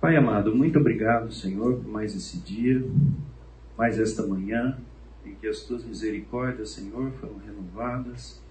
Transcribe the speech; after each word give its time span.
Pai 0.00 0.16
amado, 0.16 0.56
muito 0.56 0.78
obrigado, 0.78 1.30
Senhor, 1.30 1.76
por 1.76 1.86
mais 1.86 2.16
esse 2.16 2.38
dia, 2.38 2.82
mais 3.76 3.98
esta 3.98 4.26
manhã, 4.26 4.78
em 5.26 5.34
que 5.34 5.46
as 5.46 5.60
tuas 5.60 5.84
misericórdias, 5.84 6.70
Senhor, 6.70 7.12
foram 7.20 7.36
renovadas. 7.36 8.42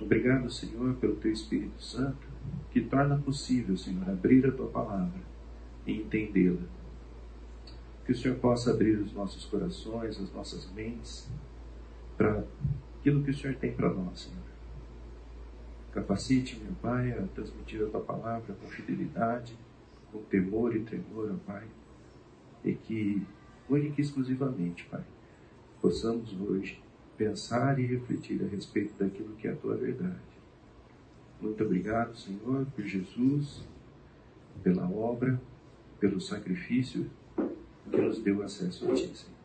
Obrigado, 0.00 0.50
Senhor, 0.50 0.94
pelo 0.94 1.16
teu 1.16 1.30
Espírito 1.30 1.82
Santo, 1.82 2.26
que 2.70 2.80
torna 2.80 3.18
possível, 3.18 3.76
Senhor, 3.76 4.08
abrir 4.08 4.46
a 4.46 4.52
tua 4.52 4.68
palavra 4.68 5.20
e 5.86 5.92
entendê-la. 6.00 6.62
Que 8.06 8.12
o 8.12 8.16
Senhor 8.16 8.38
possa 8.38 8.70
abrir 8.70 8.98
os 8.98 9.12
nossos 9.12 9.44
corações, 9.44 10.18
as 10.18 10.32
nossas 10.32 10.66
mentes, 10.72 11.28
para 12.16 12.42
aquilo 12.98 13.22
que 13.22 13.32
o 13.32 13.36
Senhor 13.36 13.54
tem 13.56 13.70
para 13.70 13.92
nós, 13.92 14.20
Senhor. 14.20 14.46
Capacite, 15.92 16.58
meu 16.58 16.72
Pai, 16.80 17.12
a 17.12 17.22
transmitir 17.34 17.82
a 17.82 17.90
tua 17.90 18.00
palavra 18.00 18.54
com 18.54 18.66
fidelidade, 18.66 19.54
com 20.16 20.22
temor 20.24 20.74
e 20.74 20.80
tremor, 20.80 21.30
ó 21.32 21.36
Pai, 21.46 21.64
e 22.64 22.74
que, 22.74 23.22
única 23.68 24.00
e 24.00 24.04
exclusivamente, 24.04 24.84
Pai, 24.84 25.04
possamos 25.80 26.34
hoje 26.40 26.82
pensar 27.16 27.78
e 27.78 27.86
refletir 27.86 28.42
a 28.42 28.48
respeito 28.48 28.94
daquilo 28.98 29.34
que 29.36 29.46
é 29.46 29.52
a 29.52 29.56
tua 29.56 29.76
verdade. 29.76 30.16
Muito 31.40 31.62
obrigado, 31.62 32.16
Senhor, 32.16 32.66
por 32.74 32.84
Jesus, 32.84 33.62
pela 34.62 34.88
obra, 34.88 35.40
pelo 36.00 36.20
sacrifício 36.20 37.10
que 37.90 37.96
nos 37.96 38.20
deu 38.20 38.42
acesso 38.42 38.90
a 38.90 38.94
Ti, 38.94 39.10
Senhor. 39.14 39.36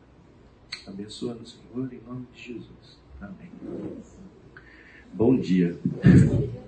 Abençoa-nos, 0.86 1.52
Senhor, 1.52 1.92
em 1.92 2.00
nome 2.00 2.26
de 2.32 2.54
Jesus. 2.54 2.98
Amém. 3.20 3.50
Bom 5.12 5.36
dia. 5.36 5.78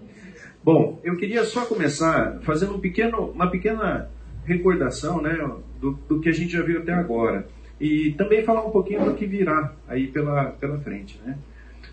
Bom, 0.64 0.98
eu 1.04 1.14
queria 1.18 1.44
só 1.44 1.66
começar 1.66 2.40
fazendo 2.40 2.74
um 2.74 2.80
pequeno, 2.80 3.30
uma 3.32 3.50
pequena 3.50 4.08
recordação 4.46 5.20
né, 5.20 5.36
do, 5.78 5.92
do 6.08 6.20
que 6.20 6.30
a 6.30 6.32
gente 6.32 6.54
já 6.54 6.62
viu 6.62 6.80
até 6.80 6.94
agora. 6.94 7.46
E 7.78 8.14
também 8.16 8.42
falar 8.42 8.64
um 8.64 8.70
pouquinho 8.70 9.04
do 9.04 9.14
que 9.14 9.26
virá 9.26 9.74
aí 9.86 10.06
pela, 10.06 10.52
pela 10.52 10.78
frente. 10.80 11.20
Né? 11.22 11.36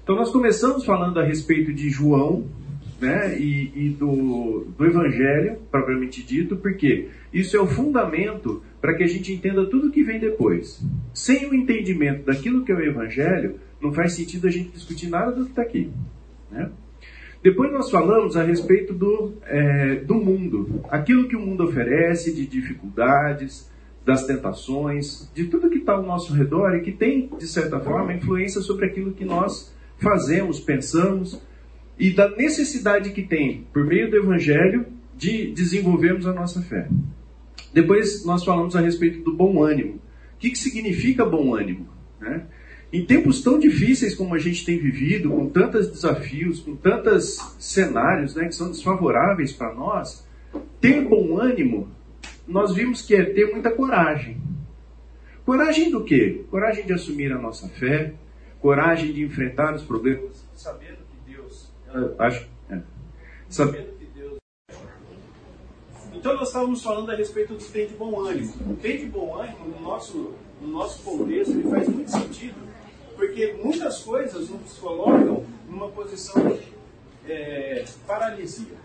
Então, 0.01 0.15
nós 0.15 0.31
começamos 0.31 0.85
falando 0.85 1.19
a 1.19 1.23
respeito 1.23 1.73
de 1.73 1.89
João 1.89 2.47
né, 3.01 3.37
e, 3.37 3.71
e 3.75 3.89
do, 3.89 4.65
do 4.77 4.85
Evangelho, 4.85 5.57
propriamente 5.69 6.23
dito, 6.23 6.55
porque 6.55 7.09
isso 7.33 7.57
é 7.57 7.59
o 7.59 7.67
fundamento 7.67 8.63
para 8.79 8.95
que 8.95 9.03
a 9.03 9.07
gente 9.07 9.33
entenda 9.33 9.65
tudo 9.65 9.91
que 9.91 10.01
vem 10.01 10.17
depois. 10.17 10.81
Sem 11.13 11.49
o 11.49 11.53
entendimento 11.53 12.25
daquilo 12.25 12.63
que 12.63 12.71
é 12.71 12.75
o 12.75 12.81
Evangelho, 12.81 13.59
não 13.81 13.91
faz 13.91 14.13
sentido 14.13 14.47
a 14.47 14.51
gente 14.51 14.69
discutir 14.69 15.09
nada 15.09 15.33
do 15.33 15.43
que 15.43 15.49
está 15.49 15.61
aqui. 15.61 15.91
Né? 16.49 16.71
Depois 17.43 17.71
nós 17.71 17.89
falamos 17.89 18.37
a 18.37 18.43
respeito 18.43 18.93
do, 18.93 19.33
é, 19.45 19.95
do 19.95 20.15
mundo, 20.15 20.81
aquilo 20.89 21.27
que 21.27 21.35
o 21.35 21.39
mundo 21.39 21.63
oferece 21.63 22.33
de 22.33 22.45
dificuldades, 22.45 23.69
das 24.05 24.25
tentações, 24.25 25.31
de 25.33 25.45
tudo 25.45 25.69
que 25.69 25.77
está 25.77 25.93
ao 25.93 26.03
nosso 26.03 26.33
redor 26.33 26.75
e 26.75 26.81
que 26.81 26.91
tem, 26.91 27.29
de 27.37 27.47
certa 27.47 27.79
forma, 27.79 28.13
influência 28.13 28.61
sobre 28.61 28.85
aquilo 28.85 29.11
que 29.11 29.25
nós 29.25 29.73
fazemos, 29.97 30.59
pensamos 30.59 31.41
e 31.99 32.09
da 32.09 32.29
necessidade 32.29 33.11
que 33.11 33.21
tem, 33.21 33.67
por 33.71 33.85
meio 33.85 34.09
do 34.09 34.17
Evangelho, 34.17 34.87
de 35.15 35.51
desenvolvermos 35.51 36.25
a 36.25 36.33
nossa 36.33 36.61
fé. 36.61 36.87
Depois 37.71 38.25
nós 38.25 38.43
falamos 38.43 38.75
a 38.75 38.81
respeito 38.81 39.23
do 39.23 39.33
bom 39.33 39.63
ânimo. 39.63 39.95
O 40.35 40.39
que, 40.39 40.49
que 40.49 40.57
significa 40.57 41.23
bom 41.23 41.53
ânimo? 41.53 41.87
Né? 42.19 42.43
Em 42.93 43.05
tempos 43.05 43.41
tão 43.41 43.57
difíceis 43.57 44.13
como 44.13 44.35
a 44.35 44.37
gente 44.37 44.65
tem 44.65 44.77
vivido, 44.77 45.29
com 45.29 45.49
tantos 45.49 45.89
desafios, 45.89 46.59
com 46.59 46.75
tantos 46.75 47.37
cenários 47.57 48.35
né, 48.35 48.47
que 48.47 48.55
são 48.55 48.69
desfavoráveis 48.69 49.53
para 49.53 49.73
nós, 49.73 50.27
ter 50.81 51.01
bom 51.07 51.39
ânimo, 51.39 51.89
nós 52.45 52.75
vimos 52.75 53.01
que 53.01 53.15
é 53.15 53.23
ter 53.23 53.49
muita 53.49 53.71
coragem. 53.71 54.37
Coragem 55.45 55.89
do 55.89 56.03
quê? 56.03 56.43
Coragem 56.51 56.85
de 56.85 56.91
assumir 56.91 57.31
a 57.31 57.37
nossa 57.37 57.69
fé, 57.69 58.13
coragem 58.59 59.13
de 59.13 59.23
enfrentar 59.23 59.73
os 59.73 59.83
problemas, 59.83 60.45
sabendo 60.53 60.97
que 60.97 61.31
Deus, 61.31 61.71
acho, 62.19 62.45
é, 62.69 62.81
sabendo 63.47 63.97
que 63.97 64.05
Deus. 64.13 64.37
Então 66.13 66.35
nós 66.35 66.49
estávamos 66.49 66.83
falando 66.83 67.09
a 67.09 67.15
respeito 67.15 67.53
do 67.53 67.63
ter 67.63 67.87
de 67.87 67.93
bom 67.93 68.19
ânimo. 68.19 68.53
O 68.69 68.75
ter 68.75 68.97
de 68.97 69.05
bom 69.05 69.39
ânimo 69.39 69.69
no 69.69 69.81
nosso 69.81 70.33
no 70.61 70.67
nosso 70.67 71.01
contexto 71.01 71.53
ele 71.53 71.69
faz 71.69 71.89
muito 71.89 72.11
sentido 72.11 72.70
porque 73.21 73.53
muitas 73.63 73.99
coisas 73.99 74.49
nos 74.49 74.79
colocam 74.79 75.45
numa 75.69 75.87
posição 75.89 76.43
de 76.43 77.31
é, 77.31 77.85
paralisia. 78.07 78.81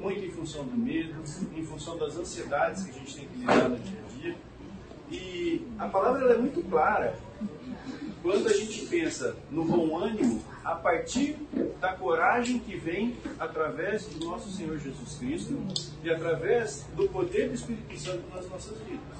Muito 0.00 0.24
em 0.24 0.30
função 0.32 0.64
do 0.64 0.76
medo, 0.76 1.14
em 1.56 1.64
função 1.64 1.96
das 1.96 2.16
ansiedades 2.16 2.82
que 2.82 2.90
a 2.90 2.92
gente 2.94 3.14
tem 3.14 3.28
que 3.28 3.38
lidar 3.38 3.68
no 3.68 3.78
dia 3.78 3.98
a 4.04 4.18
dia. 4.18 4.36
E 5.12 5.64
a 5.78 5.86
palavra 5.86 6.34
é 6.34 6.36
muito 6.36 6.60
clara. 6.68 7.16
Quando 8.20 8.48
a 8.48 8.52
gente 8.52 8.84
pensa 8.86 9.36
no 9.48 9.64
bom 9.64 9.96
ânimo, 9.96 10.42
a 10.64 10.74
partir 10.74 11.36
da 11.80 11.92
coragem 11.92 12.58
que 12.58 12.76
vem 12.76 13.16
através 13.38 14.06
do 14.06 14.24
nosso 14.24 14.50
Senhor 14.50 14.76
Jesus 14.76 15.14
Cristo 15.20 15.56
e 16.02 16.10
através 16.10 16.84
do 16.96 17.08
poder 17.08 17.50
do 17.50 17.54
Espírito 17.54 17.96
Santo 17.96 18.24
nas 18.34 18.48
nossas 18.50 18.76
vidas. 18.78 19.16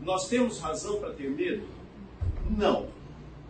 Nós 0.00 0.28
temos 0.28 0.58
razão 0.58 0.98
para 0.98 1.10
ter 1.10 1.30
medo? 1.30 1.81
Não. 2.56 2.86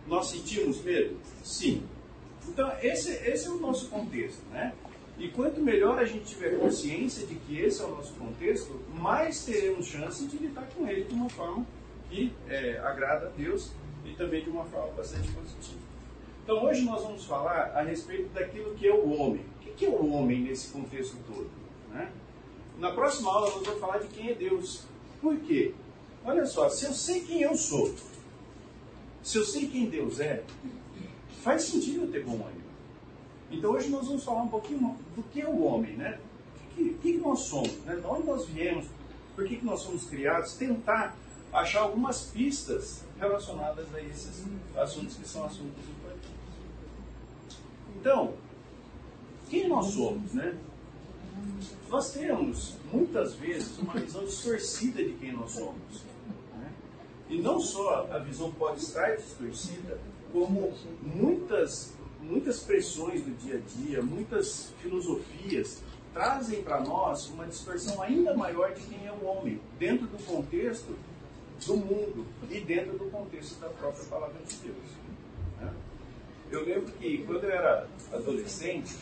Nós 0.07 0.27
sentimos 0.27 0.81
medo? 0.81 1.17
Sim. 1.43 1.83
Então, 2.47 2.71
esse, 2.81 3.11
esse 3.11 3.47
é 3.47 3.51
o 3.51 3.57
nosso 3.57 3.89
contexto, 3.89 4.41
né? 4.51 4.73
E 5.17 5.29
quanto 5.29 5.61
melhor 5.61 5.99
a 5.99 6.05
gente 6.05 6.25
tiver 6.25 6.57
consciência 6.59 7.25
de 7.27 7.35
que 7.35 7.59
esse 7.59 7.81
é 7.81 7.85
o 7.85 7.91
nosso 7.91 8.13
contexto, 8.13 8.79
mais 8.95 9.45
teremos 9.45 9.85
chance 9.85 10.25
de 10.25 10.37
lidar 10.37 10.67
com 10.75 10.87
ele 10.87 11.03
de 11.03 11.13
uma 11.13 11.29
forma 11.29 11.65
que 12.09 12.33
é, 12.49 12.79
agrada 12.79 13.27
a 13.27 13.29
Deus 13.29 13.71
e 14.05 14.13
também 14.13 14.43
de 14.43 14.49
uma 14.49 14.65
forma 14.65 14.91
bastante 14.93 15.31
positiva. 15.31 15.81
Então, 16.43 16.65
hoje 16.65 16.81
nós 16.81 17.01
vamos 17.03 17.25
falar 17.25 17.71
a 17.75 17.83
respeito 17.83 18.33
daquilo 18.33 18.73
que 18.75 18.87
é 18.87 18.93
o 18.93 19.13
homem. 19.13 19.45
O 19.61 19.75
que 19.75 19.85
é 19.85 19.89
o 19.89 20.11
homem 20.11 20.41
nesse 20.41 20.69
contexto 20.71 21.15
todo? 21.27 21.49
Né? 21.91 22.11
Na 22.79 22.91
próxima 22.91 23.31
aula, 23.31 23.49
nós 23.51 23.63
vamos 23.63 23.79
falar 23.79 23.99
de 23.99 24.07
quem 24.07 24.29
é 24.29 24.33
Deus. 24.33 24.83
Por 25.21 25.37
quê? 25.37 25.73
Olha 26.25 26.45
só, 26.45 26.69
se 26.69 26.85
eu 26.85 26.93
sei 26.93 27.21
quem 27.21 27.41
eu 27.41 27.55
sou, 27.55 27.93
se 29.23 29.37
eu 29.37 29.45
sei 29.45 29.67
quem 29.67 29.89
Deus 29.89 30.19
é, 30.19 30.43
faz 31.41 31.63
sentido 31.63 32.03
eu 32.03 32.11
ter 32.11 32.23
bom 32.23 32.33
ânimo. 32.33 32.63
Então 33.49 33.71
hoje 33.71 33.89
nós 33.89 34.07
vamos 34.07 34.23
falar 34.23 34.43
um 34.43 34.49
pouquinho 34.49 34.97
do 35.15 35.23
que 35.23 35.41
é 35.41 35.47
o 35.47 35.63
homem, 35.63 35.95
né? 35.95 36.19
O 36.55 36.75
que, 36.75 36.89
que, 36.95 37.13
que 37.13 37.17
nós 37.19 37.41
somos, 37.41 37.73
né? 37.85 37.95
De 37.95 38.05
onde 38.05 38.25
nós 38.27 38.45
viemos, 38.47 38.85
por 39.35 39.45
que, 39.47 39.57
que 39.57 39.65
nós 39.65 39.81
somos 39.81 40.05
criados, 40.05 40.53
tentar 40.53 41.15
achar 41.53 41.81
algumas 41.81 42.23
pistas 42.23 43.03
relacionadas 43.19 43.93
a 43.93 44.01
esses 44.01 44.43
assuntos 44.75 45.15
que 45.15 45.27
são 45.27 45.45
assuntos 45.45 45.83
importantes. 45.87 46.29
Então, 47.95 48.33
quem 49.49 49.67
nós 49.67 49.85
somos, 49.87 50.33
né? 50.33 50.57
Nós 51.89 52.11
temos, 52.11 52.75
muitas 52.91 53.35
vezes, 53.35 53.77
uma 53.77 53.93
visão 53.93 54.25
distorcida 54.25 55.03
de 55.03 55.13
quem 55.13 55.31
nós 55.31 55.51
somos. 55.51 56.03
E 57.33 57.39
não 57.39 57.59
só 57.59 58.07
a 58.11 58.19
visão 58.19 58.51
pode 58.51 58.79
estar 58.79 59.15
distorcida, 59.15 59.97
como 60.31 60.71
muitas, 61.01 61.91
muitas 62.21 62.59
pressões 62.59 63.23
do 63.23 63.31
dia 63.39 63.55
a 63.55 63.79
dia, 63.79 64.03
muitas 64.03 64.71
filosofias 64.79 65.81
trazem 66.13 66.61
para 66.61 66.81
nós 66.81 67.27
uma 67.29 67.47
distorção 67.47 68.03
ainda 68.03 68.37
maior 68.37 68.71
de 68.75 68.81
quem 68.83 69.07
é 69.07 69.11
o 69.11 69.25
homem, 69.25 69.59
dentro 69.79 70.05
do 70.05 70.23
contexto 70.23 70.95
do 71.65 71.75
mundo 71.75 72.23
e 72.51 72.59
dentro 72.59 72.99
do 72.99 73.05
contexto 73.09 73.59
da 73.59 73.69
própria 73.69 74.05
palavra 74.05 74.39
de 74.47 74.55
Deus. 74.57 74.77
Né? 75.59 75.73
Eu 76.51 76.63
lembro 76.63 76.91
que 76.99 77.17
quando 77.25 77.45
eu 77.45 77.51
era 77.51 77.87
adolescente, 78.13 78.95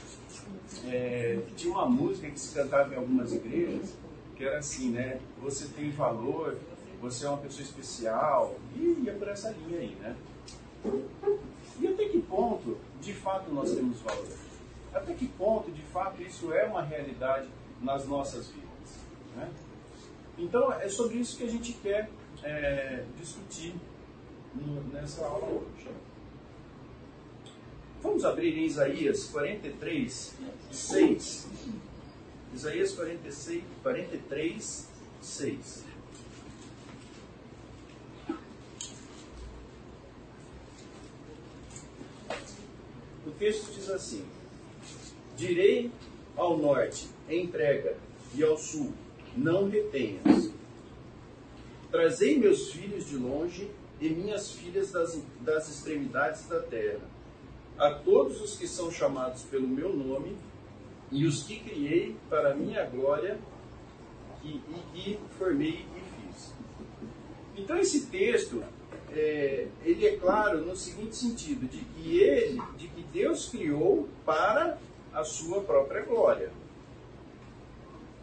é, 0.86 1.38
tinha 1.58 1.74
uma 1.74 1.86
música 1.86 2.30
que 2.30 2.40
se 2.40 2.56
cantava 2.56 2.94
em 2.94 2.98
algumas 2.98 3.34
igrejas, 3.34 3.94
que 4.38 4.46
era 4.46 4.60
assim, 4.60 4.90
né? 4.92 5.20
Você 5.42 5.68
tem 5.68 5.92
valor, 5.92 6.58
você 7.02 7.26
é 7.26 7.30
uma 7.30 7.40
pessoa 7.40 7.64
especial, 7.64 8.56
e 8.76 9.02
ia 9.04 9.14
por 9.14 9.28
essa 9.28 9.50
linha 9.50 9.80
aí, 9.80 9.96
né? 9.96 10.16
E 11.80 11.88
até 11.88 12.06
que 12.06 12.22
ponto, 12.22 12.78
de 13.02 13.14
fato, 13.14 13.52
nós 13.52 13.74
temos 13.74 14.00
valor? 14.02 14.28
Até 14.94 15.14
que 15.14 15.28
ponto, 15.28 15.72
de 15.72 15.82
fato, 15.82 16.22
isso 16.22 16.54
é 16.54 16.66
uma 16.66 16.84
realidade 16.84 17.50
nas 17.82 18.06
nossas 18.08 18.48
vidas? 18.50 18.98
Né? 19.36 19.50
Então, 20.38 20.72
é 20.74 20.88
sobre 20.88 21.18
isso 21.18 21.38
que 21.38 21.44
a 21.44 21.50
gente 21.50 21.74
quer 21.74 22.10
é, 22.44 23.04
discutir 23.20 23.74
nessa 24.94 25.26
aula 25.26 25.48
hoje. 25.48 25.88
Vamos 28.02 28.26
abrir 28.26 28.58
em 28.58 28.66
Isaías 28.66 29.26
43, 29.26 30.36
6. 30.72 31.48
Isaías 32.54 32.92
46, 32.94 33.64
43, 33.82 34.90
6. 35.22 35.91
Texto 43.32 43.74
diz 43.74 43.90
assim: 43.90 44.26
Direi 45.36 45.92
ao 46.36 46.58
norte, 46.58 47.08
entrega, 47.30 47.96
e 48.34 48.44
ao 48.44 48.58
sul, 48.58 48.94
não 49.36 49.70
retenhas. 49.70 50.52
Trazei 51.90 52.40
meus 52.40 52.72
filhos 52.72 53.08
de 53.08 53.18
longe 53.18 53.70
e 54.00 54.10
minhas 54.10 54.52
filhas 54.52 54.92
das, 54.92 55.22
das 55.42 55.70
extremidades 55.70 56.48
da 56.48 56.60
terra, 56.62 57.02
a 57.78 57.92
todos 57.92 58.42
os 58.42 58.58
que 58.58 58.68
são 58.68 58.92
chamados 58.92 59.44
pelo 59.44 59.68
meu 59.68 59.94
nome, 59.94 60.36
e 61.12 61.26
os 61.26 61.44
que 61.44 61.60
criei 61.60 62.16
para 62.30 62.56
minha 62.56 62.86
glória, 62.86 63.38
e, 64.44 64.50
e, 64.96 65.12
e 65.12 65.20
formei 65.38 65.86
e 65.96 66.32
fiz. 66.32 66.54
Então 67.56 67.78
esse 67.78 68.08
texto, 68.08 68.64
é, 69.14 69.68
ele 69.84 70.08
é 70.08 70.16
claro 70.18 70.66
no 70.66 70.76
seguinte 70.76 71.16
sentido, 71.16 71.68
de 71.68 71.80
que 71.80 72.20
ele, 72.20 72.62
de 72.78 72.88
que 72.88 73.04
Deus 73.04 73.50
criou 73.50 74.08
para 74.26 74.78
a 75.14 75.24
sua 75.24 75.62
própria 75.62 76.02
glória. 76.04 76.52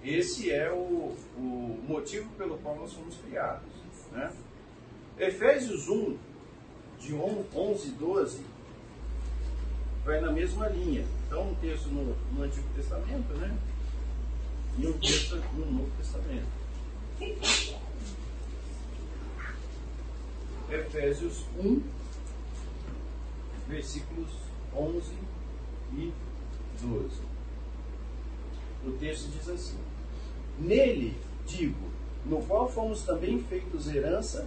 Esse 0.03 0.51
é 0.51 0.71
o, 0.73 1.15
o 1.37 1.81
motivo 1.87 2.31
pelo 2.37 2.57
qual 2.59 2.77
nós 2.77 2.93
fomos 2.93 3.17
criados. 3.17 3.69
Né? 4.13 4.33
Efésios 5.19 5.89
1, 5.89 6.17
de 7.01 7.15
11 7.15 7.89
e 7.89 7.91
12, 7.93 8.41
vai 10.05 10.21
na 10.21 10.33
mesma 10.33 10.69
linha. 10.69 11.05
Então, 11.27 11.51
um 11.51 11.55
texto 11.57 11.89
no, 11.89 12.17
no 12.33 12.43
Antigo 12.43 12.67
Testamento, 12.75 13.35
né? 13.35 13.55
E 14.79 14.87
um 14.87 14.93
texto 14.99 15.37
no 15.55 15.67
Novo 15.71 15.91
Testamento. 15.99 16.47
Efésios 20.71 21.45
1, 21.59 21.81
versículos 23.69 24.29
11 24.77 25.13
e 25.95 26.13
12. 26.81 27.09
O 28.87 28.93
texto 28.93 29.31
diz 29.31 29.49
assim: 29.49 29.79
Nele, 30.59 31.17
digo, 31.47 31.89
no 32.25 32.43
qual 32.43 32.69
fomos 32.69 33.03
também 33.03 33.43
feitos 33.45 33.89
herança, 33.89 34.47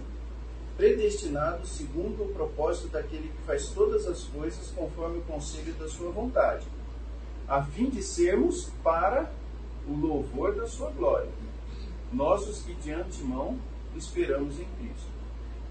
predestinados 0.76 1.70
segundo 1.70 2.22
o 2.22 2.32
propósito 2.32 2.88
daquele 2.88 3.28
que 3.28 3.42
faz 3.44 3.68
todas 3.68 4.06
as 4.06 4.24
coisas 4.24 4.70
conforme 4.70 5.18
o 5.18 5.22
conselho 5.22 5.74
da 5.74 5.88
sua 5.88 6.10
vontade, 6.10 6.66
a 7.48 7.62
fim 7.64 7.90
de 7.90 8.02
sermos 8.02 8.70
para 8.82 9.30
o 9.86 9.94
louvor 9.94 10.54
da 10.54 10.66
sua 10.66 10.90
glória. 10.90 11.30
Nós 12.12 12.48
os 12.48 12.62
que 12.62 12.74
de 12.74 12.92
antemão 12.92 13.58
esperamos 13.96 14.58
em 14.60 14.66
Cristo. 14.78 15.11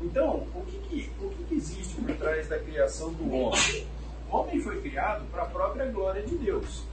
Então, 0.04 0.48
o 0.56 0.66
que, 0.66 0.78
que 0.80 1.12
o 1.24 1.30
que, 1.30 1.44
que 1.44 1.56
existe 1.56 1.96
por 2.02 2.16
trás 2.16 2.48
da 2.48 2.60
criação 2.60 3.14
do 3.14 3.32
homem? 3.32 3.88
O 4.30 4.36
homem 4.36 4.60
foi 4.60 4.82
criado 4.82 5.26
para 5.32 5.44
a 5.44 5.46
própria 5.46 5.86
glória 5.92 6.24
de 6.24 6.36
Deus. 6.36 6.84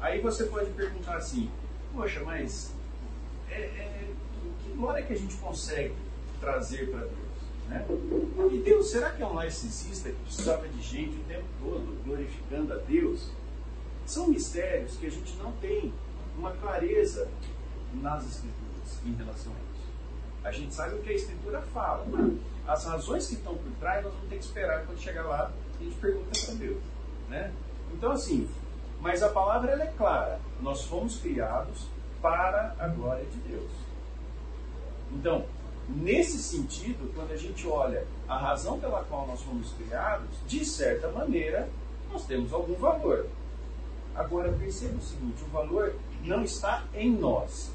Aí 0.00 0.20
você 0.20 0.44
pode 0.44 0.70
perguntar 0.72 1.16
assim, 1.16 1.50
poxa, 1.94 2.22
mas 2.22 2.74
é, 3.48 3.60
é, 3.60 4.08
que 4.62 4.72
glória 4.72 5.02
que 5.02 5.12
a 5.14 5.16
gente 5.16 5.34
consegue 5.36 5.94
trazer 6.40 6.90
para 6.90 7.00
Deus? 7.00 7.24
Né? 7.68 7.86
E 8.52 8.58
Deus, 8.58 8.90
será 8.90 9.10
que 9.10 9.22
é 9.22 9.26
um 9.26 9.34
narcisista 9.34 10.10
que 10.10 10.16
precisava 10.16 10.68
de 10.68 10.82
gente 10.82 11.16
o 11.16 11.24
tempo 11.24 11.44
todo 11.60 12.04
glorificando 12.04 12.74
a 12.74 12.76
Deus? 12.76 13.30
São 14.04 14.28
mistérios 14.28 14.96
que 14.96 15.06
a 15.06 15.10
gente 15.10 15.34
não 15.36 15.52
tem 15.52 15.92
uma 16.36 16.52
clareza 16.52 17.26
nas 17.94 18.26
Escrituras 18.26 19.00
em 19.06 19.14
relação 19.14 19.52
a. 19.52 19.63
A 20.44 20.52
gente 20.52 20.74
sabe 20.74 20.94
o 20.94 21.02
que 21.02 21.10
a 21.10 21.14
Escritura 21.14 21.62
fala. 21.72 22.06
As 22.66 22.84
razões 22.84 23.26
que 23.26 23.34
estão 23.34 23.54
por 23.54 23.72
trás, 23.80 24.04
nós 24.04 24.12
vamos 24.12 24.28
ter 24.28 24.36
que 24.36 24.44
esperar 24.44 24.84
quando 24.84 25.00
chegar 25.00 25.24
lá 25.24 25.50
e 25.80 25.86
a 25.86 25.90
gente 25.90 26.00
pergunta 26.00 26.30
para 26.44 26.54
Deus. 26.54 26.82
Né? 27.28 27.52
Então, 27.92 28.12
assim, 28.12 28.48
mas 29.00 29.22
a 29.22 29.28
palavra 29.28 29.72
ela 29.72 29.84
é 29.84 29.92
clara. 29.96 30.38
Nós 30.60 30.84
fomos 30.84 31.18
criados 31.18 31.86
para 32.22 32.74
a 32.78 32.88
glória 32.88 33.24
de 33.24 33.38
Deus. 33.38 33.70
Então, 35.12 35.44
nesse 35.88 36.38
sentido, 36.38 37.12
quando 37.14 37.32
a 37.32 37.36
gente 37.36 37.66
olha 37.66 38.06
a 38.28 38.36
razão 38.36 38.78
pela 38.80 39.04
qual 39.04 39.26
nós 39.26 39.42
fomos 39.42 39.72
criados, 39.72 40.30
de 40.46 40.64
certa 40.64 41.08
maneira, 41.08 41.68
nós 42.10 42.24
temos 42.26 42.52
algum 42.52 42.74
valor. 42.74 43.26
Agora, 44.14 44.52
perceba 44.52 44.96
o 44.96 45.02
seguinte: 45.02 45.42
o 45.42 45.48
valor 45.48 45.94
não 46.22 46.42
está 46.42 46.84
em 46.94 47.10
nós. 47.10 47.70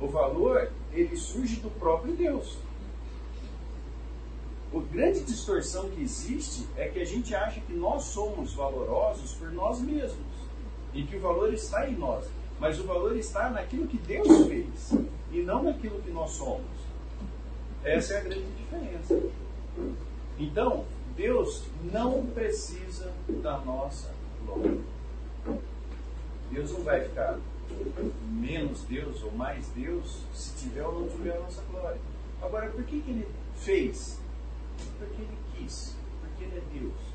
O 0.00 0.06
valor, 0.06 0.70
ele 0.92 1.16
surge 1.16 1.56
do 1.56 1.70
próprio 1.70 2.14
Deus. 2.14 2.58
A 4.72 4.78
grande 4.92 5.20
distorção 5.24 5.88
que 5.90 6.00
existe 6.00 6.66
é 6.76 6.88
que 6.88 7.00
a 7.00 7.04
gente 7.04 7.34
acha 7.34 7.60
que 7.60 7.72
nós 7.72 8.04
somos 8.04 8.54
valorosos 8.54 9.34
por 9.34 9.50
nós 9.50 9.80
mesmos 9.80 10.26
e 10.94 11.02
que 11.02 11.16
o 11.16 11.20
valor 11.20 11.52
está 11.52 11.88
em 11.88 11.96
nós. 11.96 12.26
Mas 12.58 12.78
o 12.78 12.84
valor 12.84 13.16
está 13.16 13.50
naquilo 13.50 13.86
que 13.86 13.98
Deus 13.98 14.46
fez 14.46 14.92
e 15.32 15.42
não 15.42 15.62
naquilo 15.62 16.00
que 16.02 16.10
nós 16.10 16.30
somos. 16.32 16.80
Essa 17.82 18.14
é 18.14 18.18
a 18.18 18.20
grande 18.20 18.46
diferença. 18.52 19.20
Então, 20.38 20.84
Deus 21.16 21.64
não 21.92 22.26
precisa 22.26 23.12
da 23.42 23.58
nossa 23.58 24.12
glória. 24.44 24.78
Deus 26.50 26.72
não 26.72 26.82
vai 26.82 27.02
ficar 27.04 27.38
menos 28.22 28.82
Deus 28.84 29.22
ou 29.22 29.32
mais 29.32 29.66
Deus 29.68 30.22
se 30.34 30.56
tiver 30.56 30.84
ou 30.84 31.00
não 31.00 31.08
tiver 31.08 31.36
a 31.36 31.40
nossa 31.40 31.62
glória. 31.70 32.00
Agora, 32.42 32.70
por 32.70 32.84
que, 32.84 33.00
que 33.00 33.10
ele 33.10 33.28
fez? 33.56 34.18
Porque 34.98 35.22
ele 35.22 35.38
quis. 35.54 35.96
Porque 36.20 36.44
ele 36.44 36.58
é 36.58 36.78
Deus. 36.78 37.10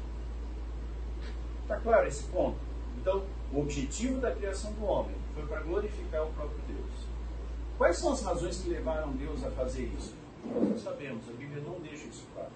Está 1.64 1.80
claro 1.80 2.08
esse 2.08 2.24
ponto? 2.26 2.58
Então, 3.02 3.24
o 3.52 3.60
objetivo 3.62 4.20
da 4.20 4.32
criação 4.32 4.72
do 4.74 4.86
homem 4.86 5.16
foi 5.34 5.46
para 5.48 5.62
glorificar 5.62 6.24
o 6.24 6.34
próprio 6.34 6.60
Deus. 6.68 6.92
Quais 7.78 7.98
são 7.98 8.14
as 8.14 8.22
razões 8.22 8.62
que 8.62 8.70
levaram 8.70 9.12
Deus 9.14 9.44
a 9.44 9.52
fazer 9.52 9.92
isso? 9.98 10.16
Nós 10.46 10.70
não 10.70 10.78
sabemos, 10.78 11.28
a 11.28 11.34
Bíblia 11.34 11.62
não 11.64 11.80
deixa 11.80 12.06
isso 12.06 12.26
claro. 12.34 12.52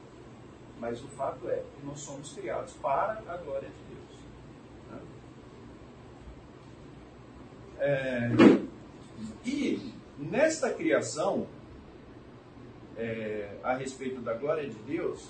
Mas 0.80 1.04
o 1.04 1.07
fato 1.07 1.50
é 1.50 1.57
que 1.57 1.86
nós 1.86 2.00
somos 2.00 2.34
criados 2.34 2.74
para 2.74 3.22
a 3.28 3.38
glória 3.38 3.68
de 3.68 3.96
Deus. 3.96 4.19
Né? 4.92 5.01
É, 7.79 8.29
e 9.45 9.93
nesta 10.17 10.73
criação, 10.73 11.47
é, 12.97 13.57
a 13.63 13.73
respeito 13.73 14.21
da 14.21 14.33
glória 14.33 14.69
de 14.69 14.75
Deus, 14.79 15.27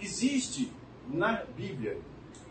existe 0.00 0.72
na 1.08 1.44
Bíblia 1.56 1.98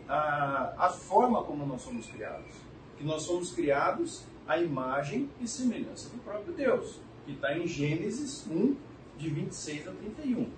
a, 0.08 0.74
a 0.86 0.90
forma 0.90 1.42
como 1.44 1.66
nós 1.66 1.82
somos 1.82 2.06
criados. 2.06 2.54
Que 2.96 3.04
nós 3.04 3.22
somos 3.22 3.52
criados 3.52 4.24
à 4.46 4.58
imagem 4.58 5.28
e 5.40 5.48
semelhança 5.48 6.08
do 6.08 6.18
próprio 6.22 6.52
Deus, 6.52 7.00
que 7.24 7.32
está 7.32 7.56
em 7.56 7.66
Gênesis 7.66 8.46
1, 8.50 8.76
de 9.18 9.30
26 9.30 9.88
a 9.88 9.92
31. 9.92 10.50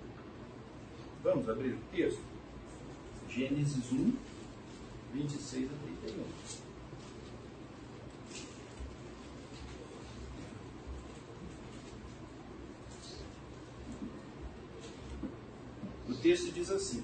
Vamos 1.23 1.49
abrir 1.49 1.73
o 1.73 1.79
texto? 1.91 2.21
Gênesis 3.37 3.91
1, 3.91 4.13
26 5.13 5.65
a 5.65 5.75
31. 6.03 6.23
O 16.09 16.15
texto 16.15 16.51
diz 16.51 16.71
assim: 16.71 17.03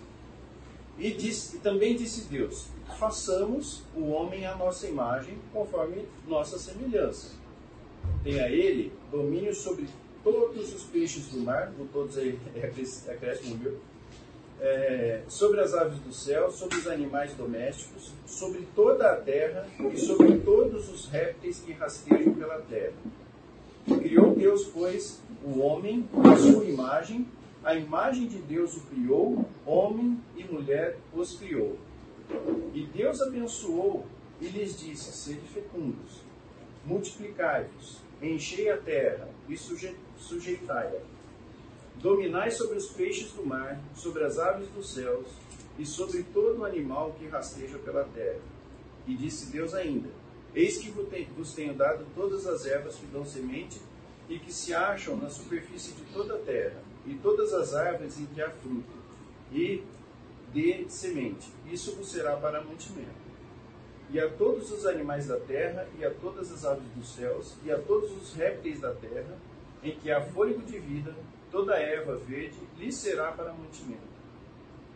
e, 0.97 1.11
disse, 1.11 1.57
e 1.57 1.59
também 1.59 1.95
disse 1.95 2.21
Deus: 2.21 2.65
façamos 2.97 3.83
o 3.95 4.09
homem 4.09 4.47
à 4.47 4.55
nossa 4.55 4.87
imagem, 4.87 5.37
conforme 5.51 6.03
nossa 6.27 6.57
semelhança. 6.57 7.35
Tenha 8.23 8.49
ele 8.49 8.91
domínio 9.11 9.53
sobre 9.53 9.87
todos 10.23 10.73
os 10.73 10.83
peixes 10.85 11.27
do 11.27 11.41
mar, 11.41 11.71
não 11.77 11.85
todos 11.85 12.17
aí 12.17 12.39
é 12.55 12.65
acréscimo, 13.11 13.55
viu? 13.57 13.92
É, 14.65 15.23
sobre 15.27 15.59
as 15.59 15.73
aves 15.73 15.99
do 15.99 16.13
céu, 16.13 16.49
sobre 16.49 16.77
os 16.77 16.87
animais 16.87 17.33
domésticos, 17.33 18.13
sobre 18.25 18.65
toda 18.73 19.11
a 19.11 19.17
terra 19.17 19.67
e 19.91 19.97
sobre 19.97 20.37
todos 20.37 20.87
os 20.89 21.09
répteis 21.09 21.59
que 21.59 21.73
rastejam 21.73 22.33
pela 22.33 22.61
terra. 22.61 22.93
Criou 23.85 24.33
Deus, 24.33 24.63
pois, 24.73 25.21
o 25.43 25.59
homem 25.59 26.07
à 26.23 26.37
sua 26.37 26.63
imagem, 26.63 27.27
a 27.61 27.75
imagem 27.75 28.25
de 28.25 28.37
Deus 28.37 28.77
o 28.77 28.85
criou, 28.85 29.45
homem 29.65 30.17
e 30.37 30.45
mulher 30.45 30.97
os 31.13 31.37
criou. 31.37 31.77
E 32.73 32.85
Deus 32.85 33.21
abençoou 33.21 34.05
e 34.39 34.47
lhes 34.47 34.79
disse: 34.79 35.11
Sede 35.11 35.45
fecundos, 35.53 36.21
multiplicai-vos, 36.85 37.97
enchei 38.21 38.69
a 38.69 38.77
terra 38.77 39.27
e 39.49 39.57
suje 39.57 39.93
sujeitai-a. 40.17 41.12
Dominai 41.97 42.51
sobre 42.51 42.77
os 42.77 42.87
peixes 42.87 43.31
do 43.31 43.45
mar, 43.45 43.81
sobre 43.95 44.23
as 44.23 44.37
aves 44.37 44.67
dos 44.69 44.93
céus 44.93 45.27
e 45.79 45.85
sobre 45.85 46.23
todo 46.33 46.65
animal 46.65 47.15
que 47.17 47.27
rasteja 47.27 47.77
pela 47.79 48.03
terra. 48.05 48.41
E 49.07 49.15
disse 49.15 49.51
Deus 49.51 49.73
ainda: 49.73 50.09
Eis 50.53 50.77
que 50.77 50.91
vos 50.91 51.53
tenho 51.53 51.73
dado 51.73 52.05
todas 52.15 52.45
as 52.45 52.65
ervas 52.65 52.95
que 52.95 53.05
dão 53.07 53.25
semente 53.25 53.81
e 54.29 54.37
que 54.39 54.53
se 54.53 54.73
acham 54.73 55.15
na 55.17 55.29
superfície 55.29 55.93
de 55.93 56.03
toda 56.13 56.35
a 56.35 56.39
terra 56.39 56.81
e 57.05 57.15
todas 57.15 57.53
as 57.53 57.73
árvores 57.73 58.19
em 58.19 58.25
que 58.25 58.41
há 58.41 58.49
fruto, 58.49 58.93
e 59.51 59.83
dê 60.53 60.85
semente. 60.87 61.51
Isso 61.69 61.95
vos 61.95 62.09
será 62.09 62.35
para 62.37 62.63
mantimento. 62.63 63.23
e 64.09 64.19
a 64.19 64.29
todos 64.29 64.71
os 64.71 64.85
animais 64.85 65.25
da 65.25 65.39
terra, 65.39 65.87
e 65.97 66.05
a 66.05 66.11
todas 66.11 66.51
as 66.51 66.63
aves 66.65 66.83
dos 66.95 67.15
céus, 67.15 67.55
e 67.63 67.71
a 67.71 67.79
todos 67.79 68.11
os 68.11 68.33
répteis 68.33 68.79
da 68.79 68.93
terra, 68.93 69.35
em 69.81 69.97
que 69.97 70.11
há 70.11 70.21
fôlego 70.21 70.61
de 70.61 70.77
vida, 70.77 71.15
toda 71.53 71.79
erva 71.79 72.15
verde 72.15 72.57
lhe 72.79 72.91
será 72.91 73.31
para 73.31 73.53
mantimento. 73.53 74.01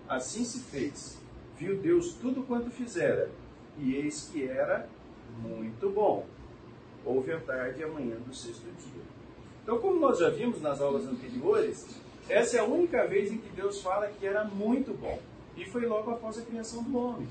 Assim 0.09 0.43
se 0.43 0.59
fez. 0.59 1.21
Viu 1.55 1.77
Deus 1.77 2.13
tudo 2.13 2.43
quanto 2.43 2.71
fizera, 2.71 3.29
e 3.77 3.95
eis 3.95 4.29
que 4.33 4.43
era 4.43 4.89
muito 5.39 5.89
bom. 5.89 6.25
Houve 7.05 7.31
a 7.31 7.39
tarde 7.39 7.81
e 7.81 7.83
a 7.83 7.87
manhã 7.87 8.15
do 8.17 8.33
sexto 8.33 8.63
dia. 8.63 9.03
Então, 9.63 9.79
como 9.79 9.99
nós 9.99 10.17
já 10.17 10.29
vimos 10.29 10.59
nas 10.59 10.81
aulas 10.81 11.05
anteriores, 11.05 11.85
essa 12.27 12.57
é 12.57 12.59
a 12.59 12.65
única 12.65 13.05
vez 13.05 13.31
em 13.31 13.37
que 13.37 13.49
Deus 13.49 13.81
fala 13.81 14.07
que 14.07 14.25
era 14.25 14.43
muito 14.43 14.93
bom. 14.93 15.19
E 15.55 15.65
foi 15.65 15.85
logo 15.85 16.09
após 16.11 16.39
a 16.39 16.41
criação 16.41 16.83
do 16.83 16.97
homem. 16.97 17.27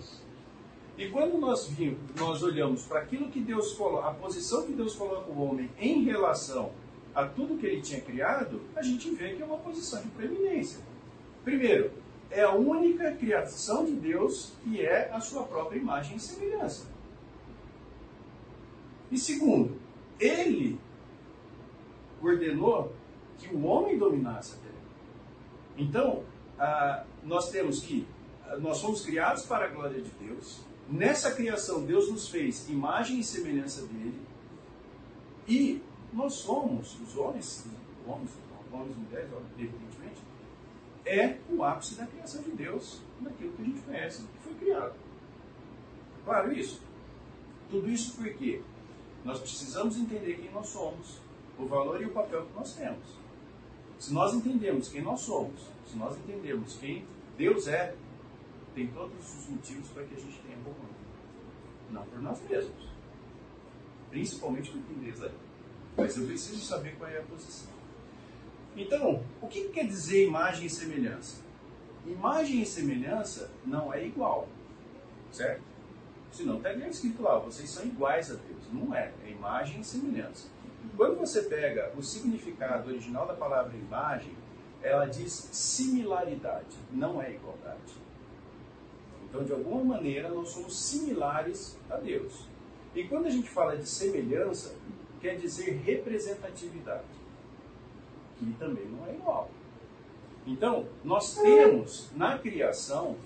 E 0.97 1.09
quando 1.11 1.37
nós 1.37 1.68
vimos, 1.68 1.99
nós 2.16 2.42
olhamos 2.42 2.85
para 2.85 3.00
aquilo 3.00 3.28
que 3.30 3.40
Deus 3.40 3.75
coloca, 3.75 4.09
a 4.09 4.14
posição 4.14 4.64
que 4.64 4.73
Deus 4.73 4.95
coloca 4.95 5.30
o 5.30 5.42
homem 5.42 5.71
em 5.78 6.04
relação 6.04 6.73
a 7.16 7.25
tudo 7.25 7.56
que 7.56 7.64
ele 7.64 7.80
tinha 7.80 7.99
criado, 8.02 8.61
a 8.76 8.82
gente 8.82 9.11
vê 9.11 9.35
que 9.35 9.42
é 9.42 9.46
uma 9.46 9.56
posição 9.56 10.02
de 10.02 10.08
preeminência. 10.08 10.80
Primeiro, 11.42 11.90
é 12.30 12.42
a 12.42 12.52
única 12.52 13.11
criação 13.12 13.87
de 13.87 13.92
Deus 13.92 14.52
que 14.62 14.82
é 14.82 15.11
a 15.11 15.18
sua 15.18 15.44
própria 15.44 15.78
imagem 15.78 16.18
e 16.18 16.20
semelhança. 16.20 16.87
E 19.11 19.16
segundo, 19.16 19.80
ele 20.20 20.78
ordenou 22.20 22.92
que 23.38 23.49
o 23.49 23.64
homem 23.64 23.96
dominasse 23.96 24.54
a 24.54 24.58
terra. 24.58 24.75
Então, 25.78 26.23
ah, 26.58 27.04
nós 27.25 27.49
temos 27.49 27.80
que, 27.80 28.06
ah, 28.44 28.58
nós 28.58 28.78
fomos 28.82 29.02
criados 29.06 29.46
para 29.46 29.64
a 29.64 29.68
glória 29.68 30.02
de 30.02 30.11
Deus. 30.20 30.61
Nessa 30.87 31.35
criação, 31.35 31.82
Deus 31.82 32.11
nos 32.11 32.28
fez 32.28 32.68
imagem 32.68 33.20
e 33.20 33.25
semelhança 33.25 33.87
dele. 33.87 34.20
E 35.49 35.80
nós 36.16 36.32
somos, 36.32 36.99
os 36.99 37.16
homens, 37.16 37.66
homens, 38.06 38.30
homens 38.73 38.96
mulheres, 38.96 39.30
evidentemente, 39.58 40.23
é 41.04 41.38
o 41.50 41.62
ápice 41.62 41.94
da 41.94 42.06
criação 42.06 42.42
de 42.42 42.50
Deus, 42.52 43.02
naquilo 43.20 43.52
que 43.52 43.62
a 43.62 43.64
gente 43.66 43.80
conhece, 43.82 44.23
que 44.23 44.38
foi 44.42 44.54
criado. 44.54 44.94
Claro 46.25 46.52
isso? 46.52 46.80
Tudo 47.70 47.88
isso 47.90 48.16
por 48.16 48.32
quê? 48.35 48.62
Nós 49.25 49.38
precisamos 49.40 49.99
entender 49.99 50.38
quem 50.40 50.50
nós 50.50 50.68
somos, 50.68 51.20
o 51.58 51.66
valor 51.66 52.00
e 52.00 52.06
o 52.06 52.11
papel 52.11 52.46
que 52.46 52.54
nós 52.54 52.75
temos. 52.75 53.06
Se 53.99 54.12
nós 54.12 54.35
entendemos 54.35 54.88
quem 54.88 55.02
nós 55.02 55.20
somos, 55.20 55.68
se 55.87 55.96
nós 55.96 56.16
entendemos 56.16 56.76
quem 56.78 57.06
Deus 57.37 57.68
é, 57.68 57.94
tem 58.75 58.87
todos 58.88 59.38
os 59.38 59.49
motivos 59.49 59.88
para 59.88 60.04
que 60.04 60.14
a 60.14 60.18
gente 60.18 60.38
tenha 60.40 60.56
comando. 60.58 60.96
Não 61.90 62.04
por 62.04 62.20
nós 62.20 62.40
mesmos. 62.49 62.88
Principalmente 64.11 64.70
por 64.70 64.80
Deus 64.80 65.23
é. 65.23 65.46
Mas 65.97 66.17
eu 66.17 66.26
preciso 66.26 66.65
saber 66.65 66.97
qual 66.97 67.11
é 67.11 67.19
a 67.19 67.23
posição. 67.23 67.73
Então, 68.76 69.23
o 69.41 69.49
que 69.49 69.69
quer 69.69 69.87
dizer 69.87 70.26
imagem 70.26 70.67
e 70.67 70.71
semelhança? 70.71 71.43
Imagem 72.07 72.61
e 72.61 72.67
semelhança 72.67 73.50
não 73.65 73.93
é 73.93 74.05
igual. 74.05 74.49
Certo? 75.33 75.62
Senão 76.31 76.59
está 76.59 76.73
escrito 76.73 77.23
lá, 77.23 77.38
vocês 77.38 77.71
são 77.71 77.85
iguais 77.85 78.31
a 78.31 78.35
Deus. 78.35 78.62
Não 78.73 78.95
é, 78.95 79.12
é 79.25 79.31
imagem 79.31 79.81
e 79.81 79.85
semelhança. 79.85 80.49
Quando 80.97 81.19
você 81.19 81.43
pega 81.43 81.93
o 81.97 82.03
significado 82.03 82.91
original 82.91 83.26
da 83.26 83.35
palavra 83.35 83.76
imagem, 83.76 84.33
ela 84.83 85.07
diz 85.07 85.49
similaridade, 85.53 86.76
não 86.93 87.21
é 87.21 87.35
igualdade. 87.35 88.07
Então, 89.29 89.43
de 89.43 89.53
alguma 89.53 89.97
maneira, 89.97 90.29
nós 90.29 90.50
somos 90.50 90.79
similares 90.79 91.79
a 91.91 91.97
Deus. 91.97 92.47
E 92.95 93.05
quando 93.05 93.26
a 93.26 93.31
gente 93.31 93.49
fala 93.49 93.76
de 93.76 93.88
semelhança, 93.88 94.75
quer 95.26 95.37
dizer 95.38 95.83
representatividade, 95.85 97.02
que 98.38 98.47
também 98.61 98.87
não 98.87 99.04
é 99.09 99.14
igual. 99.14 99.50
Então, 100.47 100.87
nós 101.02 101.35
temos 101.35 102.09
na 102.14 102.38
criação 102.38 103.16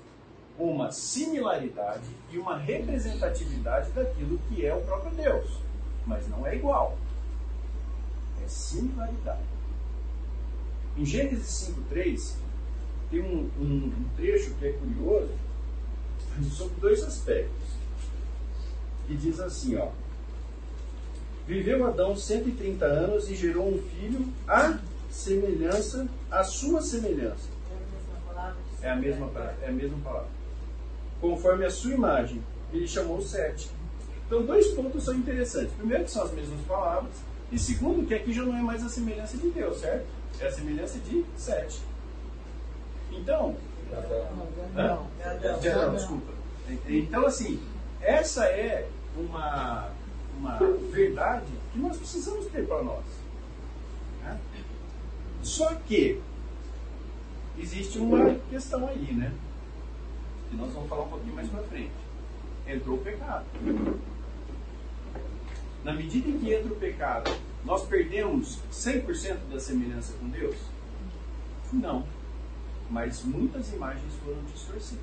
uma 0.58 0.90
similaridade 0.90 2.08
e 2.30 2.38
uma 2.38 2.56
representatividade 2.56 3.90
daquilo 3.90 4.38
que 4.48 4.64
é 4.64 4.74
o 4.74 4.80
próprio 4.80 5.14
Deus, 5.14 5.58
mas 6.06 6.26
não 6.28 6.46
é 6.46 6.56
igual. 6.56 6.96
É 8.42 8.48
similaridade. 8.48 9.44
Em 10.96 11.04
Gênesis 11.04 11.70
5.3, 11.92 12.34
tem 13.10 13.20
um, 13.20 13.50
um, 13.60 13.92
um 13.94 14.08
trecho 14.16 14.54
que 14.54 14.66
é 14.66 14.72
curioso 14.72 15.34
sobre 16.50 16.80
dois 16.80 17.02
aspectos. 17.02 17.68
Que 19.06 19.14
diz 19.14 19.38
assim, 19.38 19.76
ó. 19.76 19.90
Viveu 21.50 21.84
Adão 21.84 22.16
130 22.16 22.84
anos 22.84 23.28
e 23.28 23.34
gerou 23.34 23.68
um 23.68 23.82
filho 23.82 24.28
à 24.46 24.78
semelhança, 25.10 26.06
à 26.30 26.44
sua 26.44 26.80
semelhança. 26.80 27.48
É 28.80 28.90
a 28.90 28.96
mesma 28.96 29.26
palavra. 29.26 29.56
É 29.62 29.68
a 29.68 29.72
mesma 29.72 29.98
palavra 29.98 30.40
conforme 31.20 31.64
a 31.64 31.70
sua 31.70 31.92
imagem. 31.92 32.42
Ele 32.72 32.86
chamou 32.86 33.20
sete. 33.20 33.68
Então, 34.26 34.42
dois 34.46 34.68
pontos 34.68 35.04
são 35.04 35.14
interessantes. 35.14 35.72
Primeiro, 35.72 36.04
que 36.04 36.10
são 36.10 36.22
as 36.22 36.32
mesmas 36.32 36.60
palavras. 36.66 37.12
E 37.50 37.58
segundo, 37.58 38.06
que 38.06 38.14
aqui 38.14 38.32
já 38.32 38.44
não 38.44 38.56
é 38.56 38.62
mais 38.62 38.84
a 38.84 38.88
semelhança 38.88 39.36
de 39.36 39.50
Deus, 39.50 39.80
certo? 39.80 40.06
É 40.38 40.46
a 40.46 40.52
semelhança 40.52 40.98
de 41.00 41.24
sete. 41.36 41.80
Então. 43.10 43.56
Não, 44.72 45.08
não, 45.24 45.82
não, 45.82 45.94
desculpa. 45.96 46.32
Então, 46.86 47.26
assim, 47.26 47.60
essa 48.00 48.44
é 48.44 48.88
uma, 49.16 49.90
uma 50.38 50.58
verdade 50.90 51.52
que 51.72 51.78
nós 51.78 51.96
precisamos 51.96 52.46
ter 52.46 52.66
para 52.66 52.82
nós. 52.82 53.04
Né? 54.22 54.40
Só 55.42 55.74
que 55.74 56.20
existe 57.58 57.98
uma 57.98 58.34
questão 58.50 58.86
aí, 58.88 59.12
né? 59.12 59.32
que 60.50 60.56
nós 60.56 60.72
vamos 60.72 60.88
falar 60.88 61.04
um 61.04 61.08
pouquinho 61.08 61.34
mais 61.34 61.48
para 61.48 61.62
frente. 61.62 61.92
Entrou 62.66 62.96
o 62.96 63.00
pecado. 63.00 63.44
Na 65.84 65.94
medida 65.94 66.28
em 66.28 66.38
que 66.38 66.52
entra 66.52 66.72
o 66.72 66.76
pecado, 66.76 67.30
nós 67.64 67.86
perdemos 67.86 68.58
100% 68.72 69.48
da 69.50 69.60
semelhança 69.60 70.12
com 70.14 70.28
Deus? 70.28 70.56
Não. 71.72 72.04
Mas 72.90 73.22
muitas 73.24 73.72
imagens 73.72 74.12
foram 74.24 74.42
distorcidas. 74.52 75.00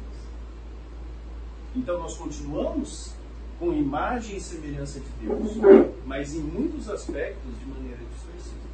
Então 1.76 2.00
nós 2.00 2.18
continuamos 2.18 3.14
com 3.60 3.74
imagem 3.74 4.38
e 4.38 4.42
semelhança 4.42 5.00
de 5.00 5.10
Deus, 5.22 5.52
mas 6.06 6.36
em 6.36 6.42
muitos 6.42 6.90
aspectos 6.90 7.60
de 7.60 7.66
maneira 7.66 8.00
distorcida. 8.14 8.68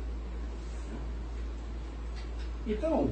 Então, 2.68 3.10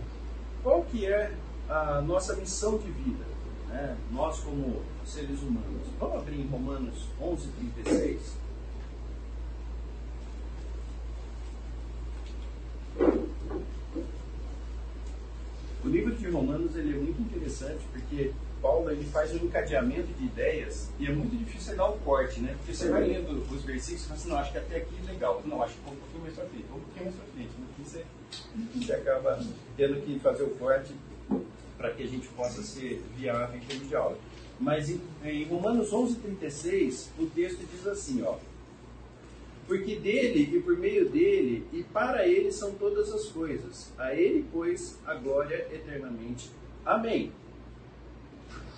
qual 0.64 0.84
que 0.84 1.06
é 1.06 1.34
a 1.70 2.02
nossa 2.02 2.36
missão 2.36 2.78
de 2.78 2.92
vida? 2.92 3.32
né, 3.72 3.98
nós 4.12 4.40
como 4.42 4.82
seres 5.06 5.42
humanos. 5.42 5.88
Vamos 6.00 6.18
abrir 6.18 6.42
em 6.42 6.48
Romanos 6.48 7.08
11, 7.20 7.48
36. 7.48 8.42
O 15.84 15.88
livro 15.88 16.16
de 16.16 16.30
Romanos 16.30 16.76
ele 16.76 16.96
é 16.96 17.00
muito 17.00 17.22
interessante 17.22 17.84
porque 17.92 18.32
Paulo 18.62 18.92
ele 18.92 19.04
faz 19.06 19.34
um 19.34 19.46
encadeamento 19.46 20.08
de 20.14 20.26
ideias 20.26 20.90
e 21.00 21.08
é 21.08 21.12
muito 21.12 21.36
difícil 21.36 21.76
dar 21.76 21.90
um 21.90 21.98
corte, 22.00 22.40
né? 22.40 22.54
Porque 22.58 22.74
você 22.74 22.90
vai 22.90 23.06
lendo 23.06 23.44
os 23.52 23.64
versículos 23.64 24.04
e 24.04 24.08
fala 24.08 24.20
assim, 24.20 24.30
não, 24.30 24.38
acho 24.38 24.52
que 24.52 24.58
até 24.58 24.78
aqui 24.78 24.96
é 25.04 25.12
legal. 25.12 25.42
Não, 25.46 25.64
acho 25.64 25.74
que 25.74 25.90
um 25.90 25.96
pouquinho 25.96 26.22
mais 26.22 26.36
pra 26.36 26.46
frente, 26.46 26.66
um 26.66 26.80
pouquinho 26.80 27.06
mais 27.06 27.16
pra 27.16 27.26
frente. 27.34 27.50
Aqui 27.50 27.90
você, 27.90 28.06
você 28.76 28.94
acaba 28.94 29.40
tendo 29.76 30.02
que 30.02 30.20
fazer 30.20 30.44
o 30.44 30.52
corte 30.52 30.94
para 31.78 31.92
que 31.92 32.04
a 32.04 32.08
gente 32.08 32.28
possa 32.30 32.62
ser 32.62 33.02
viável 33.18 33.58
em 33.58 33.66
termos 33.66 33.90
de 33.90 33.96
aula. 33.96 34.18
Mas 34.60 34.90
em, 34.90 35.02
em 35.24 35.44
Romanos 35.46 35.90
11:36 35.92 37.08
o 37.18 37.26
texto 37.26 37.66
diz 37.72 37.88
assim, 37.88 38.22
ó: 38.22 38.38
porque 39.72 39.96
dele 39.96 40.58
e 40.58 40.60
por 40.60 40.78
meio 40.78 41.10
dele 41.10 41.66
e 41.72 41.82
para 41.82 42.28
ele 42.28 42.52
são 42.52 42.74
todas 42.74 43.12
as 43.14 43.26
coisas. 43.28 43.92
A 43.98 44.14
ele, 44.14 44.46
pois, 44.52 45.00
a 45.06 45.16
glória 45.16 45.66
eternamente. 45.72 46.52
Amém. 46.86 47.32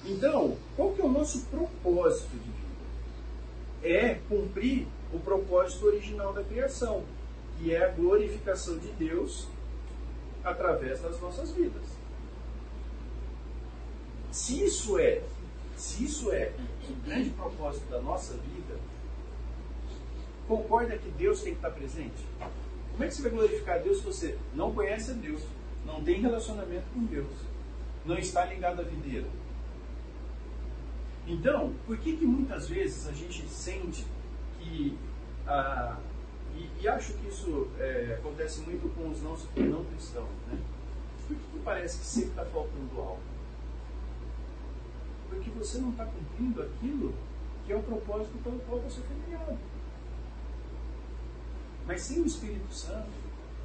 Então, 0.06 0.58
qual 0.76 0.92
que 0.92 1.02
é 1.02 1.06
o 1.06 1.12
nosso 1.12 1.46
propósito 1.46 2.32
de 2.32 2.38
vida? 2.38 2.64
É 3.84 4.20
cumprir 4.28 4.88
o 5.14 5.20
propósito 5.20 5.86
original 5.86 6.34
da 6.34 6.44
criação, 6.44 7.04
que 7.58 7.74
é 7.74 7.86
a 7.86 7.90
glorificação 7.90 8.78
de 8.78 8.90
Deus 8.94 9.48
através 10.44 11.02
das 11.02 11.20
nossas 11.22 11.52
vidas. 11.52 11.84
Se 14.32 14.64
isso 14.64 15.00
é, 15.00 15.22
se 15.78 16.04
isso 16.04 16.32
é 16.32 16.52
o 16.90 16.94
grande 17.06 17.30
propósito 17.30 17.90
da 17.90 18.02
nossa 18.02 18.34
vida, 18.34 18.78
concorda 20.48 20.98
que 20.98 21.10
Deus 21.12 21.42
tem 21.42 21.54
que 21.54 21.60
estar 21.60 21.72
presente? 21.72 22.26
Como 22.92 23.04
é 23.04 23.08
que 23.08 23.16
você 23.16 23.22
vai 23.22 23.32
glorificar 23.32 23.82
Deus 23.82 24.00
se 24.00 24.04
você 24.04 24.38
não 24.54 24.74
conhece 24.74 25.12
a 25.12 25.14
Deus, 25.14 25.42
não 25.86 26.04
tem 26.04 26.20
relacionamento 26.20 26.86
com 26.94 27.06
Deus, 27.06 27.32
não 28.06 28.18
está 28.18 28.46
ligado 28.46 28.82
à 28.82 28.84
videira? 28.84 29.28
Então, 31.26 31.74
por 31.86 31.98
que, 31.98 32.18
que 32.18 32.26
muitas 32.26 32.68
vezes 32.68 33.08
a 33.08 33.14
gente 33.14 33.48
sente 33.48 34.06
que. 34.60 34.98
Ah, 35.48 35.98
e, 36.56 36.70
e, 36.82 36.88
acho 36.88 37.14
que 37.14 37.28
isso 37.28 37.68
é, 37.80 38.18
acontece 38.20 38.62
muito 38.62 38.94
com 38.94 39.10
os 39.10 39.22
não, 39.22 39.36
não 39.66 39.86
cristãos, 39.86 40.30
né? 40.48 40.60
Por 41.28 41.36
que, 41.36 41.44
que 41.52 41.60
parece 41.64 42.00
que 42.00 42.06
sempre 42.06 42.30
está 42.30 42.46
faltando 42.46 43.00
algo? 43.00 43.22
Porque 45.30 45.50
você 45.52 45.80
não 45.80 45.92
está 45.92 46.06
cumprindo 46.06 46.62
aquilo 46.62 47.14
que 47.66 47.72
é 47.74 47.76
o 47.76 47.82
propósito 47.82 48.38
pelo 48.44 48.60
qual 48.60 48.80
você 48.82 49.02
foi 49.02 49.16
criado. 49.26 49.58
Mas 51.88 52.02
sem 52.02 52.22
o 52.22 52.26
Espírito 52.26 52.72
Santo, 52.74 53.10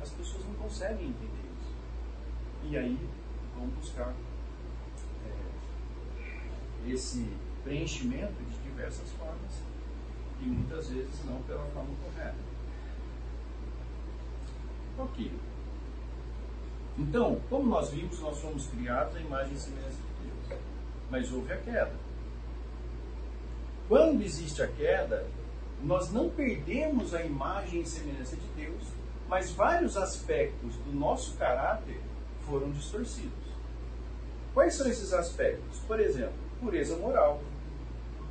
as 0.00 0.10
pessoas 0.10 0.44
não 0.46 0.54
conseguem 0.54 1.08
entender 1.08 1.48
isso. 1.60 2.70
E 2.70 2.78
aí 2.78 2.98
vão 3.56 3.66
buscar 3.68 4.14
é, 5.26 6.90
esse 6.90 7.28
preenchimento 7.64 8.42
de 8.42 8.58
diversas 8.58 9.10
formas 9.12 9.62
e 10.40 10.46
muitas 10.46 10.88
vezes 10.88 11.24
não 11.24 11.42
pela 11.42 11.64
forma 11.66 11.90
correta. 12.04 12.36
Ok. 14.98 15.32
Então, 16.98 17.40
como 17.48 17.66
nós 17.66 17.90
vimos, 17.90 18.18
nós 18.20 18.38
fomos 18.40 18.66
criados 18.66 19.16
à 19.16 19.20
imagem 19.20 19.54
e 19.54 19.58
semelhança 19.58 19.96
de 19.96 20.28
Deus. 20.28 20.60
Mas 21.10 21.32
houve 21.32 21.52
a 21.52 21.56
queda. 21.56 21.94
Quando 23.88 24.22
existe 24.22 24.62
a 24.62 24.68
queda, 24.68 25.26
nós 25.82 26.12
não 26.12 26.28
perdemos 26.28 27.14
a 27.14 27.24
imagem 27.24 27.82
e 27.82 27.86
semelhança 27.86 28.36
de 28.36 28.46
Deus, 28.48 28.82
mas 29.28 29.52
vários 29.52 29.96
aspectos 29.96 30.74
do 30.76 30.92
nosso 30.92 31.36
caráter 31.36 32.00
foram 32.44 32.70
distorcidos. 32.70 33.48
Quais 34.52 34.74
são 34.74 34.88
esses 34.88 35.12
aspectos? 35.12 35.78
Por 35.86 36.00
exemplo, 36.00 36.47
pureza 36.60 36.96
moral. 36.96 37.40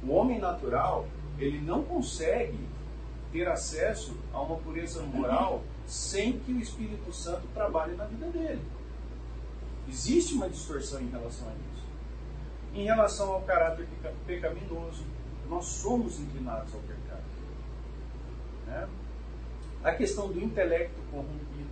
O 0.04 0.12
homem 0.12 0.40
natural, 0.40 1.08
ele 1.40 1.60
não 1.60 1.84
consegue 1.84 2.60
ter 3.32 3.48
acesso 3.48 4.16
a 4.34 4.42
uma 4.42 4.58
pureza 4.58 5.02
moral 5.04 5.64
sem 5.86 6.40
que 6.40 6.52
o 6.52 6.60
Espírito 6.60 7.12
Santo 7.14 7.48
trabalhe 7.54 7.96
na 7.96 8.06
vida 8.06 8.28
dele. 8.28 8.62
Existe 9.88 10.34
uma 10.34 10.50
distorção 10.50 11.02
em 11.02 11.10
relação 11.10 11.48
a 11.48 11.52
isso. 11.52 11.86
Em 12.74 12.84
relação 12.86 13.32
ao 13.32 13.42
caráter 13.42 13.88
pecaminoso, 14.26 15.04
nós 15.50 15.66
somos 15.66 16.20
inclinados 16.20 16.74
ao 16.74 16.82
pecado. 16.82 17.24
Né? 18.68 18.88
A 19.84 19.94
questão 19.94 20.28
do 20.28 20.40
intelecto 20.40 21.00
corrompido. 21.10 21.67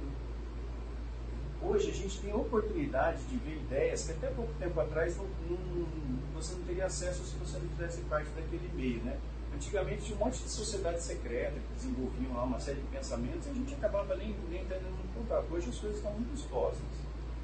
Hoje 1.67 1.89
a 1.89 1.93
gente 1.93 2.19
tem 2.19 2.31
oportunidade 2.31 3.23
de 3.23 3.37
ver 3.37 3.55
ideias 3.55 4.05
que 4.05 4.11
até 4.11 4.27
pouco 4.27 4.53
tempo 4.59 4.79
atrás 4.79 5.17
não, 5.17 5.25
não, 5.49 5.87
você 6.35 6.53
não 6.53 6.61
teria 6.61 6.85
acesso 6.85 7.23
se 7.23 7.35
você 7.37 7.57
não 7.57 7.67
fizesse 7.69 8.01
parte 8.01 8.29
daquele 8.29 8.69
meio. 8.75 9.03
Né? 9.03 9.17
Antigamente 9.53 10.03
tinha 10.03 10.15
um 10.15 10.25
monte 10.25 10.43
de 10.43 10.49
sociedade 10.49 11.01
secreta 11.01 11.53
que 11.53 11.73
desenvolviam 11.73 12.35
lá 12.35 12.43
uma 12.43 12.59
série 12.59 12.81
de 12.81 12.87
pensamentos 12.87 13.47
e 13.47 13.49
a 13.49 13.53
gente 13.53 13.73
acabava 13.73 14.15
nem, 14.15 14.35
nem 14.47 14.61
entendendo 14.61 14.95
muito 14.95 15.13
contato. 15.17 15.51
Hoje 15.51 15.69
as 15.69 15.77
coisas 15.79 15.97
estão 15.97 16.13
muito 16.13 16.35
expostas. 16.35 16.83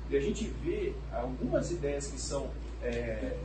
E 0.08 0.16
a 0.16 0.22
gente 0.22 0.46
vê 0.64 0.94
algumas 1.12 1.72
ideias 1.72 2.08
que 2.08 2.20
são 2.22 2.52
é, 2.84 3.38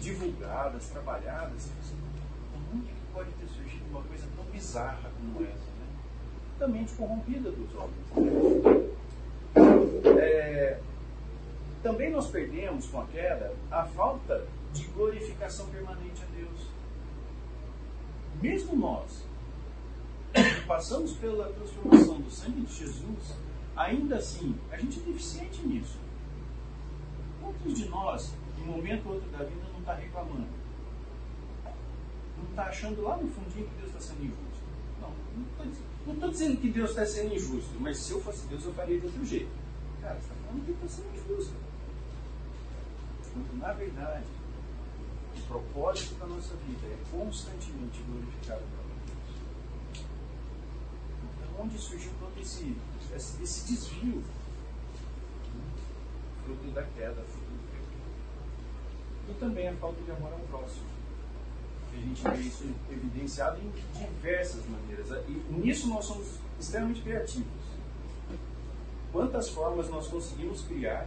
divulgadas, 0.00 0.88
trabalhadas, 0.90 1.70
onde 2.72 2.86
que 2.86 3.12
pode 3.12 3.32
ter 3.32 3.48
surgido 3.48 3.84
uma 3.90 4.02
coisa 4.02 4.26
tão 4.36 4.44
bizarra 4.44 5.10
como 5.16 5.44
essa? 5.44 5.70
Né? 6.60 6.66
Mente 6.68 6.92
corrompida 6.92 7.50
dos 7.50 7.74
homens. 7.74 8.90
É, 10.18 10.78
também 11.82 12.10
nós 12.10 12.28
perdemos 12.28 12.86
com 12.88 13.00
a 13.00 13.06
queda 13.06 13.52
a 13.70 13.84
falta 13.84 14.46
de 14.72 14.84
glorificação 14.88 15.66
permanente 15.68 16.22
a 16.22 16.36
Deus. 16.36 16.68
Mesmo 18.40 18.76
nós, 18.76 19.24
que 20.32 20.66
passamos 20.66 21.12
pela 21.14 21.52
transformação 21.52 22.20
do 22.20 22.30
sangue 22.30 22.62
de 22.62 22.74
Jesus, 22.74 23.36
ainda 23.76 24.16
assim, 24.16 24.56
a 24.70 24.76
gente 24.76 25.00
é 25.00 25.02
deficiente 25.02 25.66
nisso. 25.66 25.98
Quantos 27.40 27.78
de 27.78 27.88
nós, 27.88 28.34
em 28.58 28.62
um 28.62 28.72
momento 28.76 29.06
ou 29.06 29.14
outro 29.14 29.28
da 29.30 29.44
vida, 29.44 29.62
não 29.72 29.80
está 29.80 29.94
reclamando? 29.94 30.60
não 32.40 32.50
está 32.50 32.64
achando 32.64 33.02
lá 33.02 33.16
no 33.16 33.28
fundinho 33.28 33.66
que 33.68 33.74
Deus 33.76 33.88
está 33.88 34.00
sendo 34.00 34.24
injusto. 34.24 34.64
Não, 35.00 35.10
não 35.10 35.44
estou 36.06 36.30
dizendo 36.30 36.60
que 36.60 36.70
Deus 36.70 36.90
está 36.90 37.04
sendo 37.04 37.34
injusto, 37.34 37.78
mas 37.78 37.98
se 37.98 38.12
eu 38.12 38.20
fosse 38.20 38.46
Deus 38.46 38.64
eu 38.64 38.72
faria 38.72 38.98
de 38.98 39.06
outro 39.06 39.24
jeito. 39.24 39.50
Cara, 40.00 40.14
você 40.14 40.20
está 40.20 40.34
falando 40.34 40.64
que 40.64 40.72
está 40.72 40.88
sendo 40.88 41.14
injusto. 41.14 41.54
Quando 43.32 43.58
na 43.58 43.72
verdade 43.72 44.24
o 45.36 45.40
propósito 45.42 46.14
da 46.14 46.26
nossa 46.26 46.54
vida 46.66 46.86
é 46.86 46.98
constantemente 47.10 48.02
glorificado 48.02 48.62
para 48.62 48.82
Deus. 49.06 50.06
Então, 51.22 51.64
onde 51.64 51.78
surgiu 51.78 52.10
todo 52.18 52.40
esse, 52.40 52.76
esse, 53.14 53.42
esse 53.42 53.72
desvio? 53.72 54.24
Fruto 56.44 56.70
da 56.72 56.82
queda, 56.82 57.22
fruto 57.22 57.46
do 57.46 57.70
pecado. 57.70 57.90
E 59.28 59.34
também 59.34 59.68
a 59.68 59.74
falta 59.74 60.02
de 60.02 60.10
amor 60.10 60.32
ao 60.32 60.40
próximo 60.40 60.99
a 61.92 62.00
gente 62.00 62.22
vê 62.22 62.48
isso 62.48 62.64
evidenciado 62.90 63.58
em 63.60 63.70
diversas 63.98 64.62
maneiras. 64.66 65.10
E 65.28 65.32
nisso 65.52 65.88
nós 65.88 66.04
somos 66.04 66.38
extremamente 66.58 67.02
criativos. 67.02 67.48
Quantas 69.12 69.48
formas 69.48 69.88
nós 69.88 70.06
conseguimos 70.06 70.62
criar 70.62 71.06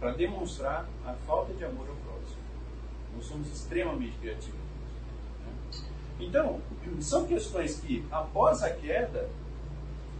para 0.00 0.12
demonstrar 0.12 0.88
a 1.06 1.12
falta 1.26 1.54
de 1.54 1.64
amor 1.64 1.88
ao 1.88 1.94
próximo? 1.96 2.42
Nós 3.16 3.26
somos 3.26 3.48
extremamente 3.48 4.18
criativos. 4.18 4.58
Né? 5.40 5.80
Então, 6.20 6.60
são 7.00 7.26
questões 7.26 7.78
que, 7.78 8.04
após 8.10 8.62
a 8.62 8.70
queda, 8.70 9.28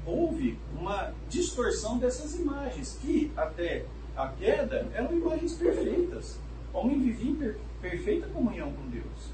houve 0.07 0.59
uma 0.79 1.13
distorção 1.29 1.99
dessas 1.99 2.35
imagens, 2.35 2.99
que 3.01 3.33
até 3.37 3.85
a 4.17 4.29
queda 4.29 4.89
eram 4.95 5.13
imagens 5.13 5.55
perfeitas. 5.55 6.39
Homem 6.75 7.01
vivia 7.01 7.31
em 7.31 7.55
perfeita 7.81 8.27
comunhão 8.29 8.73
com 8.73 8.89
Deus 8.91 9.33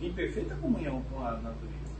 em 0.00 0.12
perfeita 0.12 0.54
comunhão 0.56 1.02
com 1.10 1.20
a 1.24 1.32
natureza. 1.32 1.98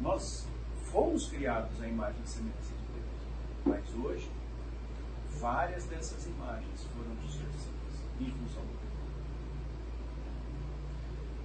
Nós 0.00 0.46
fomos 0.90 1.28
criados 1.28 1.80
à 1.80 1.86
imagem 1.86 2.20
e 2.24 2.28
semelhança 2.28 2.72
de 2.72 3.00
Deus, 3.00 3.26
mas 3.64 4.04
hoje 4.04 4.30
várias 5.38 5.84
dessas 5.84 6.26
imagens 6.26 6.84
foram 6.84 7.14
distorcidas 7.16 8.02
em 8.20 8.30
função 8.30 8.62
do 8.62 8.78
pecado. 8.78 8.92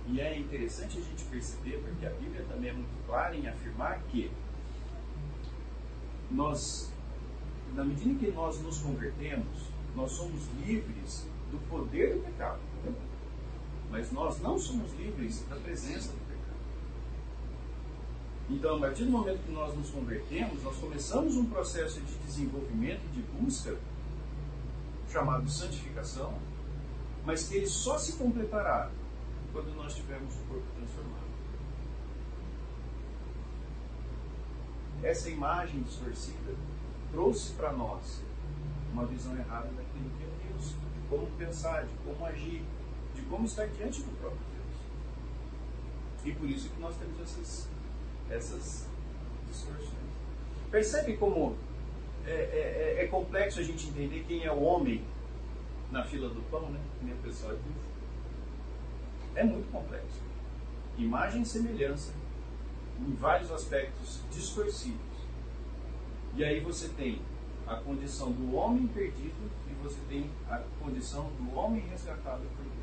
E 0.07 0.21
é 0.21 0.39
interessante 0.39 0.99
a 0.99 1.01
gente 1.01 1.23
perceber, 1.25 1.81
porque 1.83 2.05
a 2.05 2.11
Bíblia 2.11 2.45
também 2.47 2.69
é 2.69 2.73
muito 2.73 3.05
clara 3.05 3.35
em 3.35 3.47
afirmar 3.47 3.99
que 4.09 4.31
nós, 6.31 6.93
na 7.73 7.83
medida 7.83 8.17
que 8.17 8.31
nós 8.31 8.61
nos 8.61 8.79
convertemos, 8.79 9.69
nós 9.97 10.11
somos 10.11 10.47
livres 10.63 11.25
do 11.49 11.57
poder 11.67 12.13
do 12.13 12.23
pecado. 12.23 12.59
Mas 13.89 14.11
nós 14.11 14.39
não 14.39 14.59
somos 14.59 14.93
livres 14.93 15.43
da 15.49 15.55
presença 15.55 16.11
do 16.11 16.19
pecado. 16.19 16.59
Então, 18.47 18.75
a 18.75 18.79
partir 18.79 19.05
do 19.05 19.11
momento 19.11 19.43
que 19.43 19.51
nós 19.51 19.75
nos 19.75 19.89
convertemos, 19.89 20.61
nós 20.61 20.77
começamos 20.77 21.35
um 21.35 21.45
processo 21.45 21.99
de 21.99 22.13
desenvolvimento 22.19 23.01
de 23.11 23.21
busca, 23.23 23.75
chamado 25.11 25.49
santificação, 25.49 26.37
mas 27.25 27.47
que 27.47 27.55
ele 27.55 27.67
só 27.67 27.97
se 27.97 28.13
completará 28.17 28.91
quando 29.51 29.73
nós 29.75 29.95
tivermos 29.95 30.35
o 30.35 30.43
corpo 30.43 30.67
transformado. 30.75 31.27
Essa 35.01 35.29
imagem 35.29 35.81
distorcida 35.81 36.53
trouxe 37.11 37.53
para 37.53 37.71
nós 37.71 38.21
uma 38.97 39.05
visão 39.05 39.37
errada 39.37 39.67
daquilo 39.67 40.09
que 40.17 40.23
é 40.23 40.49
Deus, 40.49 40.69
de 40.69 40.96
como 41.09 41.27
pensar, 41.37 41.85
de 41.85 41.93
como 42.05 42.25
agir, 42.25 42.63
de 43.15 43.21
como 43.23 43.45
estar 43.45 43.67
diante 43.67 44.01
do 44.01 44.11
próprio 44.19 44.41
Deus. 44.53 46.25
E 46.25 46.31
por 46.37 46.49
isso 46.49 46.69
que 46.69 46.79
nós 46.79 46.95
temos 46.97 47.19
essas, 47.19 47.69
essas 48.29 48.87
distorções. 49.47 49.89
Percebe 50.69 51.17
como 51.17 51.55
é, 52.25 52.31
é, 52.31 52.95
é, 52.99 53.03
é 53.03 53.07
complexo 53.07 53.59
a 53.59 53.63
gente 53.63 53.87
entender 53.87 54.25
quem 54.27 54.43
é 54.43 54.51
o 54.51 54.61
homem 54.61 55.03
na 55.91 56.03
fila 56.03 56.29
do 56.29 56.41
pão, 56.49 56.69
né? 56.69 56.79
Que 56.99 57.05
nem 57.05 57.13
o 57.13 57.17
pessoal 57.19 57.53
diz. 57.53 57.77
É 59.35 59.43
muito 59.43 59.71
complexo. 59.71 60.21
Imagem 60.97 61.43
e 61.43 61.45
semelhança, 61.45 62.13
em 62.99 63.13
vários 63.13 63.51
aspectos 63.51 64.21
distorcidos. 64.31 64.99
E 66.35 66.43
aí 66.43 66.59
você 66.59 66.89
tem 66.89 67.21
a 67.65 67.75
condição 67.75 68.31
do 68.31 68.55
homem 68.55 68.87
perdido 68.87 69.49
você 69.83 69.99
tem 70.09 70.29
a 70.49 70.61
condição 70.81 71.29
do 71.39 71.55
homem 71.55 71.81
resgatado 71.87 72.43
por 72.55 72.63
Deus 72.63 72.77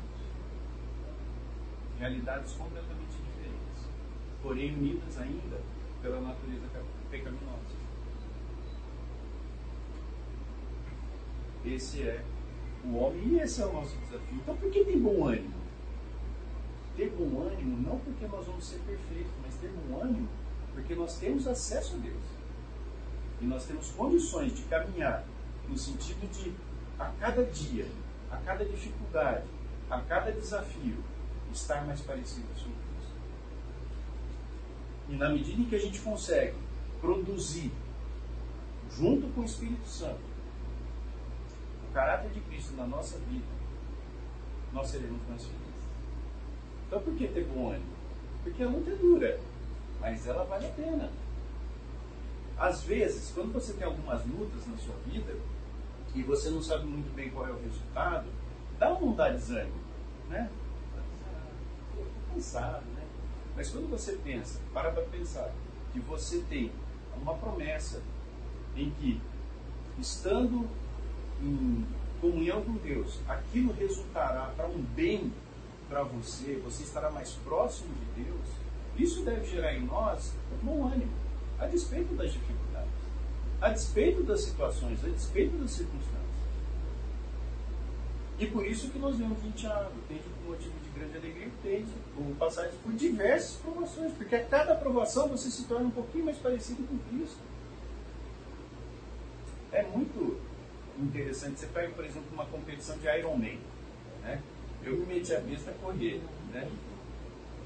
realidades 1.99 2.53
completamente 2.53 3.11
diferentes, 3.11 3.87
porém 4.41 4.73
unidas 4.73 5.17
ainda 5.17 5.61
pela 6.01 6.21
natureza 6.21 6.65
pecaminosa. 7.09 7.85
Esse 11.65 12.03
é 12.03 12.23
o 12.85 12.95
homem 12.97 13.27
e 13.29 13.39
esse 13.39 13.61
é 13.61 13.65
o 13.65 13.73
nosso 13.73 13.97
desafio. 13.97 14.37
Então, 14.37 14.55
por 14.55 14.69
que 14.69 14.83
tem 14.83 14.99
bom 14.99 15.25
ânimo? 15.27 15.55
Ter 16.95 17.09
bom 17.09 17.41
ânimo 17.41 17.81
não 17.81 17.99
porque 17.99 18.27
nós 18.27 18.45
vamos 18.45 18.65
ser 18.65 18.79
perfeitos, 18.79 19.31
mas 19.43 19.55
ter 19.55 19.69
bom 19.69 19.99
ânimo 19.99 20.29
porque 20.73 20.93
nós 20.93 21.17
temos 21.17 21.47
acesso 21.47 21.95
a 21.95 21.99
Deus. 21.99 22.23
E 23.41 23.45
nós 23.45 23.65
temos 23.65 23.89
condições 23.91 24.53
de 24.53 24.61
caminhar 24.63 25.25
no 25.67 25.77
sentido 25.77 26.29
de, 26.31 26.53
a 26.99 27.05
cada 27.19 27.43
dia, 27.45 27.87
a 28.31 28.37
cada 28.37 28.65
dificuldade, 28.65 29.45
a 29.89 29.99
cada 30.01 30.31
desafio, 30.31 31.03
estar 31.51 31.85
mais 31.85 32.01
parecido 32.01 32.47
com 32.47 32.53
Cristo. 32.53 33.15
E 35.09 35.15
na 35.15 35.29
medida 35.29 35.61
em 35.61 35.65
que 35.65 35.75
a 35.75 35.79
gente 35.79 35.99
consegue 36.01 36.55
produzir, 36.99 37.71
junto 38.91 39.27
com 39.33 39.41
o 39.41 39.45
Espírito 39.45 39.87
Santo, 39.87 40.19
o 41.89 41.93
caráter 41.93 42.31
de 42.31 42.39
Cristo 42.41 42.73
na 42.75 42.85
nossa 42.85 43.17
vida, 43.19 43.45
nós 44.73 44.87
seremos 44.87 45.21
mais 45.29 45.43
felizes. 45.43 45.65
Então 46.87 47.01
por 47.01 47.15
que 47.15 47.27
ter 47.27 47.45
bom 47.45 47.71
ânimo? 47.71 47.95
Porque 48.43 48.63
a 48.63 48.67
luta 48.67 48.91
é 48.91 48.95
dura, 48.95 49.39
mas 49.99 50.27
ela 50.27 50.43
vale 50.43 50.65
a 50.67 50.71
pena. 50.71 51.09
Às 52.57 52.83
vezes, 52.83 53.31
quando 53.33 53.51
você 53.51 53.73
tem 53.73 53.83
algumas 53.83 54.25
lutas 54.25 54.65
na 54.67 54.77
sua 54.77 54.95
vida 55.05 55.35
e 56.15 56.23
você 56.23 56.49
não 56.49 56.61
sabe 56.61 56.85
muito 56.85 57.13
bem 57.13 57.29
qual 57.29 57.45
é 57.47 57.51
o 57.51 57.61
resultado, 57.61 58.25
dá 58.79 58.93
vontade 58.93 59.35
de 59.35 59.41
desânimo, 59.41 59.79
né? 60.29 60.49
Cansado, 62.33 62.85
né? 62.95 63.03
Mas 63.55 63.69
quando 63.69 63.89
você 63.89 64.13
pensa, 64.13 64.59
para 64.73 64.91
para 64.91 65.03
pensar, 65.03 65.51
que 65.91 65.99
você 65.99 66.39
tem 66.49 66.71
uma 67.21 67.35
promessa 67.35 68.01
em 68.75 68.89
que, 68.91 69.21
estando 69.99 70.67
em 71.41 71.85
comunhão 72.19 72.61
com 72.63 72.73
Deus, 72.73 73.19
aquilo 73.27 73.73
resultará 73.73 74.51
para 74.55 74.67
um 74.67 74.81
bem 74.81 75.31
para 75.89 76.03
você, 76.03 76.59
você 76.63 76.83
estará 76.83 77.11
mais 77.11 77.31
próximo 77.43 77.93
de 77.93 78.23
Deus, 78.23 78.47
isso 78.97 79.23
deve 79.23 79.45
gerar 79.45 79.73
em 79.73 79.85
nós 79.85 80.33
bom 80.63 80.87
ânimo, 80.87 81.11
a 81.59 81.67
despeito 81.67 82.15
das 82.15 82.33
dificuldades, 82.33 82.65
a 83.61 83.69
despeito 83.69 84.23
das 84.23 84.41
situações, 84.41 85.03
a 85.03 85.09
despeito 85.09 85.57
das 85.57 85.71
circunstâncias. 85.71 86.15
E 88.37 88.45
por 88.47 88.65
isso 88.65 88.89
que 88.89 88.99
nós 88.99 89.15
vemos 89.17 89.43
em 89.45 89.51
Tiago, 89.51 89.91
tem 90.09 90.19
um 90.45 90.49
motivo 90.49 90.73
de 90.83 90.89
grande 90.99 91.17
alegria, 91.17 91.49
tem 91.63 91.85
o 92.17 92.35
passagem 92.35 92.77
por 92.83 92.91
diversas 92.93 93.55
provações, 93.57 94.11
porque 94.13 94.35
a 94.35 94.43
cada 94.43 94.75
provação 94.75 95.29
você 95.29 95.49
se 95.49 95.63
torna 95.63 95.87
um 95.87 95.91
pouquinho 95.91 96.25
mais 96.25 96.37
parecido 96.37 96.83
com 96.83 96.97
Cristo. 97.09 97.39
É 99.71 99.83
muito 99.83 100.37
interessante. 100.99 101.59
Você 101.59 101.67
pega, 101.67 101.89
por 101.93 102.03
exemplo, 102.03 102.27
uma 102.33 102.45
competição 102.45 102.97
de 102.97 103.07
Ironman. 103.07 103.59
Né? 104.21 104.41
Eu 104.83 104.97
me 104.97 105.05
meti 105.05 105.33
a 105.33 105.39
besta 105.39 105.71
a 105.71 105.73
correr. 105.75 106.21
Né? 106.51 106.69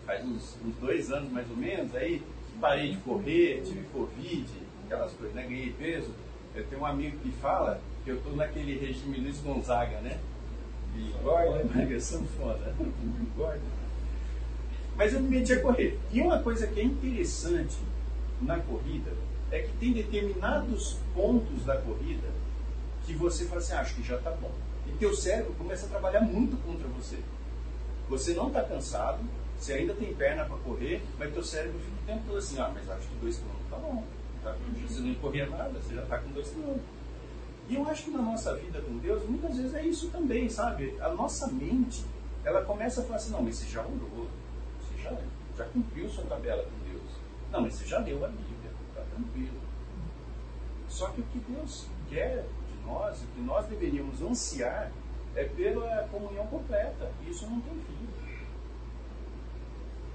Faz 0.05 0.25
uns, 0.25 0.57
uns, 0.65 0.75
dois 0.77 1.11
anos 1.11 1.31
mais 1.31 1.49
ou 1.49 1.57
menos, 1.57 1.95
aí 1.95 2.23
parei 2.59 2.91
de 2.91 2.97
correr, 2.97 3.61
tive 3.63 3.85
Covid, 3.93 4.49
aquelas 4.89 5.13
coisas, 5.13 5.35
né? 5.35 5.43
ganhei 5.43 5.71
peso. 5.77 6.11
Eu 6.55 6.65
tenho 6.65 6.81
um 6.81 6.85
amigo 6.85 7.17
que 7.19 7.31
fala 7.33 7.79
que 8.03 8.09
eu 8.09 8.17
estou 8.17 8.35
naquele 8.35 8.77
regime 8.77 9.19
Luiz 9.19 9.37
Gonzaga, 9.39 10.01
né? 10.01 10.19
Engorda, 10.95 11.61
emagreção 11.73 12.25
foda. 12.37 12.73
Engorda. 12.79 13.61
Mas 14.95 15.13
eu 15.13 15.21
me 15.21 15.29
meti 15.29 15.53
a 15.53 15.61
correr. 15.61 15.97
E 16.11 16.19
uma 16.19 16.39
coisa 16.39 16.65
que 16.67 16.79
é 16.79 16.83
interessante 16.83 17.77
na 18.41 18.59
corrida 18.59 19.11
é 19.51 19.59
que 19.59 19.71
tem 19.77 19.93
determinados 19.93 20.97
pontos 21.13 21.63
da 21.65 21.77
corrida 21.77 22.27
que 23.05 23.13
você 23.13 23.45
fala 23.45 23.59
assim, 23.59 23.73
ah, 23.73 23.81
acho 23.81 23.95
que 23.95 24.03
já 24.03 24.17
está 24.17 24.31
bom. 24.31 24.51
E 24.87 24.91
teu 24.93 25.13
cérebro 25.13 25.53
começa 25.53 25.85
a 25.85 25.89
trabalhar 25.89 26.21
muito 26.21 26.57
contra 26.63 26.87
você. 26.89 27.17
Você 28.09 28.33
não 28.33 28.47
está 28.47 28.63
cansado, 28.63 29.19
você 29.57 29.73
ainda 29.73 29.93
tem 29.93 30.13
perna 30.13 30.45
para 30.45 30.57
correr, 30.57 31.01
mas 31.17 31.31
teu 31.31 31.43
cérebro 31.43 31.79
fica 31.79 32.01
o 32.01 32.05
tempo 32.05 32.23
todo 32.27 32.37
assim, 32.37 32.59
ah, 32.59 32.71
mas 32.73 32.89
acho 32.89 33.07
que 33.07 33.15
dois 33.15 33.37
quilômetros 33.37 33.65
está 33.65 33.77
bom. 33.77 34.03
Tá? 34.43 34.55
Você 34.87 35.01
não 35.01 35.15
corria 35.15 35.49
nada, 35.49 35.79
você 35.79 35.95
já 35.95 36.03
está 36.03 36.17
com 36.19 36.31
dois 36.31 36.49
quilômetros. 36.49 36.99
E 37.67 37.75
eu 37.75 37.87
acho 37.87 38.05
que 38.05 38.11
na 38.11 38.21
nossa 38.21 38.55
vida 38.55 38.81
com 38.81 38.97
Deus, 38.97 39.23
muitas 39.29 39.55
vezes 39.55 39.73
é 39.75 39.85
isso 39.85 40.09
também, 40.09 40.49
sabe? 40.49 40.95
A 40.99 41.09
nossa 41.09 41.47
mente, 41.47 42.03
ela 42.43 42.63
começa 42.65 43.01
a 43.01 43.03
falar 43.03 43.17
assim, 43.17 43.31
não, 43.31 43.43
mas 43.43 43.57
você 43.57 43.67
já 43.67 43.81
orou, 43.81 44.27
você 44.79 45.03
já, 45.03 45.15
já 45.55 45.65
cumpriu 45.65 46.09
sua 46.09 46.23
tabela 46.23 46.63
com 46.63 46.91
Deus. 46.91 47.11
Não, 47.51 47.61
mas 47.61 47.75
você 47.75 47.85
já 47.85 47.99
leu 47.99 48.25
a 48.25 48.27
Bíblia, 48.27 48.71
está 48.89 49.01
tranquilo. 49.01 49.59
Só 50.87 51.09
que 51.09 51.21
o 51.21 51.23
que 51.25 51.39
Deus 51.39 51.87
quer 52.09 52.43
de 52.43 52.87
nós, 52.87 53.21
o 53.21 53.27
que 53.27 53.41
nós 53.41 53.67
deveríamos 53.67 54.21
ansiar, 54.21 54.91
é 55.35 55.43
pela 55.43 56.07
comunhão 56.11 56.47
completa. 56.47 57.11
E 57.23 57.29
isso 57.29 57.45
não 57.47 57.61
tem 57.61 57.73
fim. 57.73 58.07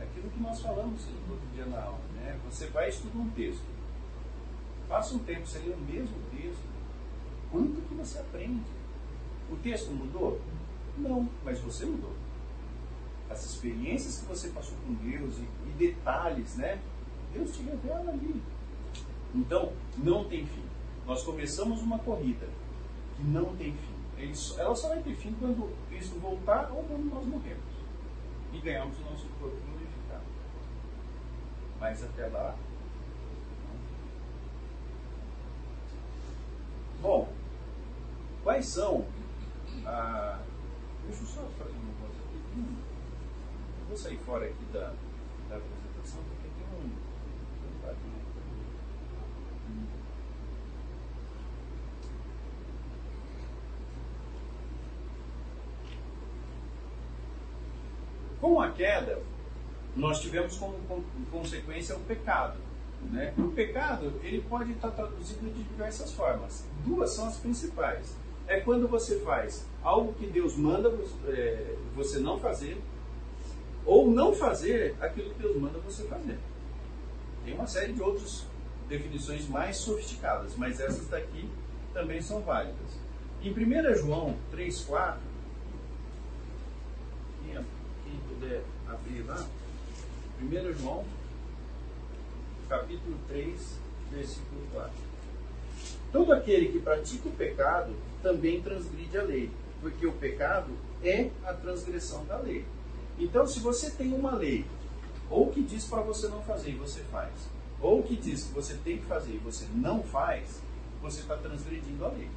É 0.01 0.03
aquilo 0.03 0.29
que 0.29 0.41
nós 0.41 0.61
falamos 0.61 1.05
todo 1.05 1.53
dia 1.55 1.67
na 1.67 1.81
aula, 1.81 2.01
né? 2.17 2.37
Você 2.51 2.67
vai 2.67 2.89
estudar 2.89 3.19
um 3.19 3.31
texto. 3.31 3.74
Passa 4.95 5.17
um 5.17 5.19
tempo 5.19 5.45
sem 5.45 5.61
ler 5.63 5.75
o 5.75 5.93
mesmo 5.93 6.15
texto 6.31 6.63
quanto 7.51 7.83
que 7.83 7.95
você 7.95 8.17
aprende. 8.17 8.63
O 9.51 9.57
texto 9.57 9.91
mudou? 9.91 10.41
Não, 10.97 11.29
mas 11.45 11.59
você 11.59 11.85
mudou. 11.85 12.13
As 13.29 13.45
experiências 13.45 14.21
que 14.21 14.27
você 14.27 14.51
passou 14.51 14.77
com 14.87 14.95
Deus 14.95 15.35
e, 15.39 15.49
e 15.69 15.73
detalhes, 15.73 16.55
né? 16.55 16.81
Deus 17.33 17.57
te 17.57 17.65
revela 17.65 18.13
ali. 18.13 18.41
Então, 19.35 19.73
não 19.99 20.29
tem 20.29 20.47
fim. 20.47 20.63
Nós 21.05 21.25
começamos 21.25 21.83
uma 21.83 21.99
corrida 21.99 22.47
que 23.17 23.25
não 23.25 23.57
tem 23.57 23.73
fim. 23.73 24.55
Ela 24.57 24.77
só 24.77 24.91
vai 24.91 25.03
ter 25.03 25.17
fim 25.17 25.35
quando 25.41 25.77
Cristo 25.89 26.21
voltar 26.21 26.71
ou 26.71 26.85
quando 26.85 27.13
nós 27.13 27.27
morremos 27.27 27.65
e 28.53 28.61
ganharmos 28.61 28.97
o 29.01 29.11
nosso 29.11 29.27
corpo 29.41 29.57
glorificado. 29.57 30.23
Mas 31.81 32.05
até 32.05 32.29
lá. 32.29 32.55
Bom, 37.05 37.29
Quais 38.43 38.65
são. 38.65 39.07
Ah, 39.85 40.39
deixa 41.07 41.23
eu 41.23 41.27
só 41.27 41.43
fazer 41.59 41.71
um 41.73 41.85
negócio 41.85 42.23
aqui. 42.25 42.39
Hum, 42.57 42.77
vou 43.89 43.97
sair 43.97 44.17
fora 44.19 44.47
aqui 44.47 44.65
da, 44.73 44.95
da 45.51 45.57
apresentação, 45.57 46.23
porque 46.25 46.49
tem 46.49 46.67
um. 46.79 47.15
Com 58.41 58.61
a 58.61 58.71
queda, 58.71 59.23
nós 59.95 60.21
tivemos 60.21 60.57
como 60.57 61.05
consequência 61.31 61.97
o 61.97 62.01
pecado. 62.01 62.59
Né? 63.11 63.35
O 63.39 63.49
pecado 63.49 64.13
ele 64.23 64.41
pode 64.43 64.73
estar 64.73 64.91
traduzido 64.91 65.49
de 65.51 65.63
diversas 65.63 66.13
formas. 66.13 66.65
Duas 66.85 67.11
são 67.11 67.27
as 67.27 67.37
principais 67.37 68.17
é 68.47 68.61
quando 68.61 68.87
você 68.87 69.19
faz 69.21 69.67
algo 69.83 70.13
que 70.15 70.27
Deus 70.27 70.57
manda 70.57 70.93
é, 71.29 71.75
você 71.95 72.19
não 72.19 72.39
fazer, 72.39 72.81
ou 73.85 74.11
não 74.11 74.35
fazer 74.35 74.95
aquilo 75.01 75.31
que 75.31 75.43
Deus 75.43 75.57
manda 75.57 75.79
você 75.79 76.05
fazer. 76.05 76.39
Tem 77.45 77.55
uma 77.55 77.67
série 77.67 77.93
de 77.93 78.03
outras 78.03 78.47
definições 78.89 79.49
mais 79.49 79.77
sofisticadas, 79.77 80.55
mas 80.57 80.81
essas 80.81 81.09
daqui 81.09 81.49
também 81.93 82.21
são 82.21 82.41
válidas. 82.43 82.99
Em 83.43 83.51
1 83.51 83.95
João 83.97 84.37
3,4, 84.53 85.17
quem, 87.43 87.55
quem 87.55 88.21
puder 88.29 88.63
abrir 88.89 89.23
lá, 89.23 89.47
1 90.41 90.73
João, 90.81 91.05
capítulo 92.75 93.17
3, 93.29 93.79
versículo 94.11 94.61
4. 94.73 94.91
Todo 96.11 96.33
aquele 96.33 96.69
que 96.69 96.81
pratica 96.81 97.29
o 97.29 97.33
pecado 97.33 97.95
também 98.23 98.61
transgride 98.61 99.17
a 99.17 99.23
lei, 99.23 99.51
porque 99.81 100.07
o 100.07 100.13
pecado 100.13 100.73
é 101.03 101.31
a 101.45 101.53
transgressão 101.53 102.25
da 102.25 102.39
lei. 102.39 102.65
Então, 103.19 103.47
se 103.47 103.61
você 103.61 103.91
tem 103.91 104.13
uma 104.13 104.35
lei, 104.35 104.65
ou 105.31 105.51
que 105.51 105.63
diz 105.63 105.85
para 105.85 106.03
você 106.03 106.27
não 106.29 106.43
fazer 106.43 106.71
e 106.71 106.75
você 106.75 107.01
faz, 107.13 107.33
ou 107.81 108.03
que 108.03 108.17
diz 108.17 108.45
que 108.45 108.53
você 108.53 108.75
tem 108.83 108.99
que 108.99 109.05
fazer 109.05 109.35
e 109.35 109.39
você 109.39 109.67
não 109.73 110.03
faz, 110.03 110.61
você 111.01 111.21
está 111.21 111.37
transgredindo 111.37 112.05
a 112.05 112.09
lei. 112.09 112.29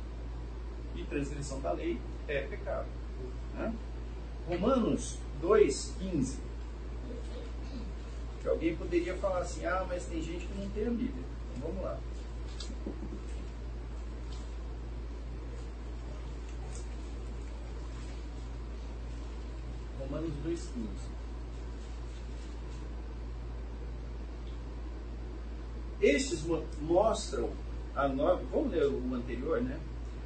E 0.95 1.03
transgressão 1.03 1.59
da 1.61 1.71
lei 1.71 1.99
é 2.27 2.41
pecado. 2.41 2.87
Né? 3.55 3.73
Romanos 4.47 5.17
2,15. 5.41 6.46
Que 8.47 8.51
alguém 8.51 8.75
poderia 8.77 9.13
falar 9.17 9.39
assim, 9.39 9.65
ah, 9.65 9.85
mas 9.89 10.05
tem 10.05 10.21
gente 10.21 10.45
que 10.45 10.57
não 10.57 10.69
tem 10.69 10.87
a 10.87 10.89
Bíblia. 10.89 11.25
Então 11.53 11.67
vamos 11.67 11.83
lá. 11.83 11.99
Romanos 19.99 20.31
2,15. 20.45 20.87
Estes 25.99 26.45
mostram 26.79 27.49
a 27.97 28.07
nova. 28.07 28.41
Vamos 28.49 28.71
ler 28.71 28.85
o 28.85 29.13
anterior, 29.13 29.61
né? 29.61 29.77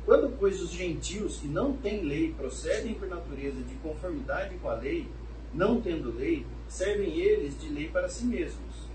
Quando, 0.06 0.38
pois, 0.38 0.62
os 0.62 0.70
gentios 0.70 1.38
que 1.38 1.48
não 1.48 1.74
têm 1.74 2.06
lei 2.06 2.32
procedem 2.34 2.94
por 2.94 3.08
natureza 3.08 3.64
de 3.64 3.74
conformidade 3.78 4.60
com 4.60 4.70
a 4.70 4.76
lei, 4.76 5.10
não 5.52 5.82
tendo 5.82 6.16
lei, 6.16 6.46
servem 6.72 7.20
eles 7.20 7.60
de 7.60 7.68
lei 7.68 7.90
para 7.90 8.08
si 8.08 8.24
mesmos. 8.24 8.88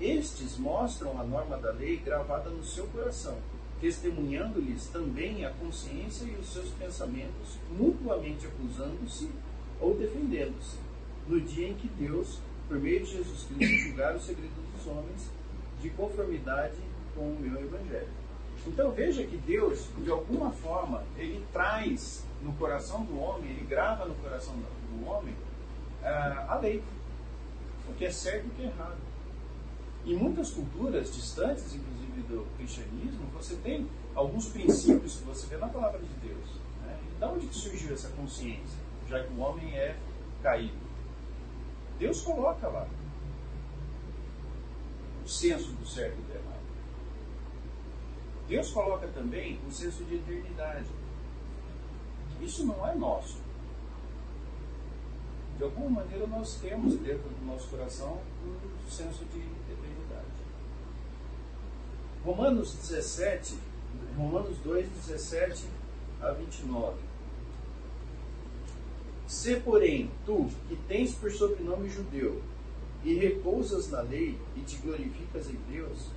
Estes 0.00 0.56
mostram 0.56 1.20
a 1.20 1.24
norma 1.24 1.56
da 1.56 1.72
lei 1.72 1.96
gravada 1.96 2.48
no 2.48 2.64
seu 2.64 2.86
coração, 2.86 3.36
testemunhando-lhes 3.80 4.86
também 4.86 5.44
a 5.44 5.50
consciência 5.50 6.26
e 6.26 6.36
os 6.36 6.52
seus 6.52 6.70
pensamentos, 6.70 7.58
mutuamente 7.76 8.46
acusando-se 8.46 9.28
ou 9.80 9.96
defendendo-se, 9.96 10.78
no 11.26 11.40
dia 11.40 11.68
em 11.68 11.74
que 11.74 11.88
Deus, 11.88 12.38
por 12.68 12.78
meio 12.78 13.00
de 13.00 13.10
Jesus 13.10 13.44
Cristo, 13.44 13.88
julgar 13.88 14.14
o 14.14 14.20
segredo 14.20 14.72
dos 14.72 14.86
homens, 14.86 15.28
de 15.82 15.90
conformidade 15.90 16.78
com 17.16 17.32
o 17.32 17.38
meu 17.40 17.60
evangelho. 17.60 18.08
Então 18.64 18.92
veja 18.92 19.24
que 19.24 19.36
Deus, 19.36 19.88
de 19.98 20.10
alguma 20.10 20.52
forma, 20.52 21.02
ele 21.18 21.44
traz 21.52 22.24
no 22.42 22.52
coração 22.52 23.04
do 23.04 23.18
homem, 23.18 23.50
ele 23.50 23.66
grava 23.66 24.04
no 24.06 24.14
coração 24.14 24.54
do 24.54 25.06
homem 25.06 25.34
uh, 26.02 26.50
a 26.50 26.58
lei, 26.62 26.82
o 27.88 27.94
que 27.94 28.04
é 28.04 28.10
certo 28.10 28.46
e 28.46 28.48
o 28.48 28.50
que 28.52 28.62
é 28.62 28.66
errado. 28.66 28.98
Em 30.04 30.16
muitas 30.16 30.50
culturas 30.50 31.14
distantes, 31.14 31.74
inclusive 31.74 32.22
do 32.22 32.46
cristianismo, 32.56 33.26
você 33.32 33.56
tem 33.56 33.88
alguns 34.14 34.48
princípios 34.48 35.16
que 35.16 35.24
você 35.24 35.46
vê 35.46 35.56
na 35.56 35.68
palavra 35.68 35.98
de 35.98 36.26
Deus. 36.26 36.48
Né? 36.82 36.98
E 37.10 37.18
de 37.18 37.24
onde 37.24 37.54
surgiu 37.54 37.94
essa 37.94 38.08
consciência? 38.10 38.78
Já 39.08 39.22
que 39.22 39.32
o 39.32 39.38
homem 39.38 39.74
é 39.76 39.96
caído. 40.42 40.84
Deus 41.98 42.20
coloca 42.22 42.68
lá 42.68 42.88
o 45.24 45.28
senso 45.28 45.72
do 45.72 45.86
certo 45.86 46.18
e 46.18 46.22
do 46.22 46.32
errado. 46.32 46.54
Deus 48.46 48.70
coloca 48.70 49.06
também 49.08 49.58
o 49.66 49.72
senso 49.72 50.04
de 50.04 50.16
eternidade. 50.16 50.88
Isso 52.40 52.66
não 52.66 52.86
é 52.86 52.94
nosso. 52.94 53.43
De 55.56 55.64
alguma 55.64 56.02
maneira 56.02 56.26
nós 56.26 56.56
temos 56.56 56.96
dentro 56.96 57.28
do 57.28 57.46
nosso 57.46 57.68
coração 57.68 58.20
um 58.44 58.90
senso 58.90 59.24
de 59.26 59.38
eternidade. 59.38 60.24
Romanos 62.24 62.74
17, 62.74 63.56
Romanos 64.16 64.58
2, 64.64 64.88
17 64.88 65.64
a 66.20 66.30
29. 66.32 66.96
Se, 69.26 69.56
porém, 69.56 70.10
tu, 70.26 70.48
que 70.68 70.76
tens 70.88 71.14
por 71.14 71.30
sobrenome 71.30 71.88
judeu, 71.88 72.42
e 73.04 73.14
repousas 73.14 73.90
na 73.90 74.00
lei, 74.00 74.38
e 74.56 74.60
te 74.60 74.76
glorificas 74.78 75.48
em 75.50 75.58
Deus, 75.70 76.08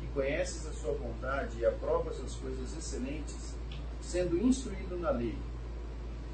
que 0.00 0.06
conheces 0.08 0.66
a 0.66 0.72
sua 0.72 0.94
vontade 0.94 1.58
e 1.58 1.66
aprovas 1.66 2.18
as 2.20 2.34
coisas 2.34 2.76
excelentes, 2.76 3.54
sendo 4.00 4.38
instruído 4.38 4.96
na 4.98 5.10
lei, 5.10 5.36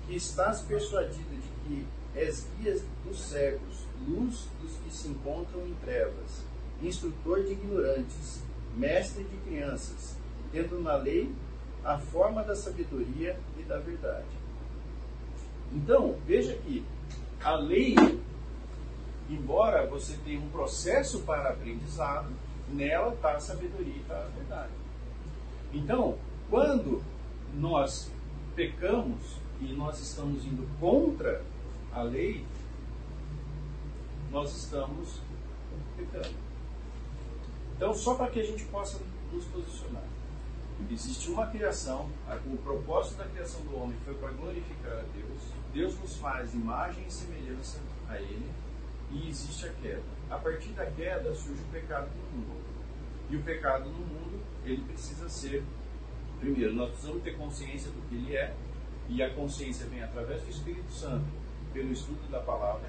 que 0.06 0.14
estás 0.14 0.60
persuadido 0.60 1.34
de 1.34 1.48
que 1.66 1.86
és 2.16 2.46
guia 2.58 2.80
dos 3.04 3.20
cegos, 3.20 3.86
luz 4.08 4.48
dos 4.60 4.72
que 4.78 4.92
se 4.92 5.08
encontram 5.08 5.66
em 5.66 5.74
trevas, 5.74 6.44
instrutor 6.82 7.44
de 7.44 7.52
ignorantes, 7.52 8.42
mestre 8.74 9.22
de 9.24 9.36
crianças, 9.38 10.16
tendo 10.50 10.80
na 10.82 10.96
lei 10.96 11.32
a 11.84 11.98
forma 11.98 12.42
da 12.42 12.56
sabedoria 12.56 13.38
e 13.58 13.62
da 13.62 13.78
verdade. 13.78 14.26
Então, 15.72 16.16
veja 16.26 16.56
que 16.56 16.84
a 17.42 17.54
lei 17.54 17.94
embora 19.28 19.86
você 19.86 20.16
tenha 20.24 20.40
um 20.40 20.48
processo 20.48 21.20
para 21.20 21.50
aprendizado, 21.50 22.28
nela 22.68 23.12
está 23.14 23.32
a 23.32 23.40
sabedoria 23.40 23.94
e 23.94 24.00
está 24.00 24.16
a 24.16 24.28
verdade. 24.36 24.72
Então, 25.72 26.16
quando 26.48 27.02
nós 27.54 28.10
pecamos 28.54 29.36
e 29.60 29.72
nós 29.72 30.00
estamos 30.00 30.44
indo 30.44 30.66
contra 30.78 31.42
a 31.96 32.02
lei, 32.02 32.44
nós 34.30 34.54
estamos 34.54 35.18
pecando. 35.96 36.34
Então, 37.74 37.94
só 37.94 38.14
para 38.14 38.30
que 38.30 38.38
a 38.38 38.44
gente 38.44 38.64
possa 38.66 39.00
nos 39.32 39.44
posicionar. 39.46 40.04
Existe 40.90 41.30
uma 41.30 41.46
criação, 41.46 42.10
o 42.52 42.56
propósito 42.58 43.16
da 43.16 43.24
criação 43.24 43.62
do 43.62 43.78
homem 43.78 43.96
foi 44.04 44.12
para 44.12 44.30
glorificar 44.32 44.92
a 44.92 45.04
Deus. 45.14 45.40
Deus 45.72 45.98
nos 45.98 46.16
faz 46.18 46.52
imagem 46.52 47.06
e 47.06 47.10
semelhança 47.10 47.80
a 48.10 48.20
Ele 48.20 48.50
e 49.10 49.30
existe 49.30 49.66
a 49.66 49.72
queda. 49.72 50.02
A 50.28 50.36
partir 50.36 50.68
da 50.72 50.84
queda 50.84 51.34
surge 51.34 51.62
o 51.62 51.72
pecado 51.72 52.10
no 52.14 52.38
mundo. 52.40 52.66
E 53.30 53.36
o 53.36 53.42
pecado 53.42 53.88
no 53.88 53.98
mundo, 53.98 54.42
ele 54.64 54.82
precisa 54.82 55.30
ser, 55.30 55.64
primeiro, 56.40 56.74
nós 56.74 56.90
precisamos 56.90 57.22
ter 57.22 57.38
consciência 57.38 57.90
do 57.90 58.06
que 58.08 58.14
ele 58.14 58.36
é, 58.36 58.54
e 59.08 59.22
a 59.22 59.32
consciência 59.34 59.86
vem 59.86 60.02
através 60.02 60.42
do 60.42 60.50
Espírito 60.50 60.92
Santo, 60.92 61.24
pelo 61.76 61.92
estudo 61.92 62.30
da 62.30 62.40
palavra, 62.40 62.88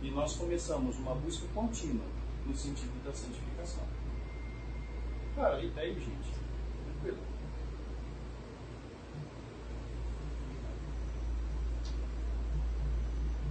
e 0.00 0.12
nós 0.12 0.36
começamos 0.36 0.96
uma 0.96 1.12
busca 1.16 1.44
contínua 1.52 2.06
no 2.46 2.56
sentido 2.56 3.02
da 3.04 3.12
santificação. 3.12 3.82
Claro, 5.34 5.60
e 5.64 5.68
daí, 5.70 5.94
gente? 5.94 6.32
Tranquilo. 6.84 7.18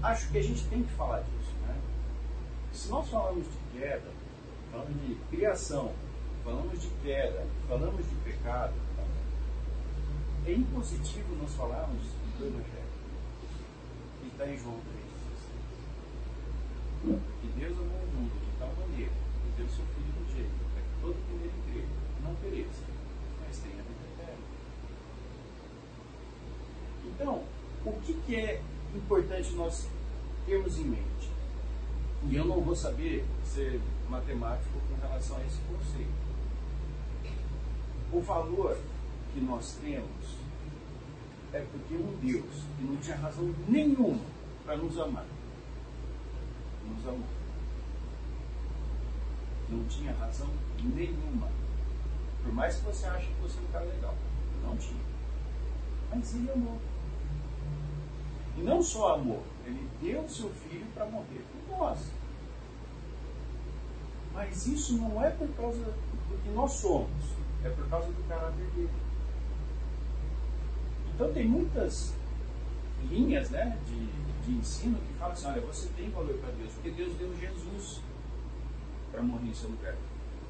acho 0.04 0.30
que 0.30 0.38
a 0.38 0.44
gente 0.44 0.64
tem 0.68 0.84
que 0.84 0.94
falar 0.94 1.20
disso. 1.20 1.52
Né? 1.68 1.76
Se 2.72 2.88
nós 2.88 3.10
falamos 3.10 3.46
de 3.46 3.78
queda, 3.78 4.10
falamos 4.72 5.02
de 5.06 5.16
criação, 5.30 5.92
falamos 6.46 6.82
de 6.82 6.88
queda, 7.04 7.46
falamos 7.68 8.08
de 8.08 8.16
pecado, 8.24 8.74
é 10.46 10.54
impositivo 10.54 11.36
nós 11.42 11.54
falarmos 11.56 12.04
do 12.40 12.46
Evangelho. 12.46 12.87
Que 14.38 14.44
está 14.44 14.54
em 14.54 14.58
João 14.58 14.80
3. 17.02 17.18
Que 17.42 17.48
Deus 17.60 17.74
amou 17.74 18.04
o 18.04 18.08
mundo 18.16 18.38
de 18.40 18.60
tal 18.60 18.72
maneira 18.76 19.12
que 19.12 19.50
deu 19.58 19.68
seu 19.68 19.86
Filho 19.86 20.14
do 20.14 20.32
jeito, 20.32 20.52
para 20.74 20.82
que 20.84 20.90
todo 21.02 21.16
que 21.26 21.34
nele 21.34 21.54
crê 21.72 21.84
não 22.24 22.36
pereça, 22.36 22.84
mas 23.42 23.58
tenha 23.58 23.82
vida 23.82 24.06
eterna. 24.14 24.46
Então, 27.06 27.44
o 27.84 28.02
que, 28.02 28.14
que 28.14 28.36
é 28.36 28.62
importante 28.96 29.54
nós 29.54 29.88
termos 30.46 30.78
em 30.78 30.86
mente. 30.86 31.32
E 32.30 32.36
eu 32.36 32.46
não 32.46 32.62
vou 32.62 32.76
saber 32.76 33.26
ser 33.44 33.82
matemático 34.08 34.80
com 34.88 35.08
relação 35.08 35.38
a 35.38 35.46
esse 35.46 35.60
conceito. 35.62 36.28
O 38.14 38.22
valor 38.22 38.78
que 39.34 39.42
nós 39.42 39.78
temos 39.82 40.37
é 41.54 41.66
porque 41.72 41.96
um 41.96 42.16
Deus 42.22 42.64
que 42.78 42.84
não 42.84 42.98
tinha 42.98 43.16
razão 43.18 43.54
nenhuma 43.68 44.20
para 44.66 44.78
nos 44.78 44.98
amar, 44.98 45.26
nos 46.86 47.08
amou. 47.08 47.38
Não 49.70 49.84
tinha 49.86 50.14
razão 50.14 50.48
nenhuma. 50.82 51.50
Por 52.44 52.54
mais 52.54 52.76
que 52.76 52.86
você 52.86 53.06
ache 53.08 53.28
que 53.28 53.42
você 53.42 53.60
um 53.60 53.72
cara 53.72 53.86
legal. 53.86 54.16
Não 54.64 54.78
tinha. 54.78 55.02
Mas 56.10 56.36
ele 56.36 56.52
amou. 56.52 56.80
E 58.58 58.62
não 58.62 58.82
só 58.82 59.16
amor, 59.16 59.44
ele 59.66 59.88
deu 60.02 60.22
o 60.22 60.30
seu 60.30 60.50
filho 60.50 60.86
para 60.94 61.06
morrer 61.06 61.44
por 61.52 61.78
nós. 61.78 62.12
Mas 64.34 64.68
isso 64.68 64.98
não 64.98 65.24
é 65.24 65.30
por 65.32 65.48
causa 65.50 65.84
do 65.84 66.44
que 66.44 66.50
nós 66.50 66.72
somos, 66.72 67.10
é 67.64 67.70
por 67.70 67.88
causa 67.90 68.08
do 68.08 68.28
caráter 68.28 68.66
dele. 68.76 69.07
Então 71.18 71.34
tem 71.34 71.48
muitas 71.48 72.14
linhas 73.10 73.50
né, 73.50 73.76
de, 73.88 74.06
de 74.46 74.60
ensino 74.60 75.00
que 75.00 75.14
falam 75.18 75.34
assim, 75.34 75.48
olha, 75.48 75.62
você 75.62 75.90
tem 75.98 76.12
valor 76.12 76.36
para 76.36 76.52
Deus, 76.52 76.72
porque 76.74 76.92
Deus 76.92 77.12
deu 77.16 77.36
Jesus 77.36 78.02
para 79.12 79.24
morrer 79.24 79.48
em 79.50 79.54
seu 79.56 79.68
lugar. 79.72 79.96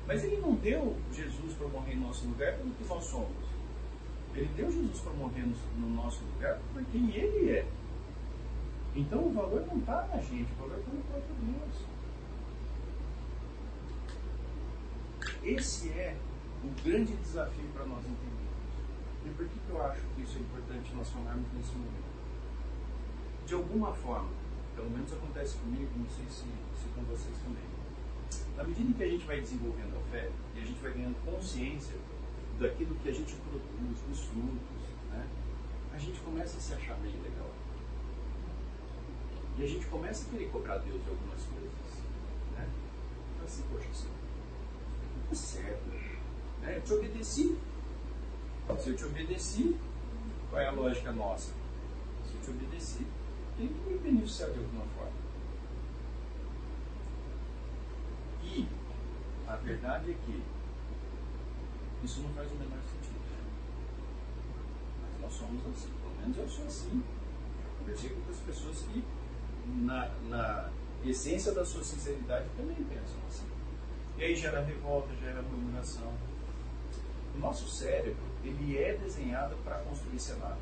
Mas 0.06 0.25
ele 0.25 0.41
não 0.41 0.56
deu 0.56 0.97
Jesus 1.13 1.53
para 1.53 1.69
morrer 1.69 1.93
em 1.93 2.01
nosso 2.01 2.27
lugar 2.27 2.58
pelo 2.58 2.71
que 2.71 2.84
nós 2.84 3.01
somos. 3.06 3.47
Ele 4.36 4.49
deu 4.58 4.69
Jesus 4.69 4.99
para 4.99 5.13
morrer 5.13 5.43
no, 5.43 5.56
no 5.80 5.95
nosso 5.95 6.21
lugar 6.34 6.60
por 6.73 6.84
quem 6.91 7.12
ele 7.15 7.49
é. 7.49 7.65
Então 8.93 9.25
o 9.25 9.32
valor 9.32 9.65
não 9.67 9.77
está 9.77 10.06
na 10.08 10.17
gente, 10.17 10.51
o 10.51 10.67
valor 10.67 10.80
está 10.80 10.91
no 10.91 11.01
próprio 11.03 11.36
Deus. 11.43 11.86
Esse 15.45 15.91
é 15.91 16.17
o 16.62 16.84
grande 16.84 17.13
desafio 17.15 17.69
para 17.73 17.86
nós 17.86 17.99
entendermos. 17.99 18.37
E 19.28 19.30
por 19.32 19.46
que, 19.46 19.60
que 19.60 19.70
eu 19.70 19.86
acho 19.86 20.02
que 20.16 20.22
isso 20.22 20.38
é 20.38 20.42
importante 20.42 20.96
nós 20.96 21.10
falarmos 21.10 21.52
nesse 21.52 21.74
momento? 21.74 22.08
De 23.46 23.54
alguma 23.54 23.94
forma, 23.94 24.30
pelo 24.74 24.90
menos 24.90 25.12
acontece 25.12 25.58
comigo, 25.58 25.92
não 25.98 26.10
sei 26.10 26.24
se, 26.30 26.46
se 26.80 26.88
com 26.96 27.04
vocês 27.04 27.38
também. 27.44 27.68
Na 28.56 28.63
medida 28.63 28.90
em 28.90 28.94
que 28.94 29.04
a 29.04 29.10
gente 29.10 29.26
vai 29.26 29.42
desenvolvendo 29.42 29.98
a 29.98 30.12
fé 30.12 30.32
e 30.56 30.62
a 30.62 30.66
gente 30.66 30.80
vai 30.80 30.94
ganhando 30.94 31.18
consciência 31.26 31.96
daquilo 32.58 32.96
que 32.96 33.10
a 33.10 33.13
gente 33.13 33.36
produz, 33.36 34.00
dos 34.08 34.24
frutos, 34.28 34.82
né, 35.12 35.28
a 35.94 35.98
gente 35.98 36.20
começa 36.22 36.58
a 36.58 36.62
se 36.62 36.74
achar 36.74 36.98
meio 37.00 37.22
legal. 37.22 37.52
E 39.58 39.63
a 39.63 39.68
gente 39.68 39.86
começa 39.88 40.26
a 40.26 40.32
querer 40.32 40.50
cobrar 40.52 40.78
Deus 40.78 41.04
de 41.04 41.10
algumas 41.10 41.44
coisas. 41.44 42.04
Né? 42.56 42.70
Então, 43.34 43.46
assim, 43.46 43.63
poxa, 43.72 43.90
isso 43.92 44.08
é 45.32 45.36
certo. 45.36 45.90
Né? 46.62 46.78
Eu 46.78 46.82
te 46.82 46.94
obedeci. 46.94 47.58
Se 48.75 48.89
eu 48.89 48.95
te 48.95 49.06
obedeci, 49.06 49.77
qual 50.49 50.62
é 50.62 50.67
a 50.67 50.71
lógica 50.71 51.12
nossa? 51.12 51.53
Se 52.25 52.36
eu 52.36 52.41
te 52.41 52.49
obedeci, 52.51 53.08
tem 53.58 53.67
que 53.67 53.89
me 53.89 53.97
beneficiar 53.97 54.51
de 54.51 54.60
alguma 54.60 54.86
forma. 54.95 55.12
E 58.43 58.67
a 59.47 59.56
verdade 59.56 60.12
é 60.12 60.15
que 60.25 60.43
isso 62.03 62.21
não 62.21 62.30
faz 62.30 62.51
o 62.51 62.56
menor 62.56 62.80
sentido. 62.84 63.17
Mas 65.01 65.21
nós 65.21 65.34
somos 65.34 65.65
assim, 65.67 65.91
pelo 66.01 66.15
menos 66.21 66.38
eu 66.38 66.47
sou 66.47 66.65
assim. 66.65 67.03
Eu 67.63 67.80
conversei 67.80 68.10
com 68.10 68.19
outras 68.19 68.39
pessoas 68.39 68.82
que, 68.84 69.03
na, 69.65 70.10
na 70.30 70.69
essência 71.06 71.51
da 71.53 71.65
sua 71.65 71.84
sinceridade, 71.84 72.47
também 72.56 72.75
pensam 72.84 73.17
assim. 73.27 73.47
E 74.17 74.23
aí 74.23 74.36
gera 74.36 74.63
revolta, 74.63 75.15
gera 75.15 75.41
murmuração. 75.41 76.13
O 77.38 77.39
nosso 77.39 77.69
cérebro, 77.69 78.17
ele 78.43 78.78
é 78.78 78.97
desenhado 78.97 79.56
para 79.63 79.78
construir 79.80 80.19
cenários. 80.19 80.58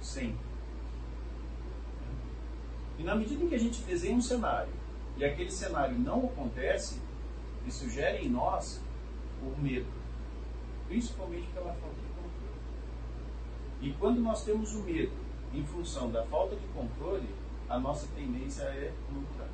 Sempre. 0.00 0.38
E 2.98 3.02
na 3.02 3.16
medida 3.16 3.42
em 3.42 3.48
que 3.48 3.54
a 3.54 3.58
gente 3.58 3.82
desenha 3.82 4.16
um 4.16 4.20
cenário 4.20 4.72
e 5.16 5.24
aquele 5.24 5.50
cenário 5.50 5.98
não 5.98 6.26
acontece, 6.26 7.00
isso 7.66 7.90
gera 7.90 8.20
em 8.20 8.28
nós 8.28 8.80
o 9.42 9.60
medo, 9.60 9.86
principalmente 10.86 11.48
pela 11.48 11.72
falta 11.72 11.96
de 11.96 12.06
controle. 12.08 12.60
E 13.80 13.92
quando 13.94 14.20
nós 14.20 14.44
temos 14.44 14.74
o 14.74 14.82
medo 14.82 15.12
em 15.52 15.64
função 15.64 16.10
da 16.10 16.24
falta 16.26 16.54
de 16.54 16.66
controle, 16.68 17.28
a 17.68 17.78
nossa 17.78 18.06
tendência 18.14 18.62
é 18.62 18.92
murmurar. 19.10 19.48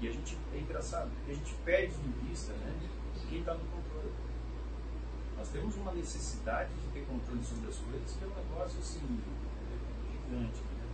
E 0.00 0.08
a 0.08 0.12
gente 0.12 0.38
é 0.54 0.58
engraçado, 0.58 1.10
porque 1.10 1.32
a 1.32 1.34
gente 1.34 1.54
perde 1.64 1.94
de 1.94 2.28
vista 2.28 2.52
né, 2.52 2.74
quem 3.28 3.40
está 3.40 3.54
no. 3.54 3.75
Nós 5.36 5.48
temos 5.48 5.76
uma 5.76 5.92
necessidade 5.92 6.70
de 6.70 6.88
ter 6.92 7.06
controle 7.06 7.44
sobre 7.44 7.68
as 7.68 7.76
coisas 7.76 8.12
que 8.12 8.24
é 8.24 8.26
um 8.26 8.34
negócio 8.34 8.78
assim, 8.78 9.00
gigante. 10.10 10.60
Né? 10.60 10.86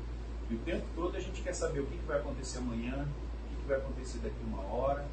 E 0.50 0.54
o 0.54 0.58
tempo 0.58 0.84
todo 0.94 1.16
a 1.16 1.20
gente 1.20 1.42
quer 1.42 1.54
saber 1.54 1.80
o 1.80 1.86
que, 1.86 1.96
vai 1.98 2.18
acontecer 2.18 2.58
amanhã, 2.58 3.06
o 3.06 3.48
que, 3.48 3.62
que 3.62 3.68
vai 3.68 3.78
acontecer 3.78 4.18
daqui 4.18 4.42
uma 4.44 4.62
hora. 4.62 5.06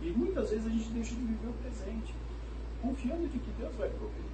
E 0.00 0.10
muitas 0.10 0.50
vezes 0.50 0.66
a 0.66 0.70
gente 0.70 0.90
deixa 0.90 1.14
de 1.14 1.22
viver 1.22 1.48
o 1.48 1.52
presente, 1.54 2.14
confiando 2.80 3.26
de 3.28 3.38
que 3.38 3.50
Deus 3.52 3.74
vai 3.74 3.88
prover. 3.88 4.28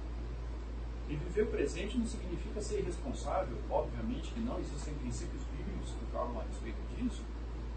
E 1.07 1.15
viver 1.15 1.43
o 1.43 1.47
presente 1.47 1.97
não 1.97 2.05
significa 2.05 2.61
ser 2.61 2.79
irresponsável, 2.79 3.57
obviamente 3.69 4.31
que 4.31 4.39
não, 4.39 4.59
existem 4.59 4.93
princípios 4.95 5.41
bíblicos 5.43 5.91
que 5.91 6.05
falam 6.11 6.39
a 6.39 6.43
respeito 6.43 6.77
disso, 6.95 7.21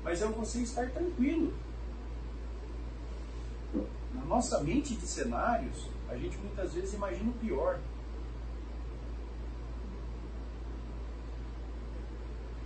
mas 0.02 0.22
é 0.22 0.26
você 0.26 0.60
estar 0.60 0.90
tranquilo. 0.90 1.52
Na 4.14 4.24
nossa 4.24 4.60
mente 4.60 4.94
de 4.94 5.06
cenários, 5.06 5.88
a 6.08 6.16
gente 6.16 6.36
muitas 6.38 6.72
vezes 6.72 6.94
imagina 6.94 7.30
o 7.30 7.34
pior. 7.34 7.78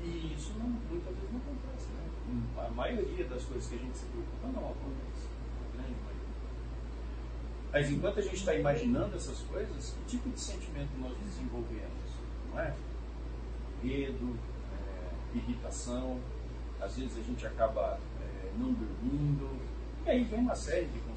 E 0.01 0.35
isso 0.37 0.53
não, 0.59 0.69
muitas 0.69 1.15
vezes 1.15 1.33
não 1.33 1.41
acontece. 1.41 1.89
Né? 1.89 2.67
A 2.67 2.71
maioria 2.71 3.25
das 3.27 3.45
coisas 3.45 3.69
que 3.69 3.75
a 3.75 3.79
gente 3.79 3.97
se 3.97 4.07
preocupa 4.07 4.49
não 4.49 4.71
acontece. 4.71 5.29
A 5.59 5.77
grande 5.77 5.95
maioria. 6.01 6.23
Mas 7.73 7.91
enquanto 7.91 8.19
a 8.19 8.23
gente 8.23 8.37
está 8.37 8.55
imaginando 8.55 9.17
essas 9.17 9.39
coisas, 9.41 9.91
que 9.91 10.17
tipo 10.17 10.29
de 10.31 10.41
sentimento 10.41 10.91
nós 10.99 11.17
desenvolvemos? 11.19 12.13
Não 12.51 12.61
é? 12.61 12.75
Medo, 13.83 14.39
é, 14.73 15.37
irritação, 15.37 16.21
às 16.81 16.97
vezes 16.97 17.17
a 17.17 17.23
gente 17.23 17.47
acaba 17.47 17.99
é, 18.21 18.53
não 18.59 18.73
dormindo, 18.73 19.61
e 20.05 20.11
aí 20.11 20.25
vem 20.25 20.41
uma 20.41 20.55
série 20.55 20.87
de? 20.87 21.12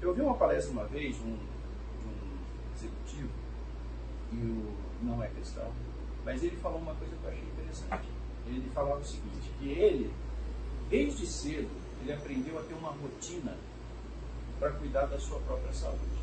Eu 0.00 0.10
ouvi 0.10 0.20
uma 0.20 0.34
palestra 0.34 0.72
uma 0.72 0.84
vez 0.84 1.16
de 1.16 1.22
um, 1.22 1.34
um 1.34 2.74
executivo, 2.74 3.30
e 4.32 4.36
o, 4.36 4.76
não 5.02 5.22
é 5.22 5.28
questão, 5.28 5.72
mas 6.24 6.42
ele 6.42 6.56
falou 6.56 6.78
uma 6.78 6.94
coisa 6.94 7.14
que 7.16 7.24
eu 7.24 7.30
achei 7.30 7.42
interessante. 7.42 8.08
Ele 8.46 8.70
falava 8.70 9.00
o 9.00 9.04
seguinte, 9.04 9.50
que 9.58 9.68
ele, 9.68 10.12
desde 10.88 11.26
cedo, 11.26 11.68
ele 12.00 12.12
aprendeu 12.12 12.58
a 12.58 12.62
ter 12.62 12.74
uma 12.74 12.90
rotina 12.90 13.56
para 14.58 14.70
cuidar 14.72 15.06
da 15.06 15.18
sua 15.18 15.38
própria 15.40 15.72
saúde. 15.72 16.18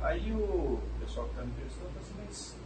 Aí 0.00 0.32
o 0.32 0.78
pessoal 1.00 1.26
que 1.26 1.32
está 1.32 1.44
me 1.44 1.50
entrevistando 1.50 1.88
falou 1.90 2.02
assim, 2.02 2.14
mas 2.24 2.56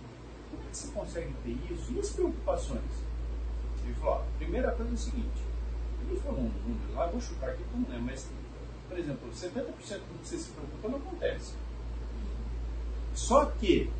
por 0.51 0.61
que 0.61 0.77
você 0.77 0.93
consegue 0.93 1.33
ter 1.45 1.73
isso? 1.73 1.93
E 1.93 2.01
as 2.01 2.11
preocupações? 2.11 2.93
Ele 3.85 3.95
falou, 3.95 4.15
ó, 4.15 4.23
primeira 4.39 4.71
coisa 4.73 4.93
é 4.93 4.95
o 4.95 4.99
seguinte, 4.99 5.43
ele 6.09 6.21
falou 6.21 6.41
um 6.41 6.53
número 6.69 6.95
lá, 6.95 7.07
vou 7.07 7.21
chutar 7.21 7.51
aqui 7.51 7.65
como 7.73 7.87
é, 7.93 7.99
mas, 7.99 8.29
por 8.93 8.99
exemplo, 8.99 9.31
70% 9.31 9.55
do 9.55 10.21
que 10.21 10.29
você 10.29 10.37
se 10.37 10.51
preocupa 10.51 10.89
não 10.89 10.99
acontece. 10.99 11.55
Só 13.15 13.47
que 13.47 13.91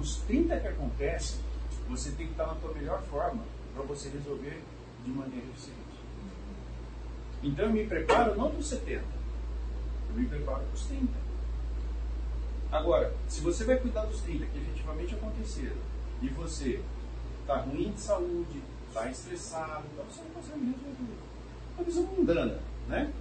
os 0.00 0.16
30 0.28 0.60
que 0.60 0.68
acontecem, 0.68 1.40
você 1.88 2.12
tem 2.12 2.26
que 2.26 2.32
estar 2.32 2.46
na 2.46 2.54
tua 2.54 2.72
melhor 2.72 3.02
forma 3.02 3.42
para 3.74 3.82
você 3.82 4.08
resolver 4.10 4.62
de 5.04 5.10
maneira 5.10 5.44
eficiente. 5.46 5.80
Então 7.42 7.66
eu 7.66 7.72
me 7.72 7.84
preparo 7.84 8.36
não 8.36 8.50
para 8.50 8.60
os 8.60 8.66
70, 8.68 9.02
eu 10.10 10.14
me 10.14 10.26
preparo 10.26 10.62
para 10.62 10.74
os 10.74 10.86
30. 10.86 11.12
Agora, 12.70 13.12
se 13.28 13.40
você 13.40 13.64
vai 13.64 13.76
cuidar 13.76 14.04
dos 14.04 14.20
30 14.20 14.46
que 14.46 14.58
efetivamente 14.58 15.14
aconteceram, 15.14 15.76
e 16.22 16.28
você 16.28 16.80
está 17.40 17.56
ruim 17.56 17.90
de 17.90 18.00
saúde, 18.00 18.62
está 18.88 19.10
estressado, 19.10 19.84
então 19.92 20.04
você 20.04 20.22
não 20.22 20.30
consegue 20.30 20.64
resolver. 20.64 21.18
Uma 21.76 21.84
visão 21.84 22.02
mundana, 22.04 22.60
né? 22.88 23.12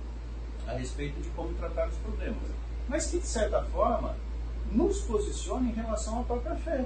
A 0.67 0.73
respeito 0.73 1.21
de 1.21 1.29
como 1.29 1.53
tratar 1.55 1.89
os 1.89 1.95
problemas. 1.97 2.43
Mas 2.87 3.07
que, 3.07 3.19
de 3.19 3.27
certa 3.27 3.63
forma, 3.63 4.15
nos 4.71 5.01
posiciona 5.01 5.69
em 5.69 5.73
relação 5.73 6.21
à 6.21 6.23
própria 6.23 6.55
fé. 6.55 6.85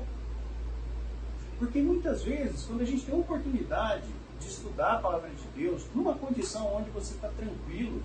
Porque 1.60 1.82
muitas 1.82 2.24
vezes, 2.24 2.66
quando 2.66 2.82
a 2.82 2.86
gente 2.86 3.06
tem 3.06 3.16
a 3.16 3.18
oportunidade 3.18 4.08
de 4.40 4.48
estudar 4.48 4.94
a 4.94 5.00
palavra 5.00 5.30
de 5.30 5.62
Deus, 5.62 5.86
numa 5.94 6.13
condição 6.13 6.76
onde 6.76 6.90
você 6.92 7.16
está 7.16 7.30
tranquilo, 7.30 8.02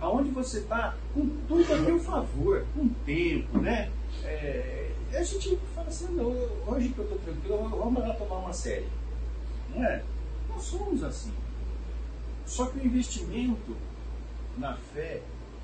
aonde 0.00 0.30
você 0.30 0.58
está 0.60 0.94
com 1.12 1.26
tudo 1.46 1.72
a 1.72 1.76
meu 1.76 1.98
favor, 1.98 2.64
com 2.74 2.88
tempo, 3.04 3.58
né? 3.58 3.90
É, 4.24 4.90
a 5.12 5.22
gente 5.22 5.58
fala 5.74 5.88
assim, 5.88 6.14
não, 6.14 6.28
hoje 6.66 6.90
que 6.90 6.98
eu 6.98 7.04
estou 7.04 7.18
tranquilo, 7.18 7.68
vamos 7.68 8.02
lá 8.02 8.14
tomar 8.14 8.36
uma 8.36 8.52
série. 8.52 8.88
Não 9.74 9.84
é? 9.84 10.02
Nós 10.48 10.62
somos 10.62 11.02
assim. 11.02 11.32
Só 12.46 12.66
que 12.66 12.78
o 12.78 12.86
investimento 12.86 13.76
na 14.58 14.74
fé 14.76 15.22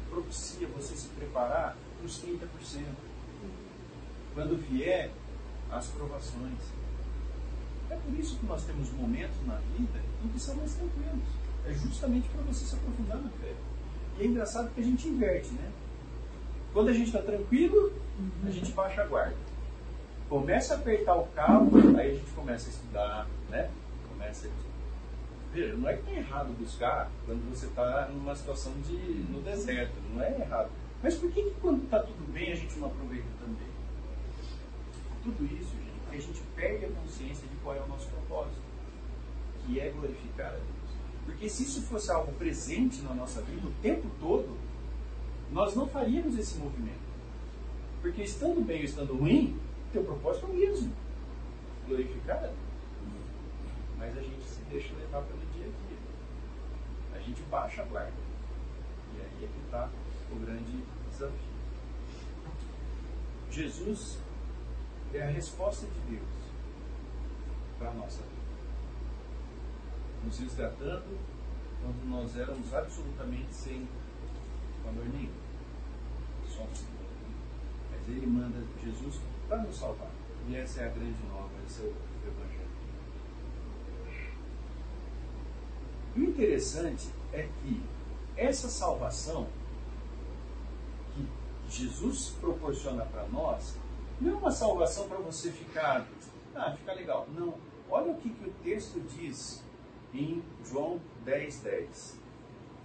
propicia 0.09 0.68
você 0.68 0.94
se 0.94 1.09
preparar 1.09 1.76
para 1.98 2.07
os 2.07 2.22
30%. 2.22 2.38
Quando 4.35 4.57
vier 4.68 5.11
as 5.70 5.87
provações. 5.88 6.59
É 7.90 7.96
por 7.96 8.18
isso 8.18 8.38
que 8.38 8.46
nós 8.46 8.64
temos 8.64 8.90
momentos 8.92 9.37
na 9.46 9.57
vida 9.76 10.00
em 10.24 10.28
que 10.28 10.40
são 10.40 10.54
mais 10.57 10.74
tranquilos. 10.74 11.28
É 11.66 11.72
justamente 11.72 12.28
para 12.28 12.42
você 12.42 12.64
se 12.64 12.74
aprofundar 12.74 13.18
na 13.18 13.30
fé. 13.30 13.52
E 14.18 14.22
é 14.22 14.26
engraçado 14.26 14.72
que 14.74 14.80
a 14.80 14.85
gente 14.85 15.09
inverte, 15.09 15.52
né? 15.52 15.72
Quando 16.72 16.88
a 16.88 16.92
gente 16.92 17.07
está 17.07 17.22
tranquilo, 17.22 17.92
a 18.46 18.50
gente 18.50 18.72
baixa 18.72 19.02
a 19.02 19.07
guarda. 19.07 19.37
Começa 20.28 20.74
a 20.74 20.76
apertar 20.78 21.14
o 21.16 21.26
cabo, 21.28 21.76
aí 21.96 22.11
a 22.11 22.14
gente 22.14 22.30
começa 22.33 22.68
a 22.68 22.70
estudar, 22.70 23.28
né? 23.50 23.70
Começa 24.09 24.48
a... 24.48 24.50
Veja, 25.54 25.76
não 25.76 25.88
é 25.88 25.96
que 25.96 26.10
é 26.10 26.18
errado 26.18 26.52
buscar 26.58 27.08
quando 27.24 27.48
você 27.48 27.66
está 27.66 28.08
numa 28.08 28.34
situação 28.34 28.72
de 28.80 28.96
no 29.30 29.40
deserto, 29.40 29.94
não 30.12 30.20
é 30.20 30.40
errado. 30.40 30.68
Mas 31.00 31.14
por 31.14 31.30
que, 31.30 31.42
que 31.44 31.60
quando 31.60 31.84
está 31.84 32.00
tudo 32.00 32.32
bem 32.32 32.50
a 32.50 32.56
gente 32.56 32.76
não 32.76 32.88
aproveita 32.88 33.28
também? 33.38 33.68
Tudo 35.22 35.44
isso, 35.44 35.70
gente, 35.70 36.00
porque 36.02 36.16
a 36.16 36.20
gente 36.20 36.42
perde 36.56 36.86
a 36.86 36.88
consciência 36.90 37.46
de 37.46 37.54
qual 37.62 37.76
é 37.76 37.80
o 37.80 37.86
nosso 37.86 38.08
propósito, 38.08 38.60
que 39.64 39.78
é 39.78 39.90
glorificar 39.90 40.48
a 40.48 40.56
Deus. 40.56 40.64
Porque 41.24 41.48
se 41.48 41.62
isso 41.62 41.83
fosse 41.83 42.10
algo 42.10 42.33
presente 42.33 43.00
na 43.02 43.14
nossa 43.14 43.40
vida 43.42 43.64
o 43.64 43.72
tempo 43.81 44.10
todo, 44.18 44.56
nós 45.52 45.76
não 45.76 45.87
faríamos 45.87 46.37
esse 46.37 46.58
movimento. 46.58 46.98
Porque 48.02 48.22
estando 48.22 48.60
bem 48.60 48.79
ou 48.79 48.85
estando 48.85 49.16
ruim, 49.16 49.56
teu 49.92 50.02
propósito 50.02 50.46
é 50.46 50.48
o 50.48 50.52
mesmo. 50.52 50.92
Glorificar 51.87 52.38
a 52.38 52.40
Deus. 52.40 52.54
Mas 53.96 54.18
a 54.18 54.20
gente 54.20 54.42
se 54.42 54.60
deixa 54.62 54.92
levar 54.96 55.22
pelo 55.22 55.43
gente 57.27 57.42
baixa 57.42 57.83
a 57.83 57.85
guarda. 57.85 58.12
E 59.14 59.20
aí 59.20 59.44
é 59.44 59.48
que 59.48 59.64
está 59.64 59.88
o 60.31 60.37
grande 60.37 60.85
desafio. 61.10 61.54
Jesus 63.50 64.18
é 65.12 65.22
a 65.22 65.31
resposta 65.31 65.87
de 65.87 66.16
Deus 66.16 66.29
para 67.79 67.90
a 67.90 67.94
nossa 67.94 68.22
vida 68.22 68.35
nos 70.25 70.38
resgatando 70.38 71.18
quando 71.83 72.08
nós 72.08 72.37
éramos 72.37 72.72
absolutamente 72.72 73.52
sem 73.52 73.87
valor 74.83 75.04
nenhum. 75.06 75.33
Somos 76.48 76.85
Mas 77.90 78.08
Ele 78.08 78.27
manda 78.27 78.64
Jesus 78.83 79.20
para 79.48 79.62
nos 79.62 79.77
salvar. 79.77 80.10
E 80.48 80.56
essa 80.56 80.83
é 80.83 80.87
a 80.87 80.88
grande 80.88 81.22
nova, 81.29 81.50
esse 81.66 81.83
é 81.83 81.85
o 81.85 81.94
Evangelho. 82.27 82.64
E 86.02 86.04
o 86.17 86.21
interessante 86.21 87.08
é 87.33 87.48
que 87.62 87.83
essa 88.37 88.69
salvação 88.69 89.46
Jesus 91.69 92.35
proporciona 92.40 93.04
para 93.04 93.27
nós 93.29 93.77
não 94.21 94.33
é 94.33 94.35
uma 94.37 94.50
salvação 94.50 95.08
para 95.08 95.19
você 95.19 95.50
ficar, 95.50 96.06
ah, 96.54 96.73
fica 96.73 96.92
legal. 96.92 97.27
Não. 97.35 97.54
Olha 97.90 98.12
o 98.12 98.17
que, 98.17 98.31
que 98.31 98.48
o 98.48 98.52
texto 98.62 99.00
diz 99.17 99.62
em 100.15 100.42
João 100.65 101.00
10, 101.25 101.60
10. 101.60 102.19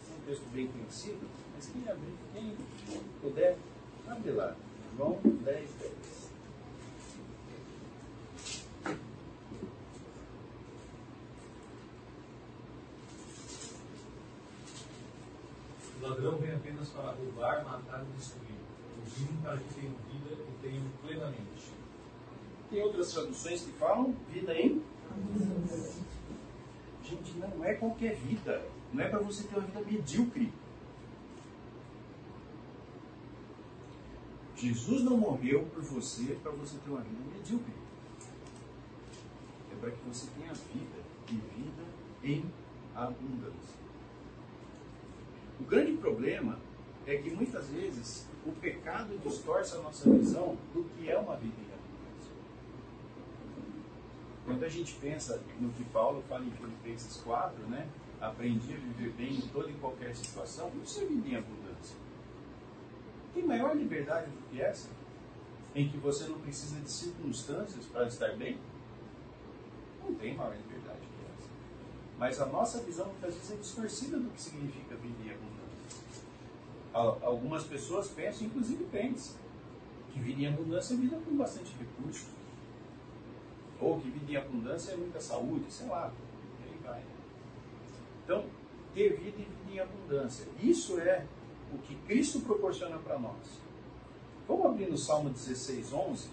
É 0.09 0.13
um 0.13 0.25
texto 0.25 0.43
bem 0.51 0.67
conhecido, 0.67 1.27
mas 1.55 1.67
quem 1.67 1.87
abrir, 1.87 2.17
quem 2.33 2.55
puder, 3.21 3.57
abre 4.07 4.31
lá. 4.31 4.55
João 4.97 5.19
10, 5.23 5.69
10. 5.79 6.29
O 15.98 15.98
ladrão 16.09 16.37
vem 16.37 16.53
apenas 16.53 16.89
para 16.89 17.11
roubar, 17.11 17.63
matar 17.63 18.03
e 18.03 18.17
destruir. 18.17 18.55
Eu 18.97 19.03
vim 19.05 19.37
para 19.41 19.57
que 19.57 19.73
tenham 19.75 19.93
vida 20.11 20.41
e 20.41 20.61
tenham 20.61 20.83
plenamente. 21.01 21.71
Tem 22.69 22.81
outras 22.81 23.11
traduções 23.13 23.61
que 23.63 23.71
falam 23.73 24.15
vida 24.31 24.53
em? 24.53 24.81
Gente, 27.03 27.37
não 27.37 27.63
é 27.63 27.73
qualquer 27.75 28.15
vida. 28.15 28.65
Não 28.93 29.03
é 29.03 29.07
para 29.07 29.19
você 29.19 29.43
ter 29.43 29.55
uma 29.55 29.67
vida 29.67 29.81
medíocre. 29.81 30.53
Jesus 34.55 35.03
não 35.03 35.17
morreu 35.17 35.65
por 35.73 35.81
você 35.81 36.37
para 36.43 36.51
você 36.51 36.77
ter 36.77 36.89
uma 36.89 37.01
vida 37.01 37.23
medíocre. 37.33 37.73
É 39.71 39.75
para 39.79 39.91
que 39.91 40.01
você 40.07 40.27
tenha 40.37 40.53
vida 40.53 40.99
e 41.29 41.33
vida 41.33 41.83
em 42.23 42.45
abundância. 42.93 43.78
O 45.59 45.63
grande 45.63 45.93
problema 45.97 46.57
é 47.05 47.17
que 47.17 47.29
muitas 47.31 47.67
vezes 47.69 48.27
o 48.45 48.51
pecado 48.53 49.17
distorce 49.23 49.75
a 49.75 49.79
nossa 49.79 50.09
visão 50.09 50.57
do 50.73 50.83
que 50.83 51.09
é 51.09 51.17
uma 51.17 51.35
vida 51.35 51.55
em 51.59 51.65
abundância. 51.65 52.31
Quando 54.45 54.63
a 54.63 54.69
gente 54.69 54.93
pensa 54.95 55.41
no 55.59 55.69
que 55.73 55.83
Paulo 55.85 56.23
fala 56.29 56.45
em 56.45 56.51
Filipenses 56.51 57.17
4, 57.17 57.67
né? 57.67 57.87
Aprendi 58.21 58.73
a 58.73 58.77
viver 58.77 59.11
bem 59.11 59.35
em 59.35 59.47
toda 59.47 59.69
e 59.69 59.73
qualquer 59.75 60.15
situação, 60.15 60.71
isso 60.83 61.01
é 61.01 61.05
vida 61.05 61.27
em 61.27 61.35
abundância. 61.35 61.95
Tem 63.33 63.45
maior 63.45 63.75
liberdade 63.75 64.29
do 64.29 64.49
que 64.49 64.61
essa? 64.61 64.89
Em 65.75 65.87
que 65.87 65.97
você 65.97 66.27
não 66.27 66.39
precisa 66.39 66.79
de 66.81 66.91
circunstâncias 66.91 67.85
para 67.85 68.07
estar 68.07 68.35
bem? 68.35 68.57
Não 70.03 70.15
tem 70.15 70.35
maior 70.35 70.55
liberdade 70.55 70.99
que 70.99 71.41
essa. 71.41 71.49
Mas 72.17 72.41
a 72.41 72.45
nossa 72.45 72.81
visão 72.81 73.05
muitas 73.05 73.35
vezes 73.35 73.51
é 73.51 73.55
distorcida 73.55 74.17
do 74.17 74.29
que 74.31 74.41
significa 74.41 74.95
abundância. 74.95 75.28
Algumas 76.99 77.63
pessoas 77.63 78.09
pensam, 78.09 78.47
inclusive 78.47 78.83
crentes, 78.85 79.37
que 80.11 80.19
em 80.19 80.47
abundância 80.47 80.93
é 80.93 80.97
vida 80.97 81.17
com 81.23 81.37
bastante 81.37 81.71
recursos. 81.77 82.27
Ou 83.79 83.99
que 84.01 84.11
em 84.27 84.35
abundância 84.35 84.91
é 84.91 84.97
muita 84.97 85.21
saúde, 85.21 85.71
sei 85.71 85.87
lá. 85.87 86.11
E 86.59 86.69
aí 86.69 86.79
vai. 86.83 87.03
Então, 88.23 88.45
ter 88.93 89.17
vida 89.17 89.37
e 89.37 89.43
vida 89.43 89.71
em 89.71 89.79
abundância. 89.79 90.45
Isso 90.61 90.99
é 90.99 91.25
o 91.73 91.77
que 91.77 91.95
Cristo 92.07 92.41
proporciona 92.41 92.97
para 92.97 93.17
nós. 93.17 93.59
Vamos 94.47 94.65
abrir 94.65 94.89
no 94.89 94.97
Salmo 94.97 95.29
16, 95.29 95.93
11, 95.93 96.27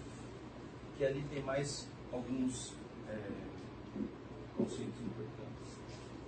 que 0.97 1.05
ali 1.05 1.23
tem 1.29 1.43
mais 1.43 1.87
alguns 2.11 2.73
é, 3.07 3.29
conceitos 4.57 4.99
importantes. 4.99 5.77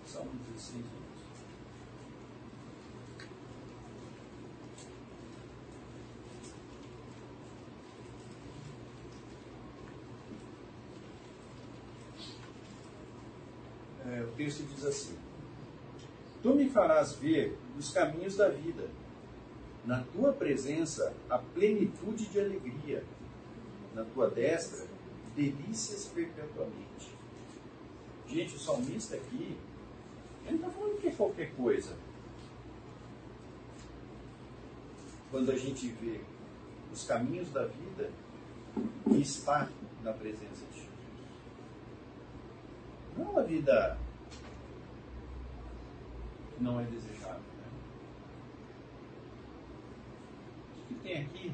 Salmo 0.06 0.32
16, 0.54 0.86
11. 0.86 1.00
É, 14.06 14.24
o 14.24 14.29
texto 14.40 14.64
diz 14.74 14.86
assim: 14.86 15.18
Tu 16.42 16.56
me 16.56 16.70
farás 16.70 17.14
ver 17.16 17.58
os 17.78 17.92
caminhos 17.92 18.38
da 18.38 18.48
vida. 18.48 18.88
Na 19.86 20.04
tua 20.14 20.32
presença, 20.32 21.14
a 21.30 21.38
plenitude 21.38 22.26
de 22.28 22.40
alegria. 22.40 23.04
Na 23.94 24.06
tua 24.06 24.30
destra, 24.30 24.86
delícias 25.36 26.06
perpetuamente. 26.14 27.18
Gente, 28.28 28.56
o 28.56 28.60
salmista 28.60 29.16
aqui, 29.16 29.58
ele 30.46 30.58
não 30.58 30.70
está 30.70 30.70
falando 30.70 31.02
que 31.02 31.08
é 31.08 31.12
qualquer 31.12 31.54
coisa. 31.56 31.98
Quando 35.32 35.52
a 35.52 35.58
gente 35.58 35.88
vê 35.90 36.22
os 36.94 37.04
caminhos 37.04 37.50
da 37.52 37.66
vida 37.66 38.12
e 39.12 39.22
está 39.22 39.70
na 40.04 40.14
presença 40.14 40.66
de 40.72 40.80
Jesus. 40.80 40.90
Não 43.18 43.26
é 43.26 43.30
uma 43.30 43.44
vida 43.44 43.98
não 46.60 46.80
é 46.80 46.84
desejável. 46.84 47.40
Né? 47.40 47.68
O 50.78 50.88
que 50.88 50.96
tem 50.96 51.24
aqui 51.24 51.54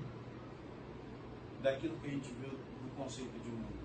daquilo 1.62 1.98
que 1.98 2.08
a 2.08 2.12
gente 2.12 2.34
viu 2.34 2.50
do 2.50 2.96
conceito 2.96 3.40
de 3.40 3.50
mundo? 3.50 3.76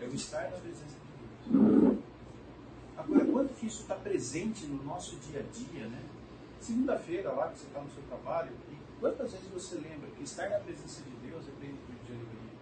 É 0.00 0.04
o 0.04 0.14
estar 0.14 0.50
na 0.50 0.56
presença 0.58 0.96
de 0.96 1.52
Deus. 1.52 1.98
Agora, 2.96 3.24
quanto 3.24 3.54
que 3.54 3.66
isso 3.66 3.82
está 3.82 3.94
presente 3.94 4.66
no 4.66 4.82
nosso 4.82 5.16
dia 5.16 5.40
a 5.40 5.42
dia, 5.42 5.86
né? 5.88 6.02
Segunda-feira, 6.60 7.32
lá 7.32 7.48
que 7.48 7.58
você 7.58 7.66
está 7.66 7.80
no 7.80 7.90
seu 7.90 8.02
trabalho, 8.04 8.52
e 8.70 8.76
quantas 9.00 9.32
vezes 9.32 9.48
você 9.48 9.76
lembra 9.76 10.10
que 10.10 10.22
estar 10.22 10.48
na 10.48 10.58
presença 10.58 11.02
de 11.02 11.10
Deus 11.28 11.46
é 11.46 11.50
plenitude 11.52 11.98
de 12.06 12.12
alegria? 12.12 12.56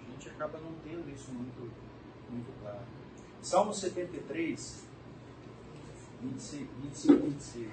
A 0.00 0.10
gente 0.10 0.28
acaba 0.30 0.58
não 0.58 0.74
tendo 0.84 1.08
isso 1.10 1.30
muito, 1.32 1.70
muito 2.30 2.60
claro. 2.60 2.84
Salmo 3.42 3.72
73, 3.72 4.84
25, 6.22 6.74
25 6.82 7.26
26. 7.26 7.68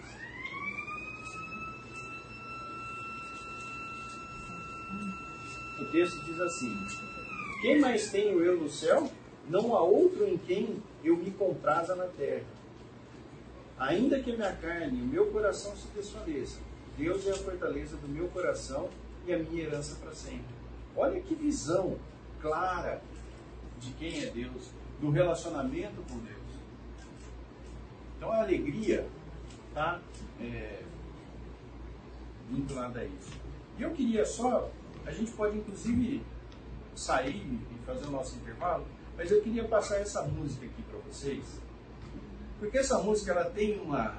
O 5.79 5.85
texto 5.91 6.23
diz 6.25 6.39
assim: 6.39 6.73
Quem 7.61 7.79
mais 7.79 8.11
tenho 8.11 8.41
eu 8.41 8.59
no 8.59 8.69
céu? 8.69 9.09
Não 9.49 9.75
há 9.75 9.81
outro 9.81 10.25
em 10.25 10.37
quem 10.37 10.81
eu 11.03 11.17
me 11.17 11.31
compraza 11.31 11.95
na 11.95 12.05
terra. 12.05 12.45
Ainda 13.77 14.19
que 14.21 14.31
minha 14.31 14.53
carne 14.53 14.99
e 14.99 15.01
o 15.01 15.05
meu 15.05 15.27
coração 15.27 15.75
se 15.75 15.87
desfaleçam, 15.89 16.61
Deus 16.97 17.27
é 17.27 17.31
a 17.31 17.35
fortaleza 17.35 17.97
do 17.97 18.07
meu 18.07 18.27
coração 18.29 18.89
e 19.27 19.33
a 19.33 19.37
minha 19.37 19.63
herança 19.63 19.95
para 19.95 20.13
sempre. 20.13 20.55
Olha 20.95 21.19
que 21.19 21.35
visão 21.35 21.97
clara 22.41 23.01
de 23.79 23.91
quem 23.93 24.23
é 24.23 24.27
Deus, 24.27 24.69
do 25.05 25.11
relacionamento 25.11 26.01
com 26.09 26.17
Deus. 26.17 26.35
Então 28.17 28.31
a 28.31 28.41
alegria 28.41 29.07
está 29.69 30.01
é, 30.41 30.81
vinculada 32.49 33.01
a 33.01 33.05
isso. 33.05 33.31
E 33.77 33.83
eu 33.83 33.91
queria 33.91 34.25
só, 34.25 34.69
a 35.05 35.11
gente 35.11 35.31
pode 35.31 35.57
inclusive 35.57 36.23
sair 36.95 37.35
e 37.35 37.85
fazer 37.85 38.07
o 38.07 38.11
nosso 38.11 38.35
intervalo, 38.37 38.85
mas 39.15 39.31
eu 39.31 39.41
queria 39.41 39.65
passar 39.65 39.97
essa 39.97 40.23
música 40.23 40.65
aqui 40.65 40.81
para 40.83 40.97
vocês, 40.99 41.59
porque 42.59 42.77
essa 42.77 42.97
música 42.97 43.31
ela 43.31 43.45
tem 43.45 43.79
uma, 43.79 44.15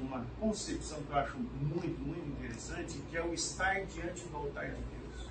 uma 0.00 0.24
concepção 0.40 1.00
que 1.02 1.10
eu 1.10 1.16
acho 1.16 1.36
muito, 1.38 2.00
muito 2.00 2.28
interessante, 2.28 2.98
que 3.10 3.16
é 3.16 3.22
o 3.22 3.32
estar 3.32 3.84
diante 3.86 4.24
do 4.26 4.36
altar 4.36 4.66
de 4.66 4.72
Deus. 4.72 5.28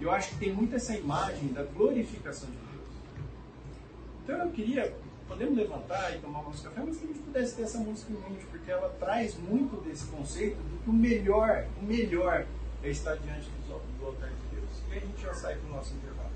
Eu 0.00 0.10
acho 0.10 0.30
que 0.30 0.36
tem 0.36 0.54
muito 0.54 0.74
essa 0.74 0.96
imagem 0.96 1.48
da 1.48 1.64
glorificação 1.64 2.48
de 2.48 2.56
Deus. 2.56 2.73
Então 4.24 4.38
eu 4.38 4.50
queria, 4.50 4.96
podemos 5.28 5.54
levantar 5.54 6.16
e 6.16 6.18
tomar 6.18 6.40
um 6.40 6.44
café, 6.50 6.82
mas 6.84 6.96
que 6.96 7.04
a 7.04 7.08
gente 7.08 7.18
pudesse 7.18 7.56
ter 7.56 7.62
essa 7.62 7.78
música 7.78 8.10
em 8.10 8.30
mente, 8.30 8.46
porque 8.46 8.70
ela 8.70 8.88
traz 8.98 9.36
muito 9.36 9.76
desse 9.82 10.06
conceito 10.06 10.56
de 10.56 10.78
que 10.78 10.88
o 10.88 10.92
melhor, 10.92 11.66
o 11.78 11.84
melhor 11.84 12.46
é 12.82 12.88
estar 12.88 13.16
diante 13.16 13.50
do, 13.68 13.98
do 13.98 14.06
altar 14.06 14.30
de 14.30 14.56
Deus. 14.56 14.70
E 14.90 14.96
a 14.96 15.00
gente 15.00 15.20
já 15.20 15.34
sai 15.34 15.56
para 15.56 15.68
o 15.68 15.76
nosso 15.76 15.94
intervalo. 15.94 16.30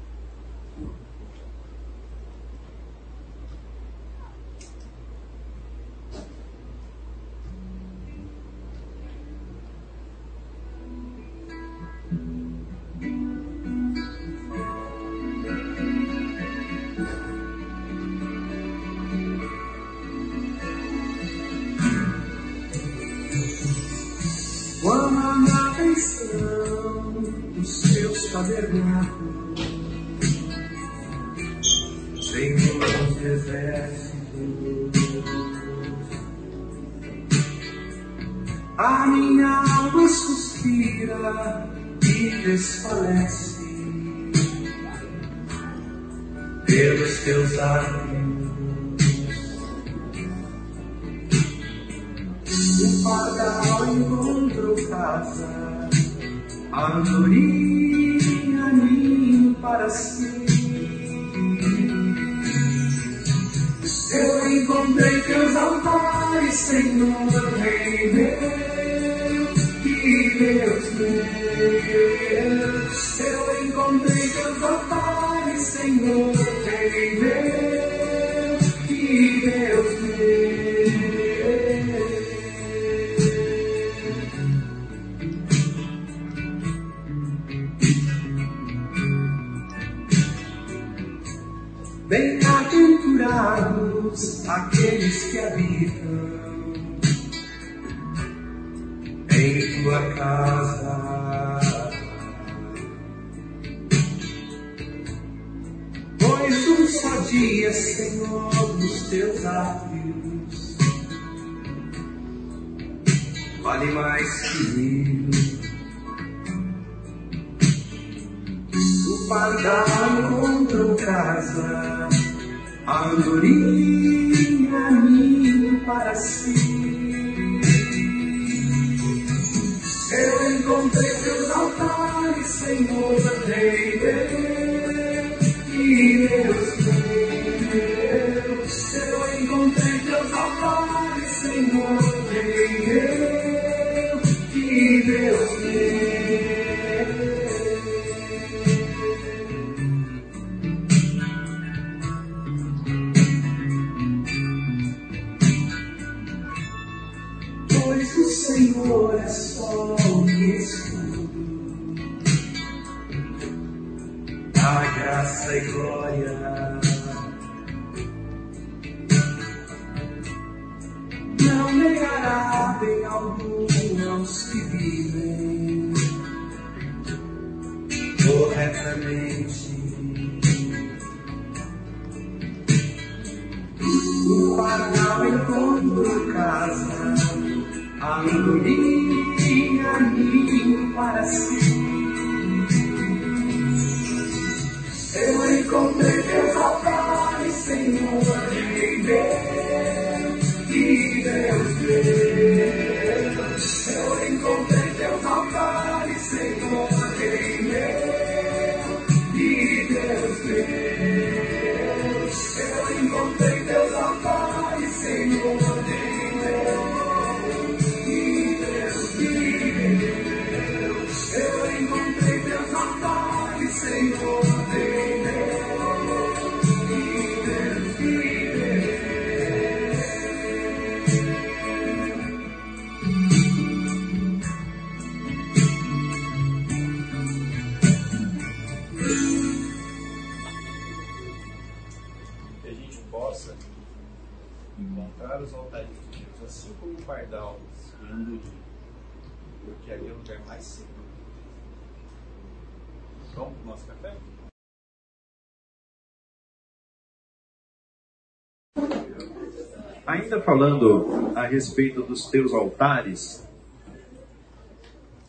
Ainda 260.09 260.41
falando 260.41 261.33
a 261.37 261.47
respeito 261.47 262.03
dos 262.03 262.31
teus 262.31 262.55
altares, 262.55 263.47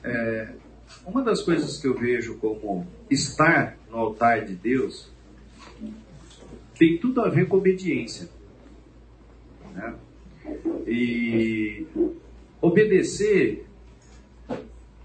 é, 0.02 0.54
uma 1.06 1.22
das 1.22 1.42
coisas 1.42 1.78
que 1.82 1.86
eu 1.86 1.94
vejo 1.94 2.36
como 2.38 2.88
estar 3.10 3.78
no 3.92 3.98
altar 3.98 4.46
de 4.46 4.56
Deus 4.56 5.12
tem 6.78 6.98
tudo 6.98 7.20
a 7.20 7.28
ver 7.28 7.50
com 7.50 7.58
obediência. 7.58 8.30
né? 9.76 9.96
E 10.88 11.86
obedecer, 12.62 13.66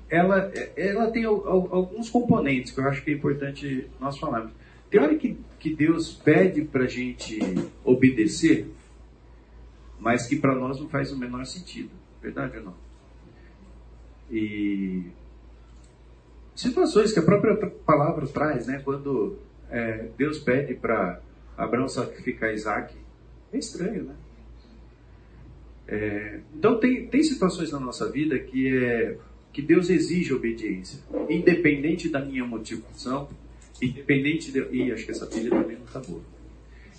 ela, 0.09 0.53
ela 0.77 1.11
tem 1.11 1.25
al- 1.25 1.49
al- 1.49 1.68
alguns 1.75 2.09
componentes 2.09 2.70
que 2.70 2.79
eu 2.81 2.89
acho 2.89 3.03
que 3.03 3.11
é 3.11 3.14
importante 3.14 3.89
nós 3.99 4.16
falarmos. 4.18 4.53
Tem 4.89 5.01
hora 5.01 5.16
que, 5.16 5.37
que 5.59 5.75
Deus 5.75 6.12
pede 6.14 6.62
para 6.62 6.85
a 6.85 6.89
gente 6.89 7.41
obedecer, 7.85 8.68
mas 9.99 10.27
que 10.27 10.37
para 10.37 10.55
nós 10.55 10.81
não 10.81 10.89
faz 10.89 11.13
o 11.13 11.19
menor 11.19 11.45
sentido. 11.47 11.91
Verdade 12.23 12.59
ou 12.59 12.65
não? 12.65 12.75
E 14.31 15.03
situações 16.55 17.13
que 17.13 17.19
a 17.19 17.23
própria 17.23 17.55
palavra 17.87 18.27
traz, 18.27 18.67
né? 18.67 18.81
Quando 18.85 19.39
é, 19.71 20.09
Deus 20.17 20.39
pede 20.39 20.75
para 20.75 21.21
Abraão 21.57 21.89
sacrificar 21.89 22.53
Isaac, 22.53 22.95
é 23.53 23.59
estranho, 23.59 24.05
né? 24.05 24.15
É, 25.87 26.41
então 26.55 26.81
tem, 26.81 27.07
tem 27.09 27.23
situações 27.23 27.71
na 27.71 27.79
nossa 27.79 28.11
vida 28.11 28.39
que 28.39 28.75
é 28.75 29.19
que 29.55 29.63
Deus 29.63 29.89
exige 29.89 30.35
obediência, 30.35 31.01
independente 31.31 32.09
da 32.09 32.19
minha 32.19 32.45
motivação, 32.45 33.29
independente 33.81 34.51
de, 34.51 34.67
e 34.73 34.91
acho 34.91 35.05
que 35.05 35.13
essa 35.13 35.27
pilha 35.27 35.49
também 35.49 35.77
não 35.77 35.85
está 35.85 36.01
boa. 36.01 36.21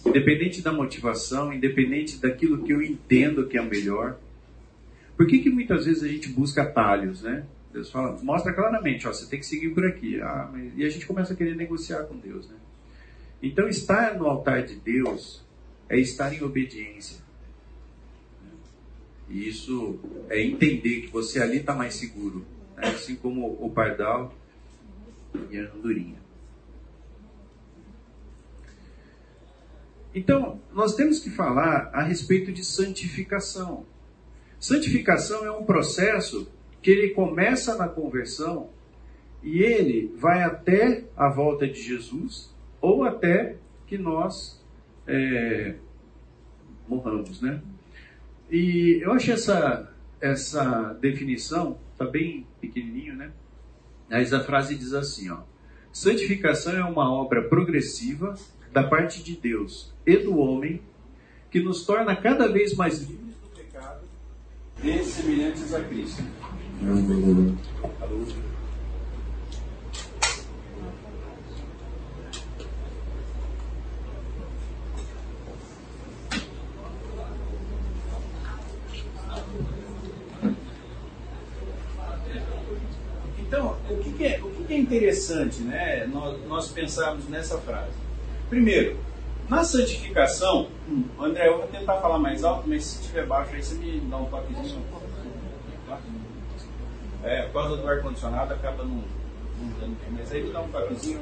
Independente 0.06 0.62
da 0.62 0.72
motivação, 0.72 1.52
independente 1.52 2.18
daquilo 2.18 2.64
que 2.64 2.72
eu 2.72 2.82
entendo 2.82 3.48
que 3.48 3.58
é 3.58 3.62
o 3.62 3.66
melhor. 3.66 4.20
Por 5.18 5.26
que, 5.26 5.40
que 5.40 5.50
muitas 5.50 5.86
vezes 5.86 6.04
a 6.04 6.08
gente 6.08 6.30
busca 6.30 6.64
atalhos, 6.64 7.24
né? 7.24 7.46
Deus 7.74 7.92
fala, 7.92 8.18
mostra 8.22 8.54
claramente, 8.54 9.08
ó, 9.08 9.12
você 9.12 9.30
tem 9.30 9.40
que 9.40 9.46
seguir 9.46 9.70
por 9.70 9.86
aqui. 9.86 10.22
Ah, 10.22 10.50
mas- 10.52 10.72
e 10.78 10.86
a 10.86 10.90
gente 10.90 11.06
começa 11.06 11.34
a 11.34 11.36
querer 11.36 11.56
negociar 11.56 12.04
com 12.04 12.18
Deus, 12.18 12.48
né? 12.48 12.56
Então, 13.42 13.68
estar 13.68 14.18
no 14.18 14.26
altar 14.28 14.64
de 14.64 14.76
Deus 14.76 15.44
é 15.90 16.00
estar 16.00 16.34
em 16.34 16.42
obediência. 16.42 17.24
E 19.30 19.48
isso 19.48 20.00
é 20.30 20.42
entender 20.42 21.02
que 21.02 21.08
você 21.08 21.42
ali 21.42 21.58
está 21.58 21.74
mais 21.74 21.96
seguro, 21.96 22.46
né? 22.78 22.90
assim 22.90 23.16
como 23.16 23.58
o 23.60 23.70
pardal 23.72 24.34
e 25.50 25.58
a 25.58 25.64
andorinha. 25.64 26.25
Então, 30.16 30.62
nós 30.74 30.96
temos 30.96 31.20
que 31.20 31.30
falar 31.30 31.90
a 31.94 32.02
respeito 32.02 32.50
de 32.50 32.64
santificação. 32.64 33.86
Santificação 34.58 35.46
é 35.46 35.52
um 35.52 35.66
processo 35.66 36.50
que 36.82 36.90
ele 36.90 37.10
começa 37.10 37.76
na 37.76 37.90
conversão 37.90 38.70
e 39.44 39.60
ele 39.60 40.16
vai 40.18 40.42
até 40.42 41.04
a 41.18 41.28
volta 41.28 41.68
de 41.68 41.82
Jesus 41.82 42.56
ou 42.80 43.04
até 43.04 43.58
que 43.88 43.98
nós 43.98 44.64
é, 45.06 45.76
morramos, 46.88 47.42
né? 47.42 47.62
E 48.50 49.02
eu 49.04 49.12
achei 49.12 49.34
essa, 49.34 49.94
essa 50.22 50.94
definição, 50.94 51.78
está 51.92 52.06
bem 52.06 52.48
pequenininho, 52.62 53.16
né? 53.16 53.32
Mas 54.10 54.32
a 54.32 54.42
frase 54.42 54.76
diz 54.76 54.94
assim, 54.94 55.30
ó. 55.30 55.40
Santificação 55.92 56.74
é 56.74 56.84
uma 56.86 57.12
obra 57.12 57.50
progressiva 57.50 58.36
da 58.76 58.84
parte 58.84 59.24
de 59.24 59.38
Deus 59.38 59.90
e 60.06 60.18
do 60.18 60.38
homem 60.38 60.82
que 61.50 61.62
nos 61.62 61.86
torna 61.86 62.14
cada 62.14 62.52
vez 62.52 62.76
mais 62.76 63.00
livres 63.00 63.34
do 63.42 63.48
pecado 63.56 64.02
e 64.84 65.02
semelhantes 65.02 65.74
a 65.74 65.82
Cristo. 65.82 66.22
Então, 83.40 83.78
o 83.90 83.98
que, 84.04 84.12
que 84.12 84.26
é, 84.26 84.44
o 84.44 84.50
que, 84.50 84.64
que 84.66 84.74
é 84.74 84.78
interessante 84.78 85.62
né, 85.62 86.06
nós, 86.08 86.46
nós 86.46 86.68
pensarmos 86.74 87.30
nessa 87.30 87.58
frase? 87.60 88.05
Primeiro, 88.50 88.98
na 89.50 89.64
santificação, 89.64 90.68
hum, 90.88 91.04
André, 91.20 91.48
eu 91.48 91.58
vou 91.60 91.68
tentar 91.68 91.96
falar 91.96 92.20
mais 92.20 92.44
alto, 92.44 92.68
mas 92.68 92.84
se 92.84 93.02
estiver 93.02 93.26
baixo 93.26 93.54
aí 93.54 93.64
você 93.64 93.76
me 93.76 94.00
dá 94.02 94.18
um 94.18 94.26
toquezinho. 94.26 94.82
É, 97.24 97.44
por 97.44 97.54
causa 97.54 97.78
do 97.78 97.88
ar-condicionado 97.88 98.54
acaba 98.54 98.84
não, 98.84 98.96
não 98.96 99.70
dando 99.80 100.00
bem, 100.00 100.10
mas 100.12 100.32
aí 100.32 100.44
me 100.44 100.52
dá 100.52 100.62
um 100.62 100.68
toquezinho. 100.68 101.22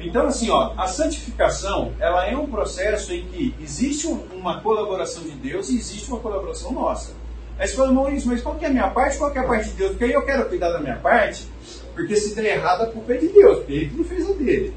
Então, 0.00 0.26
assim, 0.26 0.48
ó, 0.50 0.74
a 0.76 0.86
santificação, 0.86 1.92
ela 1.98 2.26
é 2.26 2.36
um 2.36 2.46
processo 2.46 3.12
em 3.12 3.26
que 3.26 3.54
existe 3.60 4.06
um, 4.06 4.22
uma 4.32 4.60
colaboração 4.60 5.22
de 5.22 5.32
Deus 5.32 5.70
e 5.70 5.76
existe 5.76 6.08
uma 6.08 6.20
colaboração 6.20 6.72
nossa. 6.72 7.12
Aí 7.58 7.66
você 7.66 7.74
fala, 7.74 7.92
Maurício, 7.92 8.28
mas 8.28 8.40
qual 8.40 8.54
que 8.54 8.64
é 8.64 8.68
a 8.68 8.70
minha 8.70 8.88
parte 8.90 9.18
qual 9.18 9.32
que 9.32 9.38
é 9.38 9.40
a 9.40 9.46
parte 9.46 9.70
de 9.70 9.74
Deus? 9.74 9.90
Porque 9.90 10.04
aí 10.04 10.12
eu 10.12 10.24
quero 10.24 10.48
cuidar 10.48 10.70
da 10.70 10.78
minha 10.80 10.96
parte, 10.96 11.48
porque 11.94 12.14
se 12.14 12.34
der 12.34 12.56
errado 12.56 12.82
a 12.82 12.86
culpa 12.86 13.14
é 13.14 13.16
de 13.16 13.28
Deus, 13.28 13.58
porque 13.58 13.72
ele 13.72 13.96
não 13.96 14.04
fez 14.04 14.30
a 14.30 14.32
dele. 14.34 14.74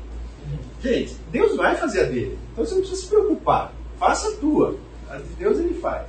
Gente, 0.82 1.15
Deus 1.32 1.55
vai 1.55 1.75
fazer 1.75 2.01
a 2.01 2.05
dele. 2.05 2.39
Então 2.51 2.65
você 2.65 2.73
não 2.73 2.82
precisa 2.82 3.01
se 3.01 3.07
preocupar. 3.07 3.73
Faça 3.99 4.29
a 4.29 4.36
tua. 4.38 4.77
A 5.09 5.17
de 5.17 5.29
Deus 5.34 5.59
ele 5.59 5.75
faz. 5.75 6.07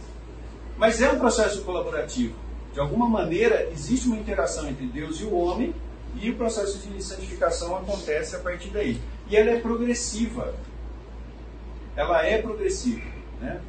Mas 0.79 1.03
é 1.03 1.11
um 1.11 1.19
processo 1.19 1.63
colaborativo. 1.63 2.35
De 2.73 2.81
alguma 2.81 3.07
maneira, 3.07 3.69
existe 3.71 4.09
uma 4.09 4.17
interação 4.17 4.69
entre 4.69 4.87
Deus 4.87 5.21
e 5.21 5.25
o 5.25 5.35
homem, 5.35 5.75
e 6.17 6.31
o 6.31 6.37
processo 6.37 6.79
de 6.79 7.03
santificação 7.03 7.77
acontece 7.77 8.35
a 8.35 8.39
partir 8.39 8.71
daí. 8.71 8.99
E 9.29 9.37
ela 9.37 9.51
é 9.51 9.61
progressiva. 9.61 10.55
Ela 11.95 12.25
é 12.25 12.41
progressiva. 12.41 13.03
Né? 13.41 13.61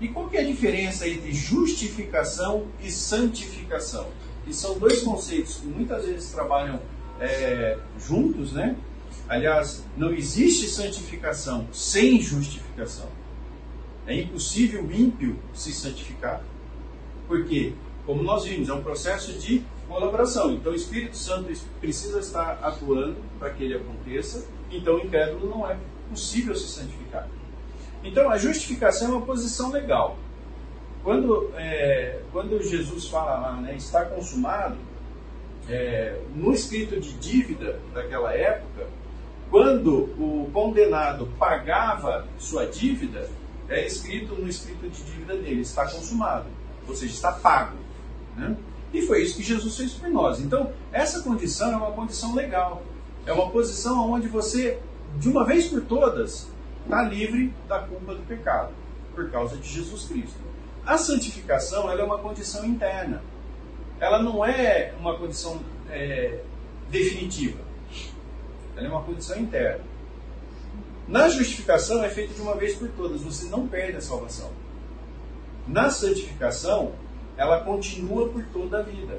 E 0.00 0.08
qual 0.08 0.28
que 0.28 0.36
é 0.36 0.40
a 0.40 0.44
diferença 0.44 1.08
entre 1.08 1.32
justificação 1.32 2.66
e 2.82 2.90
santificação? 2.90 4.08
Que 4.44 4.52
são 4.52 4.78
dois 4.78 5.02
conceitos 5.02 5.56
que 5.56 5.66
muitas 5.66 6.04
vezes 6.04 6.30
trabalham 6.30 6.80
é, 7.18 7.78
juntos, 7.98 8.52
né? 8.52 8.76
Aliás, 9.28 9.84
não 9.96 10.12
existe 10.12 10.68
santificação 10.68 11.66
sem 11.72 12.20
justificação. 12.20 13.08
É 14.06 14.14
impossível 14.20 14.84
o 14.84 14.92
ímpio 14.92 15.38
se 15.54 15.72
santificar. 15.72 16.42
Porque, 17.26 17.72
como 18.04 18.22
nós 18.22 18.44
vimos, 18.44 18.68
é 18.68 18.74
um 18.74 18.82
processo 18.82 19.32
de 19.32 19.64
colaboração. 19.88 20.52
Então, 20.52 20.72
o 20.72 20.74
Espírito 20.74 21.16
Santo 21.16 21.50
precisa 21.80 22.20
estar 22.20 22.58
atuando 22.62 23.16
para 23.38 23.50
que 23.50 23.64
ele 23.64 23.74
aconteça. 23.74 24.46
Então, 24.70 24.96
o 24.96 25.00
incrédulo 25.00 25.48
não 25.48 25.70
é 25.70 25.78
possível 26.10 26.54
se 26.54 26.68
santificar. 26.68 27.26
Então, 28.02 28.30
a 28.30 28.36
justificação 28.36 29.08
é 29.08 29.10
uma 29.12 29.26
posição 29.26 29.70
legal. 29.70 30.18
Quando, 31.02 31.50
é, 31.56 32.20
quando 32.30 32.62
Jesus 32.62 33.08
fala 33.08 33.38
lá, 33.38 33.60
né, 33.60 33.74
está 33.76 34.04
consumado, 34.04 34.76
é, 35.68 36.20
no 36.34 36.52
escrito 36.52 37.00
de 37.00 37.14
dívida 37.14 37.80
daquela 37.94 38.34
época, 38.34 38.86
quando 39.54 40.10
o 40.18 40.50
condenado 40.52 41.28
pagava 41.38 42.26
sua 42.36 42.66
dívida, 42.66 43.30
é 43.68 43.86
escrito 43.86 44.34
no 44.34 44.48
escrito 44.48 44.88
de 44.88 45.04
dívida 45.04 45.36
dele, 45.36 45.60
está 45.60 45.88
consumado, 45.88 46.46
ou 46.88 46.92
seja, 46.92 47.14
está 47.14 47.30
pago. 47.30 47.76
Né? 48.36 48.56
E 48.92 49.02
foi 49.02 49.22
isso 49.22 49.36
que 49.36 49.44
Jesus 49.44 49.76
fez 49.76 49.92
por 49.92 50.10
nós. 50.10 50.40
Então, 50.40 50.72
essa 50.90 51.22
condição 51.22 51.70
é 51.70 51.76
uma 51.76 51.92
condição 51.92 52.34
legal. 52.34 52.82
É 53.24 53.32
uma 53.32 53.48
posição 53.48 54.10
onde 54.10 54.26
você, 54.26 54.80
de 55.20 55.28
uma 55.28 55.46
vez 55.46 55.68
por 55.68 55.82
todas, 55.82 56.50
está 56.82 57.04
livre 57.04 57.54
da 57.68 57.78
culpa 57.78 58.12
do 58.12 58.26
pecado, 58.26 58.72
por 59.14 59.30
causa 59.30 59.56
de 59.56 59.68
Jesus 59.68 60.06
Cristo. 60.06 60.40
A 60.84 60.98
santificação 60.98 61.88
é 61.88 62.02
uma 62.02 62.18
condição 62.18 62.66
interna. 62.66 63.22
Ela 64.00 64.20
não 64.20 64.44
é 64.44 64.92
uma 64.98 65.16
condição 65.16 65.60
é, 65.88 66.40
definitiva. 66.90 67.73
Ela 68.76 68.86
é 68.86 68.90
uma 68.90 69.02
condição 69.02 69.38
interna. 69.38 69.84
Na 71.06 71.28
justificação 71.28 72.02
é 72.02 72.08
feita 72.08 72.34
de 72.34 72.40
uma 72.40 72.56
vez 72.56 72.74
por 72.74 72.88
todas, 72.88 73.20
você 73.20 73.46
não 73.46 73.68
perde 73.68 73.98
a 73.98 74.00
salvação. 74.00 74.50
Na 75.66 75.90
santificação, 75.90 76.92
ela 77.36 77.60
continua 77.60 78.28
por 78.28 78.44
toda 78.46 78.78
a 78.78 78.82
vida. 78.82 79.18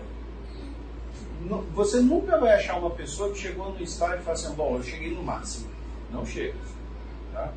Você 1.73 1.99
nunca 1.99 2.39
vai 2.39 2.53
achar 2.53 2.77
uma 2.77 2.89
pessoa 2.89 3.31
que 3.31 3.37
chegou 3.37 3.71
no 3.71 3.81
estágio 3.81 4.19
e 4.19 4.23
fala 4.23 4.33
assim: 4.33 4.55
Bom, 4.55 4.77
eu 4.77 4.83
cheguei 4.83 5.13
no 5.13 5.21
máximo. 5.21 5.69
Não 6.11 6.25
chega. 6.25 6.55
Tá? 7.33 7.51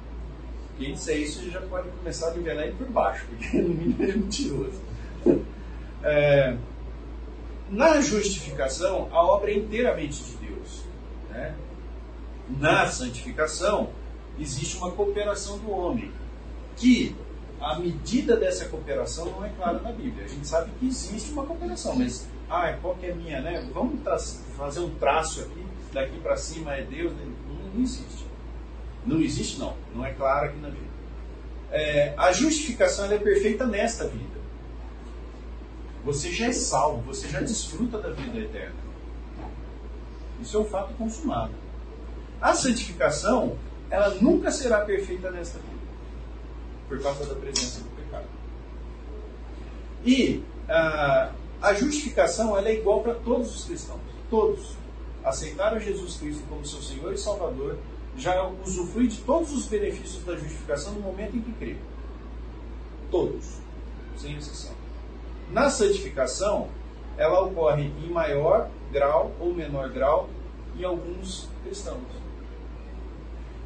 Quem 0.79 0.93
disser 0.93 1.19
isso 1.19 1.51
já 1.51 1.61
pode 1.63 1.89
começar 1.89 2.29
a 2.29 2.35
nivelar 2.35 2.71
por 2.73 2.87
baixo, 2.89 3.27
porque 3.29 3.57
no 3.63 3.69
mínimo 3.71 4.03
é 4.03 4.07
mentiroso. 4.07 4.81
É, 6.03 6.57
na 7.71 8.01
justificação, 8.01 9.09
a 9.11 9.23
obra 9.23 9.51
é 9.51 9.57
inteiramente 9.57 10.23
de 10.23 10.37
Deus. 10.37 10.85
Né? 11.31 11.55
Na 12.49 12.87
santificação, 12.87 13.91
existe 14.39 14.77
uma 14.77 14.91
cooperação 14.91 15.59
do 15.59 15.71
homem, 15.71 16.13
que 16.77 17.15
a 17.61 17.79
medida 17.79 18.37
dessa 18.37 18.67
cooperação 18.67 19.27
não 19.27 19.45
é 19.45 19.49
clara 19.51 19.81
na 19.81 19.93
Bíblia. 19.93 20.25
A 20.25 20.29
gente 20.29 20.47
sabe 20.47 20.71
que 20.79 20.87
existe 20.87 21.33
uma 21.33 21.45
cooperação, 21.45 21.97
mas 21.97 22.27
ah, 22.49 22.77
qual 22.81 22.95
que 22.95 23.07
é 23.07 23.13
a 23.13 23.15
minha, 23.15 23.41
né? 23.41 23.69
Vamos 23.75 24.01
fazer 24.57 24.81
um 24.81 24.91
traço 24.97 25.41
aqui, 25.41 25.67
daqui 25.93 26.19
para 26.21 26.37
cima 26.37 26.75
é 26.75 26.83
Deus, 26.83 27.13
né? 27.13 27.27
não, 27.49 27.73
não, 27.75 27.83
existe. 27.83 28.27
Não 29.05 29.21
existe 29.21 29.59
não, 29.59 29.77
não 29.95 30.05
é 30.05 30.13
claro 30.13 30.47
aqui 30.47 30.59
na 30.59 30.69
Bíblia. 30.69 30.89
É, 31.71 32.15
a 32.17 32.33
justificação 32.33 33.11
é 33.11 33.19
perfeita 33.19 33.67
nesta 33.67 34.07
vida. 34.07 34.39
Você 36.05 36.33
já 36.33 36.47
é 36.47 36.53
salvo, 36.53 37.03
você 37.03 37.29
já 37.29 37.41
desfruta 37.41 37.99
da 37.99 38.11
vida 38.11 38.39
eterna. 38.39 38.77
Isso 40.41 40.57
é 40.57 40.61
um 40.61 40.65
fato 40.65 40.95
consumado. 40.95 41.53
A 42.41 42.55
santificação, 42.55 43.57
ela 43.91 44.11
nunca 44.21 44.51
será 44.51 44.81
perfeita 44.83 45.31
nesta 45.31 45.59
vida, 45.59 45.79
por 46.89 47.01
causa 47.03 47.27
da 47.27 47.35
presença 47.35 47.81
do 47.81 47.89
pecado. 47.97 48.27
E 50.05 50.43
a, 50.69 51.33
a 51.61 51.75
justificação, 51.75 52.57
ela 52.57 52.69
é 52.69 52.75
igual 52.75 53.03
para 53.03 53.15
todos 53.15 53.55
os 53.55 53.65
cristãos, 53.65 54.01
todos. 54.31 54.77
Aceitaram 55.25 55.81
Jesus 55.81 56.17
Cristo 56.17 56.45
como 56.49 56.65
seu 56.65 56.81
Senhor 56.81 57.13
e 57.13 57.19
Salvador, 57.19 57.77
já 58.17 58.47
usufrui 58.65 59.09
de 59.09 59.19
todos 59.19 59.53
os 59.53 59.67
benefícios 59.67 60.25
da 60.25 60.37
justificação 60.37 60.95
no 60.95 61.01
momento 61.01 61.37
em 61.37 61.41
que 61.41 61.53
crê. 61.53 61.77
Todos, 63.11 63.45
sem 64.17 64.37
exceção. 64.37 64.73
Na 65.51 65.71
santificação, 65.71 66.69
ela 67.17 67.41
ocorre 67.41 67.91
em 68.05 68.11
maior 68.11 68.71
grau 68.93 69.33
ou 69.41 69.53
menor 69.53 69.89
grau 69.91 70.29
em 70.79 70.85
alguns 70.85 71.49
cristãos. 71.65 72.28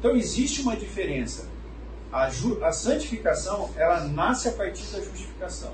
Então 0.03 0.17
existe 0.17 0.59
uma 0.59 0.75
diferença. 0.75 1.47
A, 2.11 2.25
a 2.25 2.71
santificação, 2.73 3.69
ela 3.77 4.01
nasce 4.01 4.49
a 4.49 4.51
partir 4.51 4.85
da 4.87 4.99
justificação. 4.99 5.71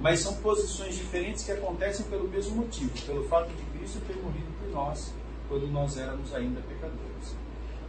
Mas 0.00 0.18
são 0.18 0.34
posições 0.34 0.96
diferentes 0.96 1.44
que 1.44 1.52
acontecem 1.52 2.06
pelo 2.06 2.26
mesmo 2.26 2.56
motivo, 2.56 2.90
pelo 3.06 3.22
fato 3.28 3.50
de 3.50 3.62
Cristo 3.78 4.00
ter 4.04 4.16
morrido 4.16 4.48
por 4.58 4.68
nós 4.72 5.14
quando 5.48 5.68
nós 5.68 5.96
éramos 5.96 6.34
ainda 6.34 6.60
pecadores. 6.62 7.36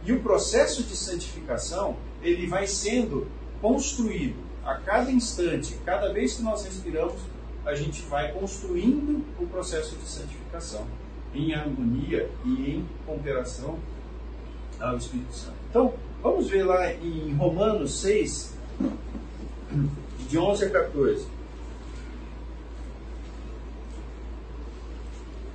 E 0.04 0.12
o 0.12 0.22
processo 0.22 0.84
de 0.84 0.96
santificação, 0.96 1.96
ele 2.22 2.46
vai 2.46 2.68
sendo 2.68 3.26
construído 3.60 4.36
a 4.64 4.76
cada 4.76 5.10
instante, 5.10 5.76
cada 5.84 6.12
vez 6.12 6.34
que 6.34 6.42
nós 6.42 6.64
respiramos, 6.64 7.20
a 7.66 7.74
gente 7.74 8.02
vai 8.02 8.30
construindo 8.30 9.24
o 9.40 9.46
processo 9.48 9.96
de 9.96 10.08
santificação 10.08 10.86
em 11.34 11.52
harmonia 11.52 12.30
e 12.44 12.76
em 12.76 12.88
cooperação 13.04 13.80
ao 14.82 14.96
Espírito 14.96 15.32
Santo. 15.34 15.56
Então, 15.70 15.94
vamos 16.22 16.48
ver 16.48 16.64
lá 16.64 16.92
em 16.92 17.34
Romanos 17.34 18.00
6, 18.00 18.54
de 20.28 20.38
11 20.38 20.64
a 20.64 20.70
14. 20.70 21.26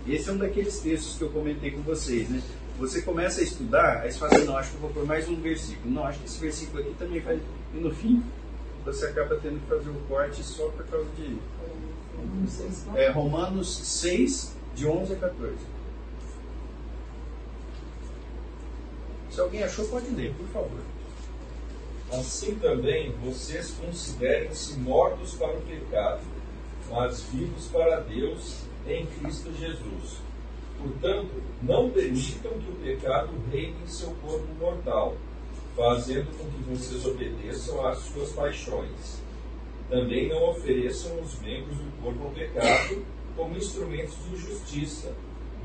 Esse 0.08 0.30
é 0.30 0.32
um 0.32 0.38
daqueles 0.38 0.80
textos 0.80 1.18
que 1.18 1.24
eu 1.24 1.30
comentei 1.30 1.72
com 1.72 1.82
vocês, 1.82 2.30
né? 2.30 2.42
Você 2.80 3.02
começa 3.02 3.42
a 3.42 3.44
estudar, 3.44 4.02
aí 4.02 4.12
você 4.12 4.20
fala 4.20 4.36
assim, 4.36 4.46
não, 4.46 4.58
acho 4.58 4.70
que 4.70 4.76
eu 4.78 4.82
vou 4.82 4.90
pôr 4.92 5.06
mais 5.06 5.28
um 5.28 5.36
versículo. 5.36 5.94
Não, 5.94 6.06
acho 6.06 6.20
que 6.20 6.26
esse 6.26 6.40
versículo 6.40 6.80
aqui 6.80 6.94
também 6.98 7.20
vai. 7.20 7.40
E 7.74 7.78
no 7.78 7.94
fim, 7.94 8.24
você 8.86 9.08
acaba 9.08 9.36
tendo 9.36 9.60
que 9.60 9.68
fazer 9.68 9.90
o 9.90 10.00
corte 10.08 10.42
só 10.44 10.70
por 10.70 10.86
causa 10.86 11.08
de. 11.18 11.38
É, 12.96 13.10
Romanos 13.10 13.78
6, 13.78 14.56
de 14.76 14.88
11 14.88 15.14
a 15.14 15.16
14. 15.18 15.56
Se 19.38 19.42
alguém 19.42 19.62
achou, 19.62 19.88
pode 19.90 20.10
ler, 20.16 20.34
por 20.34 20.48
favor. 20.48 20.80
Assim 22.12 22.56
também 22.56 23.12
vocês 23.24 23.70
considerem-se 23.70 24.80
mortos 24.80 25.36
para 25.36 25.56
o 25.56 25.62
pecado, 25.62 26.24
mas 26.90 27.22
vivos 27.22 27.68
para 27.68 28.00
Deus 28.00 28.64
em 28.88 29.06
Cristo 29.06 29.54
Jesus. 29.54 30.18
Portanto, 30.82 31.30
não 31.62 31.92
permitam 31.92 32.52
que 32.54 32.72
o 32.72 32.76
pecado 32.84 33.30
reine 33.52 33.76
em 33.84 33.88
seu 33.88 34.10
corpo 34.24 34.48
mortal, 34.60 35.16
fazendo 35.76 36.36
com 36.36 36.50
que 36.50 36.76
vocês 36.76 37.06
obedeçam 37.06 37.86
às 37.86 38.00
suas 38.00 38.32
paixões. 38.32 39.22
Também 39.88 40.30
não 40.30 40.50
ofereçam 40.50 41.22
os 41.22 41.40
membros 41.42 41.78
do 41.78 42.02
corpo 42.02 42.24
ao 42.24 42.32
pecado 42.32 43.06
como 43.36 43.56
instrumentos 43.56 44.16
de 44.24 44.34
injustiça, 44.34 45.14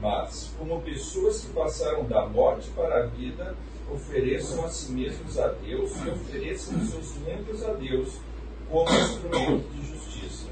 mas, 0.03 0.51
como 0.59 0.83
pessoas 0.83 1.43
que 1.43 1.53
passaram 1.53 2.05
da 2.05 2.27
morte 2.27 2.69
para 2.71 3.05
a 3.05 3.07
vida, 3.07 3.55
ofereçam 3.89 4.65
a 4.65 4.69
si 4.69 4.91
mesmos 4.91 5.39
a 5.39 5.47
Deus 5.49 5.93
e 6.05 6.11
ofereçam 6.11 6.77
os 6.77 6.91
seus 6.91 7.17
membros 7.19 7.63
a 7.65 7.73
Deus 7.75 8.15
como 8.69 8.91
instrumentos 8.91 9.73
de 9.73 9.87
justiça. 9.87 10.49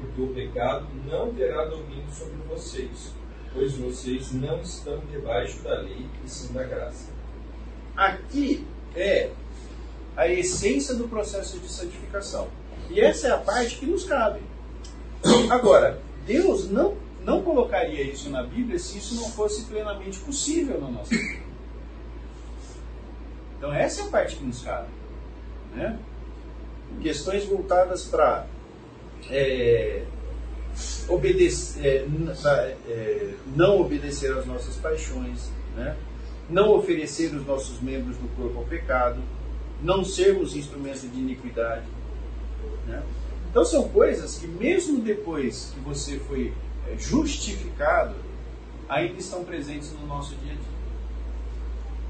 Porque 0.00 0.22
o 0.22 0.28
pecado 0.28 0.86
não 1.06 1.34
terá 1.34 1.66
domínio 1.66 2.10
sobre 2.10 2.36
vocês, 2.48 3.12
pois 3.52 3.76
vocês 3.76 4.32
não 4.32 4.58
estão 4.62 4.98
debaixo 5.12 5.62
da 5.62 5.80
lei, 5.80 6.06
e 6.24 6.28
sim 6.30 6.54
da 6.54 6.62
graça. 6.62 7.10
Aqui 7.94 8.66
é 8.96 9.32
a 10.16 10.28
essência 10.28 10.94
do 10.94 11.08
processo 11.08 11.58
de 11.58 11.68
santificação. 11.68 12.48
E 12.88 13.02
essa 13.02 13.28
é 13.28 13.30
a 13.32 13.38
parte 13.38 13.76
que 13.76 13.84
nos 13.84 14.04
cabe. 14.04 14.40
Agora, 15.50 16.00
Deus 16.26 16.70
não, 16.70 16.96
não 17.28 17.42
colocaria 17.42 18.02
isso 18.02 18.30
na 18.30 18.42
Bíblia 18.42 18.78
se 18.78 18.96
isso 18.96 19.14
não 19.16 19.28
fosse 19.28 19.66
plenamente 19.66 20.18
possível 20.20 20.80
na 20.80 20.88
nossa 20.88 21.14
vida. 21.14 21.42
Então, 23.58 23.70
essa 23.70 24.00
é 24.00 24.04
a 24.04 24.08
parte 24.08 24.36
que 24.36 24.44
nos 24.44 24.62
cabe. 24.62 24.88
Né? 25.74 25.98
Questões 27.02 27.44
voltadas 27.44 28.04
para 28.04 28.46
é, 29.28 30.04
obedecer, 31.06 32.06
é, 32.46 32.76
é, 32.88 33.34
não 33.54 33.82
obedecer 33.82 34.32
às 34.32 34.46
nossas 34.46 34.76
paixões, 34.76 35.50
né? 35.76 35.96
não 36.48 36.70
oferecer 36.70 37.34
os 37.34 37.44
nossos 37.44 37.78
membros 37.82 38.16
do 38.16 38.28
corpo 38.36 38.60
ao 38.60 38.64
pecado, 38.64 39.20
não 39.82 40.02
sermos 40.02 40.56
instrumentos 40.56 41.02
de 41.02 41.18
iniquidade. 41.18 41.84
Né? 42.86 43.02
Então 43.50 43.66
são 43.66 43.86
coisas 43.90 44.38
que 44.38 44.46
mesmo 44.46 45.02
depois 45.02 45.72
que 45.74 45.80
você 45.80 46.18
foi 46.20 46.54
justificado, 46.96 48.14
ainda 48.88 49.18
estão 49.18 49.44
presentes 49.44 49.92
no 49.92 50.06
nosso 50.06 50.34
dia 50.36 50.52
a 50.52 50.54
dia. 50.54 50.78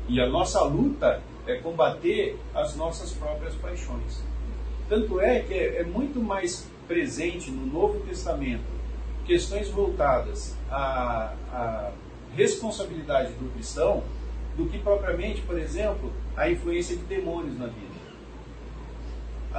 E 0.08 0.20
a 0.20 0.28
nossa 0.28 0.62
luta 0.62 1.22
é 1.46 1.56
combater 1.56 2.38
as 2.54 2.76
nossas 2.76 3.12
próprias 3.12 3.54
paixões. 3.54 4.22
Tanto 4.88 5.20
é 5.20 5.40
que 5.40 5.54
é, 5.54 5.80
é 5.80 5.84
muito 5.84 6.20
mais 6.22 6.68
presente 6.86 7.50
no 7.50 7.66
Novo 7.66 8.00
Testamento 8.00 8.78
questões 9.26 9.68
voltadas 9.68 10.56
à, 10.70 11.34
à 11.52 11.90
responsabilidade 12.34 13.32
do 13.34 13.52
cristão 13.52 14.02
do 14.56 14.66
que 14.66 14.78
propriamente, 14.78 15.42
por 15.42 15.58
exemplo, 15.58 16.10
a 16.34 16.50
influência 16.50 16.96
de 16.96 17.02
demônios 17.04 17.58
na 17.58 17.66
vida. 17.66 17.98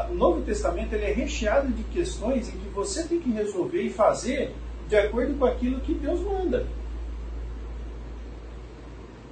O 0.10 0.16
Novo 0.16 0.42
Testamento 0.42 0.94
ele 0.94 1.06
é 1.06 1.14
recheado 1.14 1.72
de 1.72 1.84
questões 1.84 2.50
em 2.50 2.58
que 2.58 2.70
você 2.70 3.04
tem 3.04 3.20
que 3.20 3.32
resolver 3.32 3.82
e 3.82 3.90
fazer 3.90 4.54
de 4.90 4.98
acordo 4.98 5.38
com 5.38 5.46
aquilo 5.46 5.80
que 5.82 5.94
Deus 5.94 6.20
manda. 6.22 6.66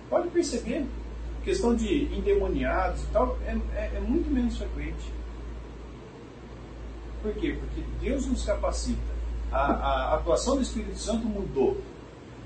Pode 0.08 0.30
perceber, 0.30 0.86
questão 1.44 1.76
de 1.76 2.06
endemoniados 2.16 3.02
e 3.04 3.08
tal 3.08 3.38
é, 3.46 3.58
é, 3.76 3.92
é 3.96 4.00
muito 4.00 4.30
menos 4.30 4.58
frequente. 4.58 5.12
Por 7.24 7.34
quê? 7.34 7.58
Porque 7.60 7.82
Deus 8.00 8.28
nos 8.28 8.46
capacita. 8.46 9.18
A, 9.52 9.62
a 9.62 10.16
atuação 10.16 10.58
do 10.58 10.62
Espírito 10.62 11.00
Santo 11.00 11.26
mudou. 11.26 11.82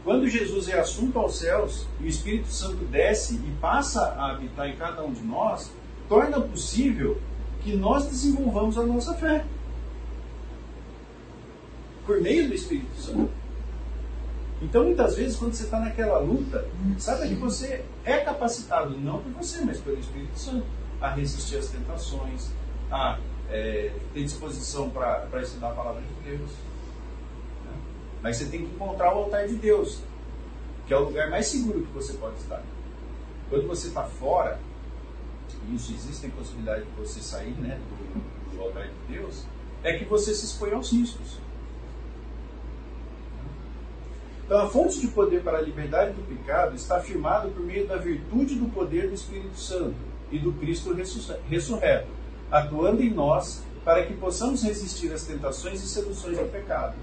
Quando 0.03 0.27
Jesus 0.27 0.69
é 0.69 0.79
assunto 0.79 1.19
aos 1.19 1.35
céus 1.35 1.85
e 1.99 2.05
o 2.05 2.07
Espírito 2.07 2.47
Santo 2.47 2.85
desce 2.85 3.35
e 3.35 3.51
passa 3.59 4.01
a 4.01 4.31
habitar 4.31 4.69
em 4.69 4.75
cada 4.77 5.03
um 5.03 5.11
de 5.11 5.21
nós, 5.21 5.69
torna 6.07 6.39
possível 6.39 7.19
que 7.61 7.75
nós 7.75 8.05
desenvolvamos 8.05 8.77
a 8.77 8.83
nossa 8.83 9.13
fé. 9.15 9.45
Por 12.11 12.19
meio 12.19 12.49
do 12.49 12.53
Espírito 12.53 12.93
Santo. 13.01 13.31
Então, 14.61 14.83
muitas 14.83 15.15
vezes, 15.15 15.37
quando 15.37 15.53
você 15.53 15.63
está 15.63 15.79
naquela 15.79 16.19
luta, 16.19 16.67
saiba 16.99 17.25
que 17.25 17.35
você 17.35 17.85
é 18.03 18.17
capacitado, 18.17 18.99
não 18.99 19.19
por 19.19 19.31
você, 19.31 19.63
mas 19.63 19.79
pelo 19.79 19.97
Espírito 19.97 20.37
Santo, 20.37 20.65
a 20.99 21.11
resistir 21.11 21.55
às 21.55 21.69
tentações, 21.69 22.51
a 22.91 23.17
é, 23.49 23.93
ter 24.13 24.23
disposição 24.25 24.89
para 24.89 25.41
estudar 25.41 25.69
a 25.69 25.73
palavra 25.73 26.01
de 26.01 26.29
Deus. 26.31 26.49
Né? 27.63 27.79
Mas 28.21 28.35
você 28.35 28.45
tem 28.47 28.65
que 28.65 28.75
encontrar 28.75 29.15
o 29.15 29.19
altar 29.19 29.47
de 29.47 29.55
Deus, 29.55 30.01
que 30.87 30.93
é 30.93 30.97
o 30.97 31.05
lugar 31.05 31.29
mais 31.29 31.47
seguro 31.47 31.81
que 31.81 31.93
você 31.93 32.11
pode 32.15 32.35
estar. 32.39 32.61
Quando 33.49 33.65
você 33.67 33.87
está 33.87 34.03
fora, 34.03 34.59
e 35.65 35.75
isso 35.75 35.93
existe 35.93 36.25
a 36.25 36.29
possibilidade 36.31 36.83
de 36.83 36.91
você 36.91 37.21
sair 37.21 37.53
né, 37.53 37.79
do, 37.89 38.57
do 38.57 38.63
altar 38.63 38.89
de 38.89 39.15
Deus, 39.15 39.45
é 39.81 39.97
que 39.97 40.03
você 40.03 40.35
se 40.35 40.43
expõe 40.43 40.73
aos 40.73 40.91
riscos. 40.91 41.39
Então, 44.51 44.65
a 44.65 44.67
fonte 44.67 44.99
de 44.99 45.07
poder 45.07 45.43
para 45.43 45.59
a 45.59 45.61
liberdade 45.61 46.11
do 46.11 46.27
pecado 46.27 46.75
está 46.75 46.97
afirmada 46.97 47.47
por 47.47 47.61
meio 47.61 47.87
da 47.87 47.95
virtude 47.95 48.55
do 48.55 48.65
poder 48.65 49.07
do 49.07 49.13
Espírito 49.13 49.57
Santo 49.57 49.95
e 50.29 50.37
do 50.37 50.51
Cristo 50.51 50.93
ressurreto, 51.47 52.09
atuando 52.51 53.01
em 53.01 53.09
nós 53.13 53.63
para 53.85 54.05
que 54.05 54.13
possamos 54.13 54.61
resistir 54.61 55.09
às 55.13 55.25
tentações 55.25 55.81
e 55.81 55.87
seduções 55.87 56.37
do 56.37 56.51
pecado. 56.51 56.97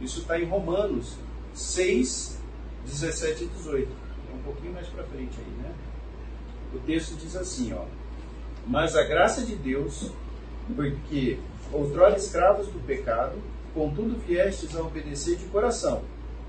Isso 0.00 0.20
está 0.20 0.40
em 0.40 0.46
Romanos 0.46 1.16
6, 1.52 2.40
17 2.86 3.44
e 3.44 3.46
18. 3.48 3.92
É 4.32 4.34
um 4.34 4.42
pouquinho 4.42 4.72
mais 4.72 4.86
para 4.86 5.04
frente 5.04 5.38
aí, 5.38 5.62
né? 5.62 5.74
O 6.72 6.78
texto 6.78 7.14
diz 7.16 7.36
assim, 7.36 7.74
ó. 7.74 7.84
Mas 8.66 8.96
a 8.96 9.02
graça 9.02 9.44
de 9.44 9.54
Deus, 9.54 10.10
porque 10.74 11.38
outrora 11.70 12.16
escravos 12.16 12.68
do 12.68 12.80
pecado, 12.86 13.36
contudo 13.74 14.18
viestes 14.26 14.74
a 14.74 14.80
obedecer 14.80 15.36
de 15.36 15.44
coração 15.44 16.02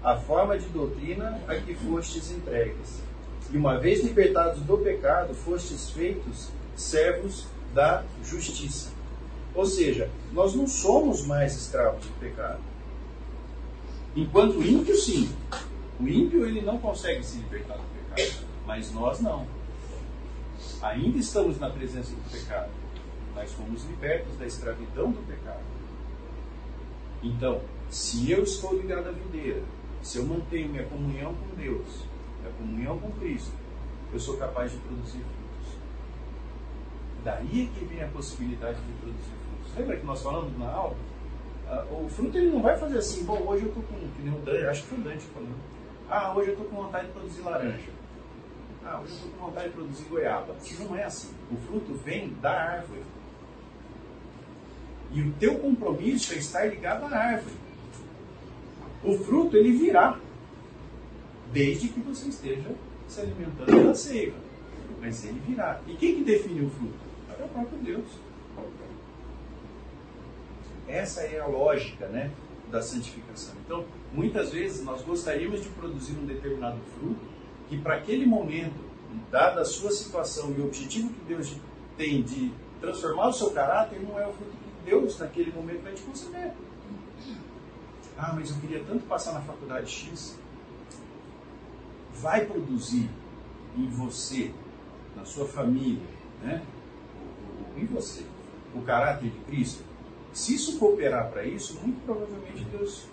a 0.03 0.15
forma 0.17 0.57
de 0.57 0.65
doutrina 0.67 1.39
a 1.47 1.55
que 1.55 1.75
fostes 1.75 2.31
entregues. 2.31 3.01
E 3.51 3.57
uma 3.57 3.77
vez 3.77 4.03
libertados 4.03 4.61
do 4.61 4.77
pecado, 4.77 5.33
fostes 5.33 5.89
feitos 5.89 6.49
servos 6.75 7.47
da 7.73 8.03
justiça. 8.23 8.91
Ou 9.53 9.65
seja, 9.65 10.09
nós 10.31 10.53
não 10.53 10.67
somos 10.67 11.25
mais 11.25 11.55
escravos 11.55 12.05
do 12.05 12.19
pecado. 12.19 12.59
Enquanto 14.15 14.57
o 14.57 14.63
ímpio, 14.63 14.95
sim. 14.95 15.33
O 15.99 16.07
ímpio, 16.07 16.45
ele 16.45 16.61
não 16.61 16.77
consegue 16.77 17.23
se 17.23 17.37
libertar 17.39 17.75
do 17.75 18.15
pecado. 18.15 18.45
Mas 18.65 18.91
nós 18.93 19.19
não. 19.19 19.45
Ainda 20.81 21.17
estamos 21.17 21.59
na 21.59 21.69
presença 21.69 22.11
do 22.11 22.31
pecado. 22.31 22.69
Mas 23.35 23.51
fomos 23.51 23.83
libertos 23.85 24.37
da 24.37 24.45
escravidão 24.45 25.11
do 25.11 25.27
pecado. 25.27 25.63
Então, 27.21 27.61
se 27.89 28.31
eu 28.31 28.43
estou 28.43 28.73
ligado 28.75 29.09
à 29.09 29.11
videira, 29.11 29.61
se 30.01 30.17
eu 30.17 30.25
mantenho 30.25 30.69
minha 30.69 30.85
comunhão 30.85 31.33
com 31.33 31.55
Deus, 31.55 32.05
minha 32.41 32.53
comunhão 32.53 32.99
com 32.99 33.11
Cristo, 33.19 33.53
eu 34.13 34.19
sou 34.19 34.37
capaz 34.37 34.71
de 34.71 34.77
produzir 34.77 35.19
frutos. 35.19 35.79
Daí 37.23 37.69
que 37.77 37.85
vem 37.85 38.03
a 38.03 38.07
possibilidade 38.07 38.79
de 38.81 38.93
produzir 38.93 39.33
frutos. 39.43 39.77
Lembra 39.77 39.97
que 39.97 40.05
nós 40.05 40.21
falamos 40.21 40.57
na 40.57 40.71
aula? 40.71 40.95
Ah, 41.67 41.85
o 41.91 42.09
fruto 42.09 42.37
ele 42.37 42.49
não 42.49 42.61
vai 42.61 42.77
fazer 42.77 42.97
assim, 42.97 43.23
bom, 43.25 43.37
hoje 43.47 43.63
eu 43.63 43.69
estou 43.69 43.83
com, 43.83 43.95
que 43.95 44.21
nem 44.23 44.33
o 44.33 44.41
Dante, 44.41 44.65
acho 44.65 44.81
que 44.83 44.87
foi 44.87 44.97
o 44.97 45.01
Dante 45.01 45.25
falando. 45.25 45.55
Ah, 46.09 46.33
hoje 46.35 46.49
eu 46.49 46.53
estou 46.53 46.67
com 46.67 46.75
vontade 46.83 47.05
de 47.05 47.13
produzir 47.13 47.41
laranja. 47.41 47.89
Ah, 48.83 48.99
hoje 49.01 49.11
eu 49.11 49.15
estou 49.17 49.31
com 49.31 49.45
vontade 49.45 49.67
de 49.67 49.73
produzir 49.75 50.03
goiaba. 50.05 50.55
Não 50.79 50.95
é 50.95 51.03
assim. 51.03 51.31
O 51.51 51.57
fruto 51.57 51.93
vem 51.93 52.29
da 52.41 52.51
árvore. 52.51 53.03
E 55.11 55.21
o 55.21 55.31
teu 55.33 55.59
compromisso 55.59 56.33
é 56.33 56.37
estar 56.37 56.65
ligado 56.65 57.03
à 57.03 57.17
árvore. 57.17 57.55
O 59.03 59.17
fruto 59.17 59.55
ele 59.55 59.71
virá, 59.71 60.19
desde 61.51 61.87
que 61.87 61.99
você 62.01 62.29
esteja 62.29 62.71
se 63.07 63.21
alimentando 63.21 63.87
da 63.87 63.95
seiva. 63.95 64.37
Mas 64.99 65.23
ele 65.23 65.41
virá. 65.47 65.79
E 65.87 65.95
quem 65.95 66.15
que 66.15 66.23
define 66.23 66.65
o 66.65 66.69
fruto? 66.69 66.93
É 67.39 67.43
o 67.43 67.47
próprio 67.47 67.79
Deus. 67.79 68.05
Essa 70.87 71.21
é 71.21 71.39
a 71.39 71.47
lógica, 71.47 72.07
né, 72.07 72.31
da 72.69 72.81
santificação. 72.81 73.53
Então, 73.65 73.85
muitas 74.11 74.51
vezes 74.51 74.83
nós 74.83 75.01
gostaríamos 75.01 75.61
de 75.61 75.69
produzir 75.69 76.13
um 76.13 76.25
determinado 76.25 76.79
fruto 76.97 77.21
que 77.69 77.77
para 77.77 77.95
aquele 77.95 78.25
momento, 78.25 78.89
dada 79.31 79.61
a 79.61 79.65
sua 79.65 79.91
situação 79.91 80.53
e 80.57 80.61
o 80.61 80.65
objetivo 80.65 81.09
que 81.09 81.25
Deus 81.27 81.55
tem 81.95 82.23
de 82.23 82.51
transformar 82.81 83.27
o 83.27 83.33
seu 83.33 83.51
caráter, 83.51 84.01
não 84.01 84.19
é 84.19 84.27
o 84.27 84.33
fruto 84.33 84.51
que 84.51 84.89
Deus 84.89 85.19
naquele 85.19 85.51
momento 85.51 85.83
vai 85.83 85.93
te 85.93 86.01
conceder. 86.01 86.53
Ah, 88.21 88.33
mas 88.35 88.51
eu 88.51 88.57
queria 88.57 88.83
tanto 88.83 89.05
passar 89.05 89.31
na 89.31 89.41
faculdade 89.41 89.89
X. 89.89 90.37
Vai 92.15 92.45
produzir 92.45 93.09
em 93.77 93.87
você, 93.87 94.51
na 95.15 95.23
sua 95.23 95.47
família, 95.47 96.03
né? 96.43 96.61
em 97.77 97.85
você, 97.85 98.25
o 98.75 98.81
caráter 98.81 99.29
de 99.29 99.39
Cristo. 99.45 99.83
Se 100.33 100.53
isso 100.53 100.77
cooperar 100.77 101.31
para 101.31 101.45
isso, 101.45 101.79
muito 101.81 102.03
provavelmente 102.05 102.65
Deus 102.65 103.05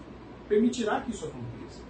permitirá 0.49 1.01
que 1.01 1.13
isso 1.13 1.25
aconteça. 1.25 1.81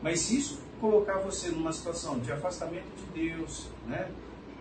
Mas 0.00 0.20
se 0.20 0.38
isso 0.38 0.60
colocar 0.80 1.18
você 1.18 1.50
numa 1.50 1.72
situação 1.72 2.20
de 2.20 2.30
afastamento 2.30 2.86
de 2.96 3.28
Deus, 3.28 3.68
né? 3.86 4.08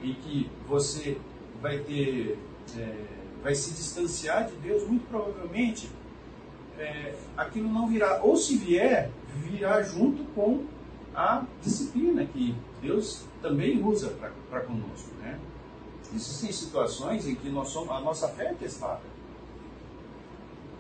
E 0.02 0.16
que 0.16 0.49
você 0.68 1.20
vai 1.62 1.80
ter, 1.80 2.39
é, 2.76 3.06
vai 3.43 3.54
se 3.54 3.72
distanciar 3.72 4.47
de 4.47 4.56
Deus, 4.56 4.88
muito 4.88 5.08
provavelmente 5.08 5.88
é, 6.78 7.14
aquilo 7.38 7.70
não 7.70 7.88
virá. 7.88 8.22
Ou 8.24 8.36
se 8.36 8.58
vier, 8.58 9.10
virá 9.36 9.82
junto 9.82 10.24
com 10.34 10.66
a 11.14 11.44
disciplina 11.62 12.26
que 12.26 12.56
Deus 12.82 13.24
também 13.42 13.84
usa 13.84 14.14
para 14.50 14.62
conosco, 14.62 15.14
né? 15.22 15.40
Existem 16.14 16.52
situações 16.52 17.28
em 17.28 17.36
que 17.36 17.50
nós 17.50 17.70
somos, 17.70 17.92
a 17.92 18.00
nossa 18.00 18.28
fé 18.30 18.48
é 18.48 18.54
testada. 18.54 19.00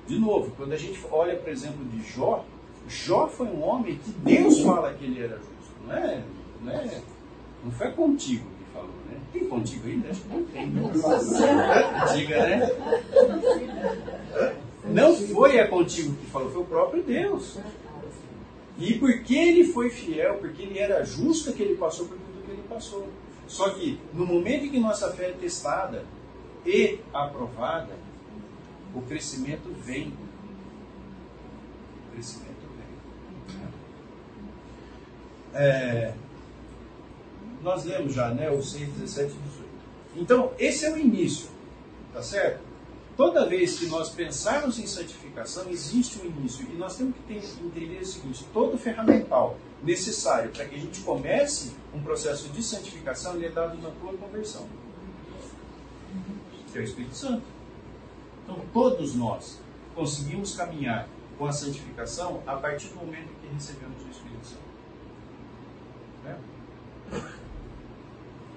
De 0.07 0.19
novo, 0.19 0.51
quando 0.57 0.73
a 0.73 0.77
gente 0.77 0.99
olha, 1.09 1.37
por 1.37 1.49
exemplo, 1.49 1.85
de 1.85 2.01
Jó, 2.03 2.43
Jó 2.87 3.27
foi 3.27 3.47
um 3.47 3.63
homem 3.63 3.97
que 3.97 4.11
Deus 4.11 4.59
fala 4.61 4.93
que 4.93 5.05
ele 5.05 5.23
era 5.23 5.37
justo. 5.37 5.71
Não 5.87 5.95
é? 5.95 6.23
Não, 6.61 6.71
é, 6.71 7.01
não 7.63 7.71
foi 7.71 7.91
contigo 7.91 8.45
que 8.57 8.73
falou, 8.73 8.89
né? 9.09 9.17
Tem 9.31 9.47
contigo 9.47 9.87
ainda? 9.87 10.09
Acho 10.09 10.21
que 10.21 10.27
não 10.27 10.43
tem. 10.45 10.71
Diga, 12.13 12.47
né? 12.47 12.69
Não 14.85 15.15
foi 15.15 15.59
a 15.59 15.67
contigo 15.67 16.15
que 16.15 16.25
falou, 16.27 16.51
foi 16.51 16.61
o 16.61 16.65
próprio 16.65 17.03
Deus. 17.03 17.57
E 18.77 18.95
porque 18.95 19.35
ele 19.35 19.65
foi 19.65 19.89
fiel, 19.89 20.35
porque 20.39 20.63
ele 20.63 20.79
era 20.79 21.03
justo 21.03 21.53
que 21.53 21.61
ele 21.61 21.75
passou 21.75 22.07
por 22.07 22.17
tudo 22.17 22.45
que 22.45 22.51
ele 22.51 22.63
passou. 22.67 23.07
Só 23.47 23.69
que 23.69 23.99
no 24.13 24.25
momento 24.25 24.65
em 24.65 24.69
que 24.69 24.79
nossa 24.79 25.11
fé 25.11 25.29
é 25.29 25.33
testada 25.33 26.05
e 26.65 26.99
aprovada, 27.13 27.93
o 28.95 29.01
crescimento 29.01 29.71
vem. 29.83 30.13
O 32.07 32.13
crescimento 32.13 32.51
é, 35.53 36.13
nós 37.61 37.83
lemos 37.85 38.13
já, 38.13 38.29
né, 38.29 38.49
o 38.49 38.61
6, 38.61 38.89
17 38.89 39.31
e 39.31 39.49
18. 39.49 39.69
Então, 40.15 40.51
esse 40.57 40.85
é 40.85 40.91
o 40.91 40.97
início, 40.97 41.49
tá 42.13 42.21
certo? 42.21 42.61
Toda 43.21 43.45
vez 43.45 43.77
que 43.77 43.85
nós 43.85 44.09
pensarmos 44.09 44.79
em 44.79 44.87
santificação, 44.87 45.69
existe 45.69 46.17
um 46.17 46.25
início. 46.25 46.65
E 46.71 46.75
nós 46.75 46.97
temos 46.97 47.13
que 47.15 47.21
ter, 47.21 47.63
entender 47.63 47.99
o 47.99 48.05
seguinte: 48.05 48.43
todo 48.51 48.75
ferramental 48.79 49.57
necessário 49.83 50.49
para 50.49 50.65
que 50.65 50.73
a 50.73 50.79
gente 50.79 51.01
comece 51.01 51.71
um 51.93 52.01
processo 52.01 52.49
de 52.49 52.63
santificação, 52.63 53.35
ele 53.35 53.45
é 53.45 53.51
dado 53.51 53.79
na 53.79 53.91
tua 53.91 54.13
conversão. 54.13 54.67
Que 56.71 56.79
é 56.79 56.81
o 56.81 56.83
Espírito 56.83 57.13
Santo. 57.13 57.43
Então, 58.43 58.59
todos 58.73 59.13
nós 59.13 59.59
conseguimos 59.93 60.55
caminhar 60.55 61.07
com 61.37 61.45
a 61.45 61.51
santificação 61.51 62.41
a 62.47 62.55
partir 62.55 62.87
do 62.87 62.95
momento 62.95 63.29
que 63.39 63.53
recebemos 63.53 64.01
o 64.03 64.09
Espírito 64.09 64.47
Santo. 64.47 64.71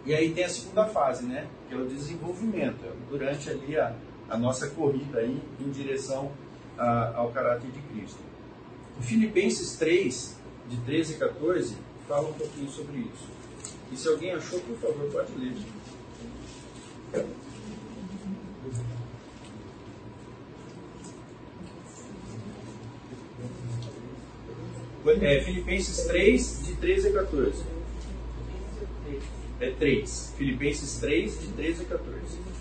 E 0.06 0.14
aí 0.14 0.32
tem 0.32 0.44
a 0.44 0.48
segunda 0.48 0.86
fase, 0.86 1.26
né? 1.26 1.48
Que 1.68 1.74
é 1.74 1.76
o 1.76 1.86
desenvolvimento, 1.86 2.82
durante 3.10 3.50
ali 3.50 3.78
a, 3.78 3.94
a 4.28 4.36
nossa 4.36 4.68
corrida 4.70 5.18
aí 5.18 5.40
em 5.60 5.70
direção 5.70 6.32
a, 6.76 7.16
ao 7.16 7.30
caráter 7.30 7.70
de 7.70 7.80
Cristo. 7.80 8.18
Filipenses 9.00 9.76
3, 9.76 10.36
de 10.68 10.76
13 10.78 11.14
e 11.14 11.16
14, 11.16 11.76
fala 12.08 12.28
um 12.28 12.32
pouquinho 12.32 12.68
sobre 12.68 12.98
isso. 12.98 13.28
E 13.92 13.96
se 13.96 14.08
alguém 14.08 14.32
achou, 14.32 14.60
por 14.60 14.76
favor, 14.78 15.10
pode 15.10 15.32
ler. 15.38 15.54
É, 25.20 25.40
Filipenses 25.42 26.06
3, 26.06 26.66
de 26.66 26.76
13 26.76 27.08
a 27.08 27.12
14 27.12 27.74
é 29.60 29.70
3. 29.70 30.34
Filipenses 30.36 30.98
3, 30.98 31.40
de 31.40 31.46
13 31.48 31.82
a 31.82 31.84
14. 31.86 32.53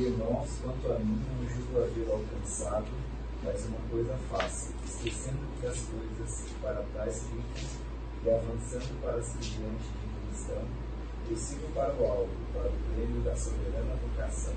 Irmãos, 0.00 0.48
quanto 0.62 0.92
a 0.92 0.98
mim, 0.98 1.20
não 1.28 1.46
julgo 1.46 1.78
haver 1.78 2.10
alcançado, 2.10 2.86
mas 3.44 3.66
uma 3.66 3.78
coisa 3.90 4.16
faço, 4.30 4.72
esquecendo 4.82 5.36
das 5.60 5.78
coisas 5.78 6.46
para 6.62 6.82
trás 6.94 7.24
ficam 7.24 7.68
e 8.24 8.30
avançando 8.30 8.98
para 9.02 9.22
seguir 9.22 9.58
diante 9.58 9.84
de 9.84 10.28
cristão, 10.30 10.62
eu 11.30 11.36
sigo 11.36 11.68
para 11.74 11.92
o 11.92 12.06
alto, 12.06 12.30
para 12.54 12.70
o 12.70 12.94
prêmio 12.94 13.20
da 13.20 13.36
soberana 13.36 13.94
vocação 13.96 14.54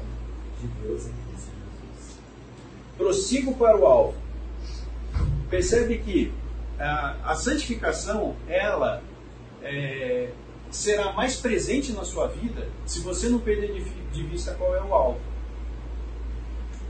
de 0.61 0.67
Deus 0.81 1.07
em 1.07 1.11
Cristo 1.11 1.51
Jesus. 1.51 2.19
Prossigo 2.95 3.55
para 3.55 3.77
o 3.77 3.85
alto. 3.85 4.17
Percebe 5.49 5.97
que 5.97 6.33
a, 6.79 7.31
a 7.31 7.35
santificação, 7.35 8.33
ela 8.47 9.03
é, 9.61 10.31
será 10.71 11.11
mais 11.11 11.35
presente 11.35 11.91
na 11.91 12.05
sua 12.05 12.27
vida 12.27 12.69
se 12.85 13.01
você 13.01 13.27
não 13.27 13.39
perder 13.39 13.73
de, 13.73 13.83
de 13.83 14.23
vista 14.23 14.53
qual 14.53 14.73
é 14.73 14.81
o 14.81 14.93
alvo. 14.93 15.32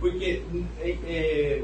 Porque 0.03 0.41
é, 0.81 0.97
é, 1.07 1.63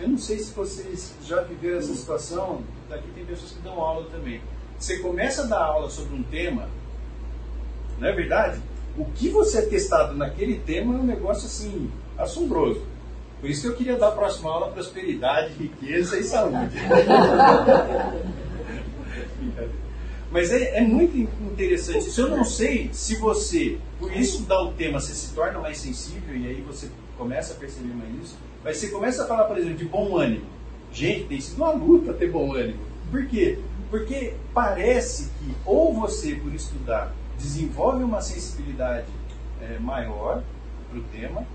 eu 0.00 0.08
não 0.08 0.16
sei 0.16 0.38
se 0.38 0.52
vocês 0.52 1.16
já 1.24 1.40
viveram 1.40 1.78
essa 1.78 1.92
situação, 1.92 2.62
daqui 2.88 3.08
tem 3.16 3.24
pessoas 3.24 3.50
que 3.50 3.58
dão 3.62 3.80
aula 3.80 4.06
também. 4.12 4.40
Você 4.78 5.00
começa 5.00 5.42
a 5.42 5.46
dar 5.46 5.64
aula 5.64 5.90
sobre 5.90 6.14
um 6.14 6.22
tema, 6.22 6.68
não 7.98 8.06
é 8.06 8.12
verdade? 8.12 8.62
O 8.96 9.06
que 9.06 9.28
você 9.28 9.58
é 9.58 9.62
testado 9.62 10.16
naquele 10.16 10.60
tema 10.60 10.94
é 10.94 10.98
um 10.98 11.02
negócio 11.02 11.46
assim, 11.46 11.90
assombroso. 12.16 12.80
Por 13.40 13.50
isso 13.50 13.62
que 13.62 13.66
eu 13.66 13.74
queria 13.74 13.96
dar 13.96 14.10
a 14.10 14.12
próxima 14.12 14.52
aula 14.52 14.70
prosperidade, 14.70 15.52
riqueza 15.54 16.16
e 16.16 16.22
saúde. 16.22 16.76
Mas 20.30 20.52
é, 20.52 20.78
é, 20.78 20.80
muito 20.80 21.18
interessante. 21.18 22.06
Isso 22.06 22.20
eu 22.20 22.28
não 22.28 22.44
sei 22.44 22.88
se 22.92 23.16
você, 23.16 23.78
por 23.98 24.12
isso 24.16 24.42
dá 24.42 24.62
o 24.62 24.72
tema, 24.74 25.00
você 25.00 25.12
se 25.12 25.34
torna 25.34 25.58
mais 25.58 25.78
sensível 25.78 26.36
e 26.36 26.46
aí 26.46 26.60
você 26.60 26.88
começa 27.20 27.52
a 27.52 27.56
perceber 27.56 27.94
mais 27.94 28.10
isso. 28.22 28.38
Mas 28.64 28.78
você 28.78 28.88
começa 28.88 29.24
a 29.24 29.26
falar, 29.26 29.44
por 29.44 29.58
exemplo, 29.58 29.76
de 29.76 29.84
bom 29.84 30.16
ânimo. 30.16 30.46
Gente, 30.90 31.26
tem 31.26 31.40
sido 31.40 31.58
uma 31.58 31.72
luta 31.72 32.14
ter 32.14 32.30
bom 32.30 32.54
ânimo. 32.54 32.80
Por 33.10 33.26
quê? 33.26 33.58
Porque 33.90 34.34
parece 34.54 35.30
que 35.38 35.54
ou 35.66 35.92
você, 35.92 36.34
por 36.36 36.52
estudar, 36.54 37.14
desenvolve 37.38 38.02
uma 38.02 38.22
sensibilidade 38.22 39.06
é, 39.60 39.78
maior 39.78 40.42
para 40.88 40.98
o 40.98 41.02
tema, 41.12 41.46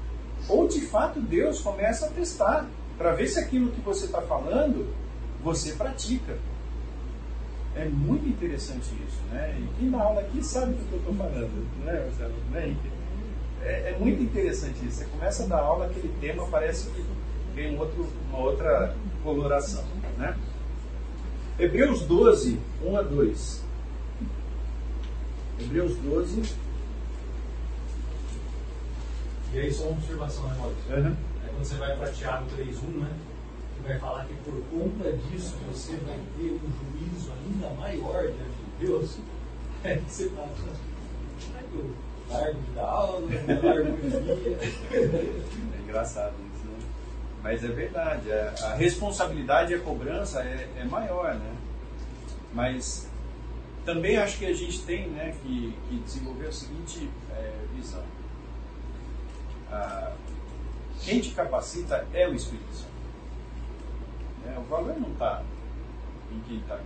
ou 0.47 0.67
de 0.67 0.81
fato 0.81 1.19
Deus 1.19 1.59
começa 1.61 2.05
a 2.05 2.09
testar 2.09 2.67
para 2.97 3.13
ver 3.13 3.27
se 3.27 3.39
aquilo 3.39 3.71
que 3.71 3.81
você 3.81 4.05
está 4.05 4.21
falando 4.21 4.93
você 5.43 5.73
pratica. 5.73 6.37
É 7.75 7.85
muito 7.85 8.27
interessante 8.27 8.85
isso, 9.07 9.21
né? 9.31 9.57
E 9.59 9.79
quem 9.79 9.91
dá 9.91 10.01
aula 10.01 10.21
aqui 10.21 10.43
sabe 10.43 10.73
do 10.73 10.87
que 10.87 10.93
eu 10.93 10.99
estou 10.99 11.13
falando, 11.15 11.67
né, 11.83 12.05
Marcelo? 12.05 12.33
Né? 12.51 12.75
É, 13.65 13.89
é, 13.89 13.97
muito 13.99 14.21
interessante 14.21 14.85
isso. 14.85 14.99
Você 14.99 15.05
começa 15.05 15.43
a 15.43 15.47
dar 15.47 15.59
aula, 15.59 15.87
aquele 15.87 16.13
tema 16.21 16.47
parece 16.47 16.89
que 16.91 17.03
vem 17.55 17.75
um 17.75 17.79
outro, 17.79 18.07
uma 18.29 18.39
outra 18.39 18.95
coloração, 19.23 19.83
né? 20.17 20.37
Hebreus 21.57 22.01
12, 22.03 22.59
1 22.83 22.97
a 22.97 23.01
2. 23.01 23.63
Hebreus 25.61 25.95
12. 25.97 26.55
E 29.53 29.59
aí, 29.59 29.73
só 29.73 29.85
uma 29.85 29.93
observação, 29.93 30.47
né, 30.47 30.55
Maurício? 30.59 30.95
Uhum. 30.95 31.15
É 31.43 31.49
quando 31.49 31.65
você 31.65 31.75
vai 31.75 31.97
para 31.97 32.11
Tiago 32.11 32.45
3.1, 32.55 32.99
né? 32.99 33.09
vai 33.87 33.99
falar 33.99 34.25
que 34.25 34.33
por 34.35 34.61
conta 34.71 35.11
disso 35.13 35.55
você 35.71 35.95
vai 35.97 36.19
ter 36.37 36.51
um 36.51 36.59
juízo 36.59 37.31
ainda 37.31 37.69
maior 37.75 38.23
diante 38.23 38.39
de 38.39 38.85
Deus, 38.85 39.17
é 39.83 39.97
que 39.97 40.11
você 40.11 40.29
que 40.29 41.75
eu 41.75 41.93
Largo 42.29 42.59
de 42.61 42.79
aula, 42.79 43.27
dia. 43.27 43.43
É 44.91 45.81
engraçado 45.83 46.33
isso, 46.53 46.65
né? 46.65 46.77
Mas 47.43 47.63
é 47.63 47.67
verdade, 47.67 48.31
a, 48.31 48.53
a 48.67 48.75
responsabilidade 48.75 49.73
e 49.73 49.75
a 49.75 49.79
cobrança 49.79 50.41
é, 50.41 50.67
é 50.77 50.83
maior, 50.85 51.35
né? 51.35 51.55
Mas 52.53 53.07
também 53.85 54.17
acho 54.17 54.39
que 54.39 54.45
a 54.45 54.53
gente 54.53 54.81
tem 54.83 55.09
né, 55.09 55.35
que, 55.43 55.77
que 55.87 55.97
desenvolver 55.99 56.47
a 56.47 56.51
seguinte 56.51 57.09
é, 57.31 57.53
visão. 57.75 58.03
Quem 61.03 61.21
te 61.21 61.31
capacita 61.31 62.07
é 62.13 62.27
o 62.27 62.33
Espírito 62.33 62.73
Santo. 62.73 62.95
É, 64.47 64.57
o 64.57 64.63
valor 64.63 64.99
não 64.99 65.11
está 65.11 65.43
em 66.31 66.39
quem 66.41 66.57
está 66.57 66.75
aqui. 66.75 66.83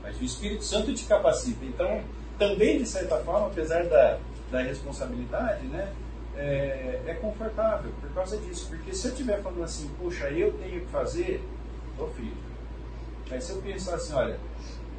Mas 0.00 0.20
o 0.20 0.24
Espírito 0.24 0.62
Santo 0.62 0.94
te 0.94 1.04
capacita. 1.06 1.64
Então, 1.64 2.04
também, 2.38 2.78
de 2.78 2.86
certa 2.86 3.18
forma, 3.18 3.46
apesar 3.46 3.84
da, 3.84 4.18
da 4.50 4.62
responsabilidade, 4.62 5.66
né, 5.66 5.92
é, 6.36 7.00
é 7.06 7.14
confortável 7.14 7.92
por 8.00 8.10
causa 8.10 8.36
disso. 8.38 8.68
Porque 8.68 8.94
se 8.94 9.06
eu 9.06 9.12
estiver 9.12 9.42
falando 9.42 9.62
assim, 9.62 9.88
puxa, 9.98 10.30
eu 10.30 10.52
tenho 10.54 10.80
que 10.80 10.86
fazer, 10.86 11.42
estou 11.90 12.08
frito. 12.10 12.36
Mas 13.30 13.44
se 13.44 13.52
eu 13.52 13.62
pensar 13.62 13.94
assim, 13.94 14.12
olha, 14.14 14.38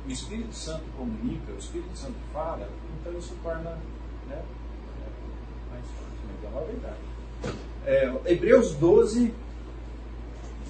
o 0.05 0.11
Espírito 0.11 0.53
Santo 0.53 0.83
comunica, 0.97 1.51
o 1.51 1.57
Espírito 1.57 1.97
Santo 1.97 2.15
fala, 2.31 2.69
então 2.99 3.17
isso 3.17 3.35
torna 3.43 3.77
né, 4.27 4.41
mais 5.71 5.85
fácil. 5.85 6.25
Mas 6.27 6.43
é 6.43 6.47
uma 6.47 6.65
verdade. 6.65 6.97
É, 7.85 8.31
Hebreus 8.31 8.73
12, 8.75 9.33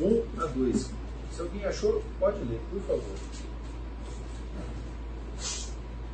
1 0.02 0.24
a 0.42 0.46
2. 0.48 0.92
Se 1.32 1.42
alguém 1.42 1.66
achou, 1.66 2.04
pode 2.20 2.40
ler, 2.40 2.60
por 2.72 2.82
favor. 2.82 3.16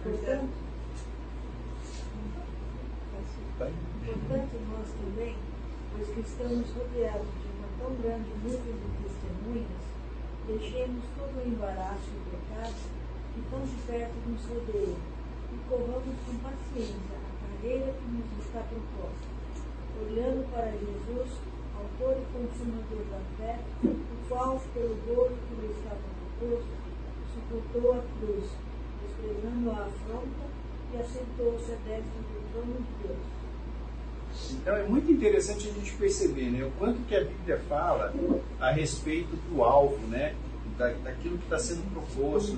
Portanto, 0.04 0.50
portanto, 3.60 4.54
nós 4.72 4.90
também, 4.98 5.36
pois 5.92 6.08
que 6.10 6.20
estamos 6.22 6.70
rodeados 6.72 7.28
de 7.38 7.48
uma 7.54 7.70
tão 7.78 7.94
grande 8.02 8.30
nuvem 8.42 8.74
de 8.82 8.90
testemunhas, 9.04 9.84
deixemos 10.48 11.04
todo 11.16 11.38
o 11.38 11.48
embaraço 11.48 12.10
e 12.10 12.18
o 12.18 12.24
pecado 12.34 12.82
que 13.36 13.42
tão 13.52 13.62
de 13.62 13.76
perto 13.86 14.16
nos 14.26 14.42
rodeia 14.46 14.98
e 14.98 15.70
corramos 15.70 16.18
com 16.26 16.36
paciência 16.50 17.16
a 17.22 17.32
carreira 17.46 17.94
que 17.94 18.06
nos 18.10 18.44
está 18.44 18.62
proposta, 18.66 19.30
olhando 20.02 20.50
para 20.52 20.72
Jesus, 20.72 21.30
autor 21.78 22.18
e 22.18 22.26
consumador 22.34 23.06
da 23.06 23.22
fé, 23.38 23.60
o 23.86 24.28
qual, 24.28 24.60
pelo 24.74 24.96
gozo 25.06 25.38
que 25.48 25.62
lhe 25.62 25.72
estava 25.78 26.02
proposto, 26.40 26.74
suportou 27.34 27.94
a 27.94 28.04
cruz, 28.18 28.50
desprezando 29.22 29.72
a 29.72 29.86
afronta 29.86 30.52
e 30.94 30.98
assentou-se 30.98 31.72
à 31.72 31.76
destra 31.76 32.22
do 32.22 32.52
trono 32.52 32.74
de 32.74 33.08
Deus. 33.08 33.18
Então 34.52 34.76
é 34.76 34.84
muito 34.84 35.12
interessante 35.12 35.70
a 35.70 35.74
gente 35.74 35.94
perceber 35.94 36.50
né, 36.50 36.64
o 36.64 36.72
quanto 36.72 37.00
que 37.06 37.16
a 37.16 37.24
Bíblia 37.24 37.60
fala 37.70 38.14
a 38.60 38.72
respeito 38.72 39.36
do 39.50 39.64
alvo, 39.64 39.98
né, 40.08 40.36
da, 40.78 40.90
daquilo 40.90 41.38
que 41.38 41.44
está 41.44 41.60
sendo 41.60 41.84
proposto, 41.94 42.58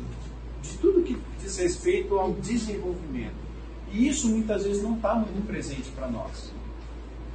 de 0.62 0.78
tudo 0.78 1.04
que 1.04 1.20
diz 1.42 1.58
respeito 1.58 2.18
ao 2.18 2.32
desenvolvimento. 2.34 3.44
E 3.92 4.08
isso 4.08 4.30
muitas 4.30 4.64
vezes 4.64 4.82
não 4.82 4.96
está 4.96 5.14
muito 5.16 5.46
presente 5.46 5.92
para 5.92 6.08
nós. 6.08 6.52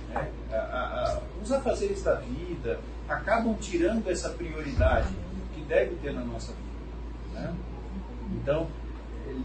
Né? 0.09 0.31
A, 0.51 0.57
a, 0.57 1.13
a, 1.13 1.23
os 1.43 1.53
afazeres 1.53 2.03
da 2.03 2.15
vida 2.15 2.81
acabam 3.09 3.55
tirando 3.61 4.09
essa 4.09 4.31
prioridade 4.31 5.09
que 5.55 5.61
deve 5.63 5.97
ter 5.97 6.13
na 6.13 6.25
nossa 6.25 6.53
vida. 6.53 7.41
Né? 7.41 7.55
Então, 8.33 8.69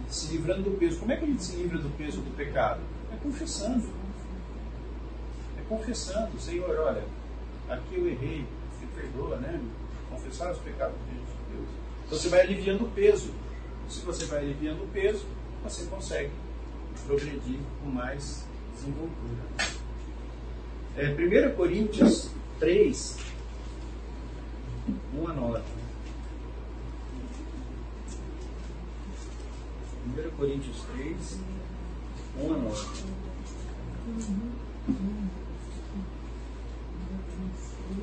se 0.08 0.32
livrando 0.34 0.64
do 0.70 0.78
peso. 0.78 1.00
Como 1.00 1.12
é 1.12 1.18
que 1.18 1.26
a 1.26 1.28
gente 1.28 1.44
se 1.44 1.56
livra 1.56 1.78
do 1.78 1.90
peso 1.98 2.22
do 2.22 2.36
pecado? 2.36 2.82
É 3.12 3.16
confessando. 3.18 3.84
É 5.58 5.62
confessando, 5.68 6.40
Senhor, 6.40 6.78
olha, 6.80 7.04
aqui 7.70 7.96
eu 7.96 8.08
errei, 8.08 8.46
me 8.82 8.88
perdoa, 8.96 9.38
né? 9.38 9.62
Confessar 10.10 10.52
os 10.52 10.60
pecados 10.60 10.96
de 10.96 11.16
Deus. 11.16 11.70
Você 12.10 12.30
vai 12.30 12.42
aliviando 12.42 12.86
o 12.86 12.90
peso. 12.92 13.32
Se 13.90 14.02
você 14.02 14.26
vai 14.26 14.40
aliviando 14.40 14.84
o 14.84 14.88
peso, 14.88 15.26
você 15.64 15.86
consegue 15.86 16.32
progredir 17.06 17.60
com 17.82 17.90
mais 17.90 18.46
desenvoltura. 18.76 19.44
É, 20.96 21.52
1 21.52 21.56
Coríntios 21.56 22.30
3, 22.60 23.18
1 25.16 25.28
a 25.28 25.34
9. 25.34 25.83
1 30.06 30.32
Coríntios 30.36 30.82
3, 30.94 31.40
1 32.38 32.54
a 32.54 32.58
9. 32.58 33.04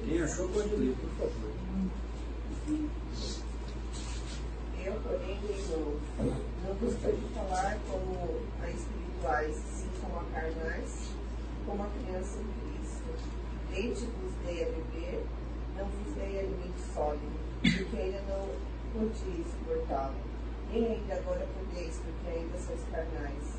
Quem 0.06 0.22
achou 0.22 0.48
pode 0.48 0.76
ler, 0.76 0.96
por 0.96 1.10
favor. 1.10 1.52
Eu, 4.82 4.94
porém, 5.02 5.38
irmão, 5.44 6.00
não 6.64 6.74
vos 6.76 6.94
de 6.94 7.34
falar 7.34 7.78
como 7.90 8.40
a 8.62 8.70
espirituais, 8.70 9.56
sim 9.56 9.90
como 10.00 10.20
a 10.20 10.24
carnais, 10.32 11.10
como 11.66 11.82
a 11.82 11.86
criança 11.86 12.38
em 12.40 12.80
Cristo. 12.80 13.04
Leite 13.72 14.06
vos 14.22 14.32
dei 14.46 14.62
a 14.62 14.68
beber, 14.70 15.26
não 15.76 15.84
vos 15.84 16.14
dei 16.14 16.38
alimento 16.38 16.80
sólido, 16.94 17.38
porque 17.60 17.96
ainda 17.96 18.22
não 18.22 18.48
podia 18.94 19.44
suportá-lo 19.44 20.29
ainda 20.78 21.14
agora 21.14 21.46
podeis, 21.58 21.98
porque 21.98 22.38
ainda 22.38 22.58
sois 22.58 22.80
carnais. 22.90 23.58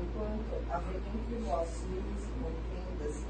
Enquanto 0.00 0.72
haver 0.72 0.96
entre 0.96 1.36
vós 1.44 1.68
ciúmes 1.68 2.24
e 2.24 2.32
contendas, 2.42 3.24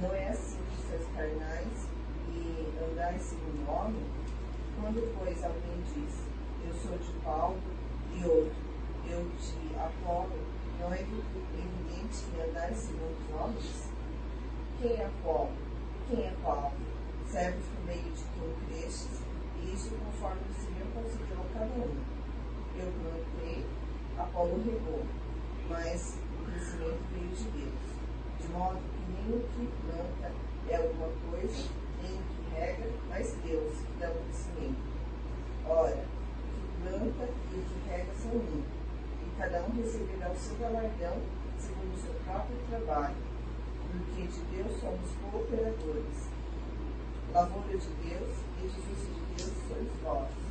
não 0.00 0.14
é 0.14 0.28
assim 0.28 0.58
que 0.70 0.88
sois 0.88 1.06
carnais 1.14 1.88
e 2.32 2.72
andais 2.82 3.22
segundo 3.22 3.66
o 3.66 3.70
homem? 3.70 4.04
Quando, 4.80 5.18
pois, 5.18 5.44
alguém 5.44 5.82
diz, 5.94 6.14
eu 6.66 6.74
sou 6.74 6.98
de 6.98 7.12
Paulo, 7.24 7.58
e 8.12 8.24
outro, 8.24 8.54
eu 9.08 9.30
de 9.38 9.76
Apolo, 9.76 10.38
não 10.80 10.92
é 10.92 11.00
evidente 11.00 12.24
que 12.30 12.40
andais 12.40 12.76
segundo 12.76 13.16
os 13.20 13.40
homens? 13.40 13.90
Quem 14.80 14.92
é 14.92 15.06
Apolo? 15.06 15.52
Quem 16.08 16.26
é 16.26 16.34
Paulo? 16.42 16.72
Servos 17.30 17.64
por 17.64 17.86
meio 17.86 18.02
de 18.02 18.24
quem 18.34 18.54
crestes, 18.68 19.22
e 19.62 19.74
isso 19.74 19.90
conforme 19.90 20.42
o 20.50 20.54
Senhor 20.54 20.83
considerou 20.94 21.44
cada 21.52 21.66
um. 21.66 21.96
Eu 22.78 22.92
plantei, 23.02 23.66
Apolo 24.18 24.62
regou, 24.64 25.02
mas 25.68 26.18
o 26.40 26.44
crescimento 26.44 27.00
veio 27.12 27.28
de 27.30 27.44
Deus. 27.50 27.84
De 28.40 28.48
modo 28.48 28.78
que 28.78 29.12
nem 29.12 29.36
o 29.36 29.42
que 29.42 29.68
planta 29.82 30.32
é 30.68 30.76
alguma 30.76 31.08
coisa, 31.30 31.68
nem 32.02 32.12
o 32.12 32.22
que 32.22 32.54
rega, 32.54 32.90
mas 33.08 33.36
Deus 33.44 33.74
que 33.74 33.92
dá 33.98 34.10
o 34.10 34.24
crescimento. 34.24 34.94
Ora, 35.66 35.96
o 35.96 36.52
que 36.54 36.88
planta 36.88 37.28
e 37.52 37.56
o 37.56 37.62
que 37.62 37.88
rega 37.88 38.12
são 38.14 38.32
um, 38.32 38.62
e 39.22 39.38
cada 39.38 39.62
um 39.62 39.76
receberá 39.76 40.30
o 40.30 40.36
seu 40.36 40.56
galardão 40.56 41.22
segundo 41.58 41.94
o 41.94 42.02
seu 42.02 42.14
próprio 42.24 42.56
trabalho, 42.68 43.16
porque 43.90 44.22
de 44.22 44.40
Deus 44.56 44.80
somos 44.80 45.10
cooperadores. 45.22 46.28
Lavoura 47.32 47.78
de 47.78 47.88
Deus, 47.88 48.30
edifício 48.62 49.14
de 49.14 49.34
Deus 49.36 49.52
sois 49.68 49.88
vós. 50.02 50.43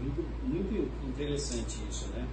Muito, 0.00 0.24
muito 0.42 1.08
interessante 1.08 1.78
isso, 1.88 2.08
né? 2.08 2.26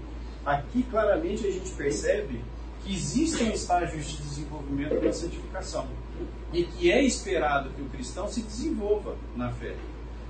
Aqui 0.46 0.84
claramente 0.84 1.48
a 1.48 1.52
gente 1.52 1.72
percebe 1.72 2.42
que 2.84 2.94
existem 2.94 3.54
estágios 3.54 4.06
de 4.06 4.18
desenvolvimento 4.18 5.02
da 5.02 5.14
santificação 5.14 5.88
e 6.52 6.64
que 6.64 6.92
é 6.92 7.02
esperado 7.02 7.70
que 7.70 7.82
o 7.82 7.86
cristão 7.86 8.28
se 8.28 8.42
desenvolva 8.42 9.16
na 9.36 9.52
fé. 9.52 9.76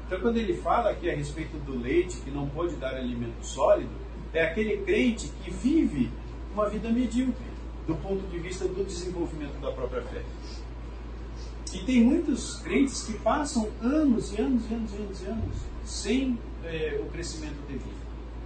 Então, 0.06 0.20
quando 0.20 0.38
ele 0.38 0.54
fala 0.54 0.92
aqui 0.92 1.10
a 1.10 1.16
respeito 1.16 1.58
do 1.66 1.80
leite 1.80 2.18
que 2.18 2.30
não 2.30 2.48
pode 2.48 2.76
dar 2.76 2.94
alimento 2.94 3.44
sólido, 3.44 3.90
é 4.34 4.44
aquele 4.44 4.78
crente 4.84 5.32
que 5.44 5.52
vive 5.52 6.12
uma 6.54 6.70
vida 6.70 6.90
medíocre 6.90 7.54
do 7.88 7.96
ponto 7.96 8.26
de 8.28 8.40
vista 8.40 8.68
do 8.68 8.86
desenvolvimento 8.86 9.60
da 9.60 9.72
própria 9.72 10.02
fé. 10.04 10.22
E 11.74 11.80
tem 11.80 12.04
muitos 12.04 12.58
crentes 12.58 13.04
que 13.04 13.14
passam 13.14 13.70
anos 13.82 14.32
e 14.34 14.42
anos 14.42 14.64
e 14.70 14.74
anos 14.74 14.94
e 14.94 14.96
anos, 14.96 15.22
e 15.22 15.26
anos 15.26 15.56
sem 15.84 16.38
é, 16.66 17.00
o 17.02 17.06
crescimento 17.10 17.58
devido. 17.68 18.04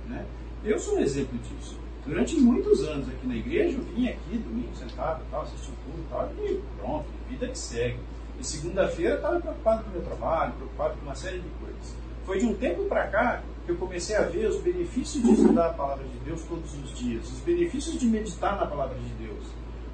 Né? 0.08 0.26
Eu 0.64 0.80
sou 0.80 0.98
um 0.98 1.00
exemplo 1.00 1.38
disso. 1.40 1.78
Durante 2.06 2.36
muitos 2.38 2.82
anos 2.84 3.10
aqui 3.10 3.28
na 3.28 3.36
igreja, 3.36 3.78
eu 3.78 3.84
vinha 3.84 4.12
aqui, 4.12 4.38
domingo, 4.38 4.74
sentado, 4.76 5.22
tal, 5.30 5.42
assistindo 5.42 5.76
tudo 5.84 6.10
tal, 6.10 6.32
e 6.40 6.62
pronto, 6.80 7.06
vida 7.30 7.48
que 7.48 7.58
segue. 7.58 8.00
E 8.40 8.46
segunda-feira 8.46 9.12
eu 9.12 9.16
estava 9.18 9.40
preocupado 9.42 9.84
com 9.84 9.90
o 9.90 9.94
meu 9.94 10.02
trabalho, 10.02 10.54
preocupado 10.54 10.96
com 10.98 11.06
uma 11.06 11.16
série 11.16 11.40
de 11.40 11.50
coisas. 11.60 11.96
Foi 12.26 12.40
de 12.40 12.46
um 12.46 12.54
tempo 12.54 12.86
para 12.86 13.08
cá 13.08 13.44
que 13.66 13.72
eu 13.72 13.76
comecei 13.76 14.16
a 14.16 14.22
ver 14.22 14.48
os 14.48 14.62
benefícios 14.62 15.22
de 15.22 15.32
estudar 15.32 15.68
a 15.68 15.74
palavra 15.74 16.06
de 16.06 16.18
Deus 16.20 16.42
todos 16.44 16.74
os 16.74 16.98
dias, 16.98 17.28
os 17.30 17.40
benefícios 17.40 18.00
de 18.00 18.06
meditar 18.06 18.56
na 18.58 18.66
palavra 18.66 18.98
de 18.98 19.26
Deus, 19.26 19.44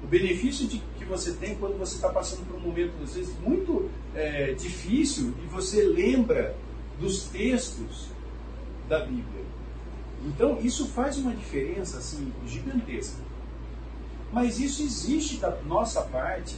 o 0.02 0.06
benefício 0.06 0.68
de, 0.68 0.80
que 0.96 1.04
você 1.04 1.32
tem 1.32 1.56
quando 1.56 1.76
você 1.78 1.96
está 1.96 2.10
passando 2.10 2.46
por 2.46 2.56
um 2.56 2.60
momento, 2.60 2.92
às 3.02 3.14
vezes, 3.14 3.34
muito 3.40 3.90
é, 4.14 4.52
difícil 4.52 5.34
e 5.42 5.46
você 5.46 5.82
lembra 5.82 6.54
dos 7.00 7.24
textos 7.24 8.13
da 8.88 9.00
Bíblia. 9.00 9.44
Então, 10.24 10.58
isso 10.60 10.86
faz 10.88 11.18
uma 11.18 11.34
diferença 11.34 11.98
assim, 11.98 12.32
gigantesca. 12.46 13.22
Mas 14.32 14.58
isso 14.58 14.82
existe 14.82 15.36
da 15.36 15.50
nossa 15.62 16.02
parte 16.02 16.56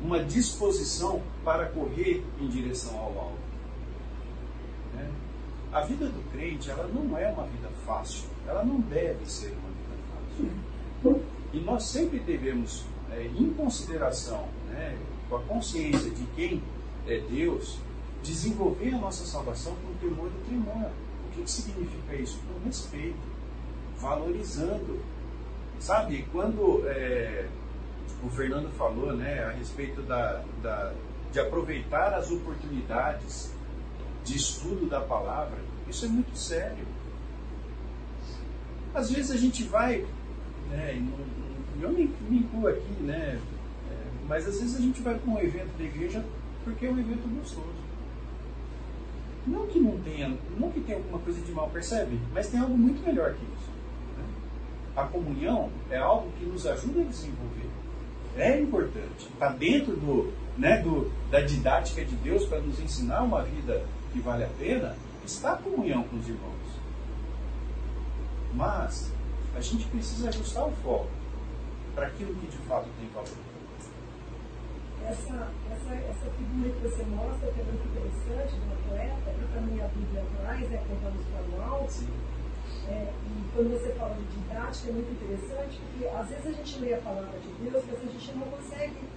uma 0.00 0.22
disposição 0.22 1.22
para 1.44 1.66
correr 1.66 2.24
em 2.40 2.48
direção 2.48 2.96
ao 2.98 3.18
alvo. 3.18 3.38
Né? 4.94 5.10
A 5.72 5.80
vida 5.82 6.06
do 6.06 6.30
crente, 6.30 6.70
ela 6.70 6.86
não 6.86 7.18
é 7.18 7.28
uma 7.28 7.44
vida 7.46 7.68
fácil. 7.84 8.24
Ela 8.46 8.64
não 8.64 8.80
deve 8.80 9.26
ser 9.26 9.48
uma 9.48 9.68
vida 9.68 10.50
fácil. 11.02 11.22
E 11.52 11.60
nós 11.60 11.84
sempre 11.84 12.18
devemos, 12.20 12.84
é, 13.10 13.26
em 13.26 13.50
consideração, 13.54 14.46
né, 14.68 14.96
com 15.28 15.36
a 15.36 15.40
consciência 15.42 16.10
de 16.10 16.24
quem 16.36 16.62
é 17.06 17.18
Deus, 17.20 17.78
desenvolver 18.22 18.94
a 18.94 18.98
nossa 18.98 19.24
salvação 19.24 19.74
com 19.76 20.06
temor 20.06 20.28
e 20.28 20.48
tremor. 20.48 20.90
Que, 21.36 21.42
que 21.42 21.50
significa 21.50 22.14
isso? 22.16 22.40
Com 22.48 22.64
respeito, 22.64 23.18
valorizando. 23.98 25.00
Sabe, 25.78 26.26
quando 26.32 26.82
é, 26.86 27.46
o 28.24 28.30
Fernando 28.30 28.70
falou 28.72 29.12
né, 29.14 29.44
a 29.44 29.50
respeito 29.50 30.00
da, 30.02 30.42
da, 30.62 30.94
de 31.30 31.38
aproveitar 31.38 32.14
as 32.14 32.30
oportunidades 32.30 33.52
de 34.24 34.36
estudo 34.36 34.88
da 34.88 35.00
palavra, 35.00 35.58
isso 35.86 36.06
é 36.06 36.08
muito 36.08 36.36
sério. 36.36 36.86
Às 38.94 39.10
vezes 39.10 39.30
a 39.30 39.36
gente 39.36 39.64
vai, 39.64 40.06
né, 40.70 41.06
eu 41.80 41.90
me, 41.90 42.06
me 42.30 42.38
incluo 42.38 42.68
aqui, 42.68 43.02
né, 43.02 43.38
é, 43.90 43.94
mas 44.26 44.48
às 44.48 44.58
vezes 44.58 44.76
a 44.76 44.80
gente 44.80 45.02
vai 45.02 45.18
para 45.18 45.30
um 45.30 45.38
evento 45.38 45.76
da 45.76 45.84
igreja 45.84 46.24
porque 46.64 46.86
é 46.86 46.90
um 46.90 46.98
evento 46.98 47.28
gostoso. 47.38 47.75
Não 49.46 49.66
que 49.66 49.78
não 49.78 49.98
tenha, 50.00 50.36
não 50.58 50.72
que 50.72 50.80
tenha 50.80 50.98
alguma 50.98 51.20
coisa 51.20 51.40
de 51.40 51.52
mal, 51.52 51.70
percebe? 51.70 52.20
Mas 52.34 52.48
tem 52.48 52.58
algo 52.58 52.76
muito 52.76 53.04
melhor 53.06 53.34
que 53.34 53.44
isso. 53.44 53.70
Né? 54.16 54.24
A 54.96 55.04
comunhão 55.04 55.70
é 55.88 55.98
algo 55.98 56.32
que 56.38 56.44
nos 56.44 56.66
ajuda 56.66 57.00
a 57.00 57.04
desenvolver. 57.04 57.70
É 58.36 58.60
importante. 58.60 59.28
Está 59.32 59.50
dentro 59.50 59.96
do, 59.96 60.32
né, 60.58 60.82
do, 60.82 61.12
da 61.30 61.40
didática 61.40 62.04
de 62.04 62.16
Deus 62.16 62.44
para 62.46 62.60
nos 62.60 62.80
ensinar 62.80 63.22
uma 63.22 63.42
vida 63.42 63.84
que 64.12 64.18
vale 64.18 64.44
a 64.44 64.48
pena. 64.58 64.96
Está 65.24 65.52
a 65.52 65.56
comunhão 65.56 66.02
com 66.02 66.16
os 66.16 66.28
irmãos. 66.28 66.56
Mas 68.52 69.12
a 69.54 69.60
gente 69.60 69.86
precisa 69.86 70.28
ajustar 70.28 70.66
o 70.66 70.72
foco 70.82 71.08
para 71.94 72.08
aquilo 72.08 72.34
que 72.34 72.46
de 72.46 72.58
fato 72.58 72.88
tem 72.98 73.08
valor 73.14 73.45
essa, 75.08 75.48
essa, 75.70 75.94
essa 75.94 76.30
figura 76.36 76.70
que 76.70 76.80
você 76.80 77.02
mostra, 77.04 77.52
que 77.52 77.60
é 77.60 77.64
muito 77.64 77.86
interessante, 77.88 78.54
do 78.56 78.72
atleta, 78.72 79.30
que 79.30 79.54
também 79.54 79.80
a 79.80 79.88
Bíblia 79.88 80.24
traz, 80.40 80.68
né, 80.68 80.82
contamos 80.88 81.24
para 81.26 81.56
o 81.56 81.62
alto. 81.62 82.04
É, 82.88 83.12
e 83.12 83.44
quando 83.54 83.70
você 83.70 83.92
fala 83.94 84.14
de 84.14 84.24
didática, 84.24 84.90
é 84.90 84.92
muito 84.92 85.12
interessante, 85.12 85.80
porque 85.80 86.06
às 86.08 86.28
vezes 86.28 86.46
a 86.46 86.52
gente 86.52 86.78
lê 86.80 86.94
a 86.94 86.98
palavra 86.98 87.38
de 87.38 87.48
Deus, 87.64 87.84
mas 87.86 88.00
a 88.02 88.12
gente 88.12 88.32
não 88.36 88.46
consegue 88.46 89.08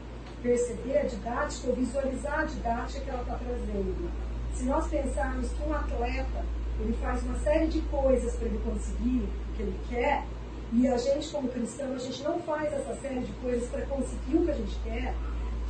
perceber 0.42 0.98
a 0.98 1.04
didática 1.04 1.70
ou 1.70 1.76
visualizar 1.76 2.40
a 2.40 2.46
didática 2.46 3.02
que 3.02 3.10
ela 3.10 3.22
está 3.22 3.36
trazendo. 3.36 4.12
Se 4.54 4.64
nós 4.66 4.88
pensarmos 4.88 5.52
que 5.52 5.64
um 5.64 5.74
atleta 5.74 6.46
ele 6.80 6.94
faz 6.94 7.22
uma 7.24 7.38
série 7.40 7.68
de 7.68 7.82
coisas 7.82 8.36
para 8.36 8.48
ele 8.48 8.60
conseguir 8.60 9.28
o 9.28 9.56
que 9.56 9.62
ele 9.64 9.80
quer, 9.90 10.24
e 10.72 10.88
a 10.88 10.98
gente, 10.98 11.30
como 11.30 11.50
cristão, 11.50 11.94
a 11.94 11.98
gente 11.98 12.24
não 12.24 12.40
faz 12.42 12.72
essa 12.72 12.96
série 13.02 13.22
de 13.22 13.32
coisas 13.34 13.68
para 13.70 13.82
conseguir 13.88 14.38
o 14.38 14.46
que 14.46 14.52
a 14.52 14.54
gente 14.54 14.80
quer, 14.84 15.14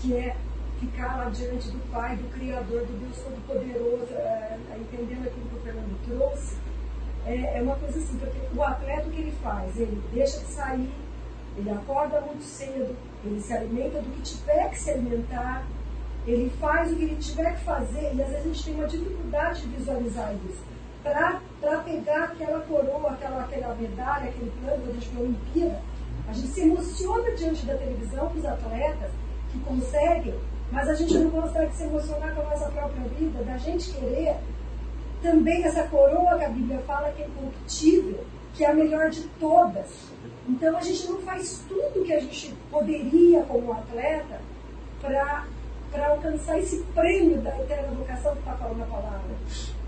que 0.02 0.16
é 0.16 0.36
ficar 0.80 1.18
lá 1.18 1.30
diante 1.30 1.70
do 1.70 1.92
Pai, 1.92 2.16
do 2.16 2.30
Criador, 2.32 2.86
do 2.86 3.00
Deus 3.00 3.18
Todo-Poderoso, 3.18 4.14
é, 4.14 4.58
entendendo 4.80 5.28
aquilo 5.28 5.50
que 5.50 5.56
o 5.56 5.60
Fernando 5.60 6.06
trouxe, 6.06 6.56
é, 7.26 7.58
é, 7.58 7.62
uma 7.62 7.76
coisa 7.76 8.00
assim, 8.00 8.18
porque 8.18 8.40
o 8.56 8.64
atleta 8.64 9.08
o 9.08 9.12
que 9.12 9.22
ele 9.22 9.34
faz? 9.44 9.78
Ele 9.78 10.02
deixa 10.14 10.40
de 10.40 10.46
sair, 10.46 10.90
ele 11.58 11.70
acorda 11.70 12.22
muito 12.22 12.44
cedo, 12.44 12.96
ele 13.26 13.42
se 13.42 13.54
alimenta 13.54 14.02
do 14.02 14.10
que 14.16 14.22
tiver 14.22 14.70
que 14.70 14.80
se 14.80 14.92
alimentar, 14.92 15.68
ele 16.26 16.50
faz 16.60 16.92
o 16.92 16.96
que 16.96 17.04
ele 17.04 17.16
tiver 17.18 17.56
que 17.56 17.64
fazer, 17.64 18.14
e 18.14 18.22
às 18.22 18.30
vezes 18.30 18.36
a 18.36 18.48
gente 18.48 18.64
tem 18.64 18.76
uma 18.76 18.88
dificuldade 18.88 19.62
de 19.62 19.68
visualizar 19.68 20.34
isso. 20.50 20.70
Para 21.04 21.78
pegar 21.84 22.24
aquela 22.26 22.60
coroa, 22.62 23.12
aquela, 23.12 23.44
aquela 23.44 23.76
medalha, 23.76 24.30
aquele 24.30 24.52
plano, 24.62 24.84
a 24.90 24.94
gente 24.94 25.10
a 25.16 25.20
Olimpíada, 25.20 25.82
a 26.28 26.34
gente 26.34 26.48
se 26.48 26.62
emociona 26.62 27.32
diante 27.32 27.66
da 27.66 27.76
televisão 27.76 28.30
com 28.30 28.38
os 28.38 28.46
atletas, 28.46 29.12
que 29.52 29.60
conseguem, 29.60 30.36
mas 30.72 30.88
a 30.88 30.96
gente 30.96 31.18
não 31.18 31.30
consegue 31.32 31.74
se 31.76 31.84
emocionar 31.84 32.34
com 32.36 32.42
a 32.42 32.46
nossa 32.46 32.70
própria 32.70 33.04
vida, 33.10 33.44
da 33.44 33.58
gente 33.58 33.92
querer 33.94 34.36
também 35.22 35.64
essa 35.64 35.84
coroa 35.84 36.38
que 36.38 36.46
a 36.46 36.50
Bíblia 36.50 36.80
fala 36.86 37.12
que 37.12 37.24
é 37.24 37.28
incorruptível, 37.28 38.24
que 38.54 38.64
é 38.64 38.70
a 38.70 38.74
melhor 38.74 39.10
de 39.10 39.24
todas. 39.40 40.10
Então 40.48 40.78
a 40.78 40.82
gente 40.82 41.08
não 41.08 41.20
faz 41.22 41.64
tudo 41.68 42.06
que 42.06 42.14
a 42.14 42.20
gente 42.20 42.54
poderia 42.72 43.44
como 43.44 43.74
atleta 43.74 44.42
para 45.02 45.46
alcançar 46.08 46.60
esse 46.60 46.84
prêmio 46.96 47.42
da 47.42 47.58
eterna 47.60 47.92
vocação 47.94 48.34
que 48.34 48.40
está 48.40 48.54
falando 48.54 48.84
a 48.84 48.86
palavra. 48.86 49.36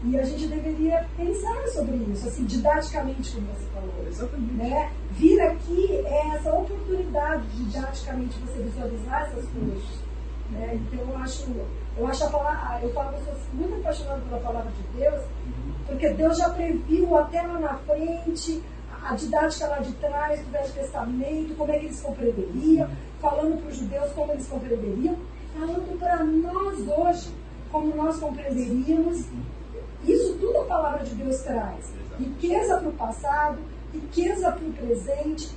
E 0.04 0.20
a 0.20 0.24
gente 0.24 0.48
deveria 0.48 1.08
pensar 1.16 1.68
sobre 1.68 1.96
isso, 2.12 2.28
assim, 2.28 2.44
didaticamente, 2.46 3.34
como 3.34 3.48
você 3.48 3.66
falou. 3.72 4.08
Exatamente. 4.08 4.54
Né? 4.54 4.92
Vir 5.12 5.42
aqui 5.42 5.96
é 6.06 6.36
essa 6.36 6.52
oportunidade 6.52 7.48
de 7.50 7.66
didaticamente 7.66 8.40
você 8.40 8.64
visualizar 8.64 9.22
essas 9.24 9.46
coisas. 9.50 9.84
Né? 10.50 10.74
Então 10.76 11.08
eu 11.08 11.18
acho, 11.18 11.46
eu 11.98 12.08
acho 12.08 12.24
a 12.24 12.30
palavra, 12.30 12.80
eu 12.82 12.94
falo 12.94 13.14
que 13.14 13.24
sou 13.26 13.36
muito 13.54 13.76
apaixonada 13.76 14.22
pela 14.22 14.42
palavra 14.42 14.72
de 14.72 15.00
Deus, 15.00 15.22
porque 15.86 16.10
Deus 16.10 16.38
já 16.38 16.50
previu 16.50 17.18
até 17.18 17.42
lá 17.44 17.60
na 17.60 17.76
frente 17.76 18.64
a 19.04 19.16
didática 19.16 19.68
lá 19.68 19.80
de 19.80 19.92
trás 19.94 20.42
do 20.42 20.52
Velho 20.52 20.74
Testamento, 20.74 21.56
como 21.56 21.72
é 21.72 21.80
que 21.80 21.86
eles 21.86 22.02
compreenderiam, 22.02 22.90
falando 23.20 23.62
para 23.62 23.70
os 23.70 23.78
judeus 23.78 24.12
como 24.14 24.32
eles 24.32 24.48
compreenderiam, 24.48 25.16
falando 25.58 26.00
para 26.00 26.24
nós 26.24 26.80
hoje 26.88 27.32
como 27.72 27.96
nós 27.96 28.20
compreenderíamos 28.20 29.26
isso 30.06 30.36
tudo 30.40 30.60
a 30.60 30.66
palavra 30.66 31.04
de 31.04 31.16
Deus 31.16 31.40
traz. 31.40 31.94
Riqueza 32.20 32.78
para 32.78 32.90
o 32.90 32.94
passado, 32.94 33.60
riqueza 33.94 34.52
para 34.52 34.64
o 34.64 34.74
presente. 34.74 35.50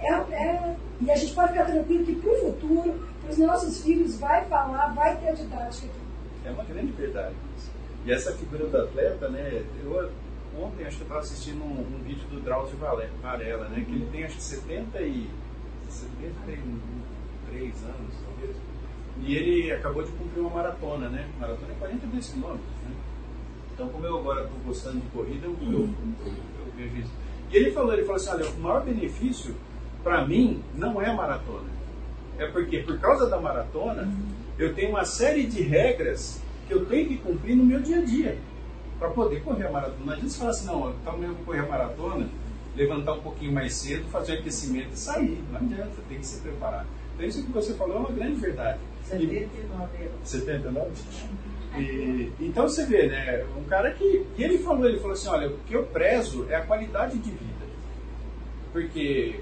É, 0.00 0.12
é, 0.12 0.76
e 1.00 1.10
a 1.10 1.16
gente 1.16 1.34
pode 1.34 1.52
ficar 1.52 1.64
tranquilo 1.64 2.04
que 2.04 2.14
para 2.14 2.30
o 2.30 2.36
futuro, 2.36 3.00
para 3.20 3.30
os 3.30 3.38
nossos 3.38 3.82
filhos, 3.82 4.18
vai 4.18 4.44
falar, 4.46 4.94
vai 4.94 5.16
ter 5.16 5.28
a 5.28 5.32
didática 5.32 5.86
aqui. 5.86 6.08
É 6.44 6.50
uma 6.50 6.64
grande 6.64 6.92
verdade. 6.92 7.34
E 8.04 8.12
essa 8.12 8.32
figura 8.32 8.66
do 8.66 8.76
atleta, 8.76 9.28
né? 9.28 9.64
Eu 9.82 10.10
ontem 10.58 10.86
acho 10.86 10.96
que 10.96 11.02
eu 11.02 11.06
estava 11.06 11.20
assistindo 11.20 11.62
um, 11.62 11.80
um, 11.80 12.02
vídeo 12.02 12.26
do 12.28 12.40
Drauzio 12.40 12.76
Varela, 12.78 13.68
né? 13.68 13.84
Que 13.84 13.92
ele 13.92 14.08
tem 14.10 14.24
acho 14.24 14.36
que 14.36 14.42
70 14.42 15.00
e 15.02 15.28
73 15.88 17.84
anos, 17.84 18.14
talvez. 18.24 18.56
E 19.20 19.34
ele 19.34 19.72
acabou 19.72 20.02
de 20.02 20.10
cumprir 20.12 20.40
uma 20.40 20.50
maratona, 20.50 21.08
né? 21.08 21.28
Maratona 21.40 21.72
é 21.72 21.76
42 21.78 22.28
quilômetros, 22.28 22.76
né? 22.84 22.94
Então, 23.78 23.88
como 23.90 24.04
eu 24.04 24.18
agora 24.18 24.42
estou 24.42 24.58
gostando 24.66 24.98
de 24.98 25.06
corrida, 25.10 25.46
eu, 25.46 25.56
eu, 25.62 25.70
eu, 25.70 25.78
eu, 25.78 26.72
vejo 26.76 26.96
isso. 26.96 27.10
E 27.48 27.56
ele 27.56 27.70
falou, 27.70 27.92
ele 27.92 28.02
falou 28.02 28.16
assim, 28.16 28.30
olha, 28.30 28.50
o 28.50 28.58
maior 28.58 28.84
benefício 28.84 29.54
para 30.02 30.26
mim 30.26 30.60
não 30.74 31.00
é 31.00 31.06
a 31.06 31.14
maratona. 31.14 31.68
É 32.38 32.48
porque 32.48 32.78
por 32.78 32.98
causa 32.98 33.30
da 33.30 33.40
maratona, 33.40 34.12
eu 34.58 34.74
tenho 34.74 34.90
uma 34.90 35.04
série 35.04 35.46
de 35.46 35.62
regras 35.62 36.42
que 36.66 36.74
eu 36.74 36.86
tenho 36.86 37.06
que 37.06 37.18
cumprir 37.18 37.54
no 37.54 37.64
meu 37.64 37.80
dia 37.80 37.98
a 37.98 38.04
dia 38.04 38.36
para 38.98 39.10
poder 39.10 39.44
correr 39.44 39.68
a 39.68 39.70
maratona. 39.70 40.04
Não 40.04 40.12
adianta 40.12 40.28
você 40.28 40.38
falar 40.40 40.50
assim, 40.50 40.66
não, 40.66 40.90
então 40.90 41.22
eu 41.22 41.34
vou 41.34 41.44
correr 41.44 41.60
a 41.60 41.66
maratona, 41.66 42.28
levantar 42.74 43.12
um 43.12 43.20
pouquinho 43.20 43.52
mais 43.52 43.74
cedo, 43.74 44.10
fazer 44.10 44.38
aquecimento 44.38 44.94
e 44.94 44.98
sair. 44.98 45.40
Não 45.52 45.60
adianta, 45.60 45.92
tem 46.08 46.18
que 46.18 46.26
se 46.26 46.40
preparar. 46.40 46.84
Então 47.14 47.24
isso 47.24 47.44
que 47.44 47.52
você 47.52 47.74
falou 47.74 47.94
é 47.94 47.98
uma 48.00 48.10
grande 48.10 48.40
verdade. 48.40 48.80
79 49.04 49.88
79? 50.24 50.90
E, 51.80 52.32
então 52.40 52.68
você 52.68 52.84
vê, 52.86 53.08
né? 53.08 53.44
Um 53.56 53.64
cara 53.64 53.92
que, 53.92 54.26
que 54.34 54.42
ele 54.42 54.58
falou, 54.58 54.88
ele 54.88 54.98
falou 54.98 55.12
assim, 55.12 55.28
olha, 55.28 55.48
o 55.48 55.58
que 55.66 55.74
eu 55.74 55.84
prezo 55.84 56.46
é 56.48 56.56
a 56.56 56.62
qualidade 56.62 57.18
de 57.18 57.30
vida. 57.30 57.66
Porque 58.72 59.40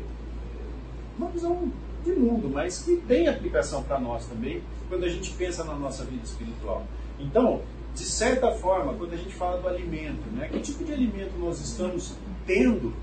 uma 1.18 1.28
visão 1.28 1.70
de 2.04 2.12
mundo, 2.12 2.48
mas 2.48 2.82
que 2.82 2.96
tem 2.96 3.28
aplicação 3.28 3.82
para 3.82 3.98
nós 3.98 4.26
também, 4.26 4.62
quando 4.88 5.04
a 5.04 5.08
gente 5.08 5.32
pensa 5.32 5.64
na 5.64 5.74
nossa 5.74 6.04
vida 6.04 6.22
espiritual. 6.24 6.86
Então, 7.18 7.62
de 7.94 8.04
certa 8.04 8.52
forma, 8.52 8.94
quando 8.94 9.14
a 9.14 9.16
gente 9.16 9.34
fala 9.34 9.60
do 9.60 9.68
alimento, 9.68 10.30
né? 10.32 10.48
Que 10.48 10.60
tipo 10.60 10.84
de 10.84 10.92
alimento 10.92 11.32
nós 11.38 11.60
estamos 11.60 12.14
tendo 12.46 12.94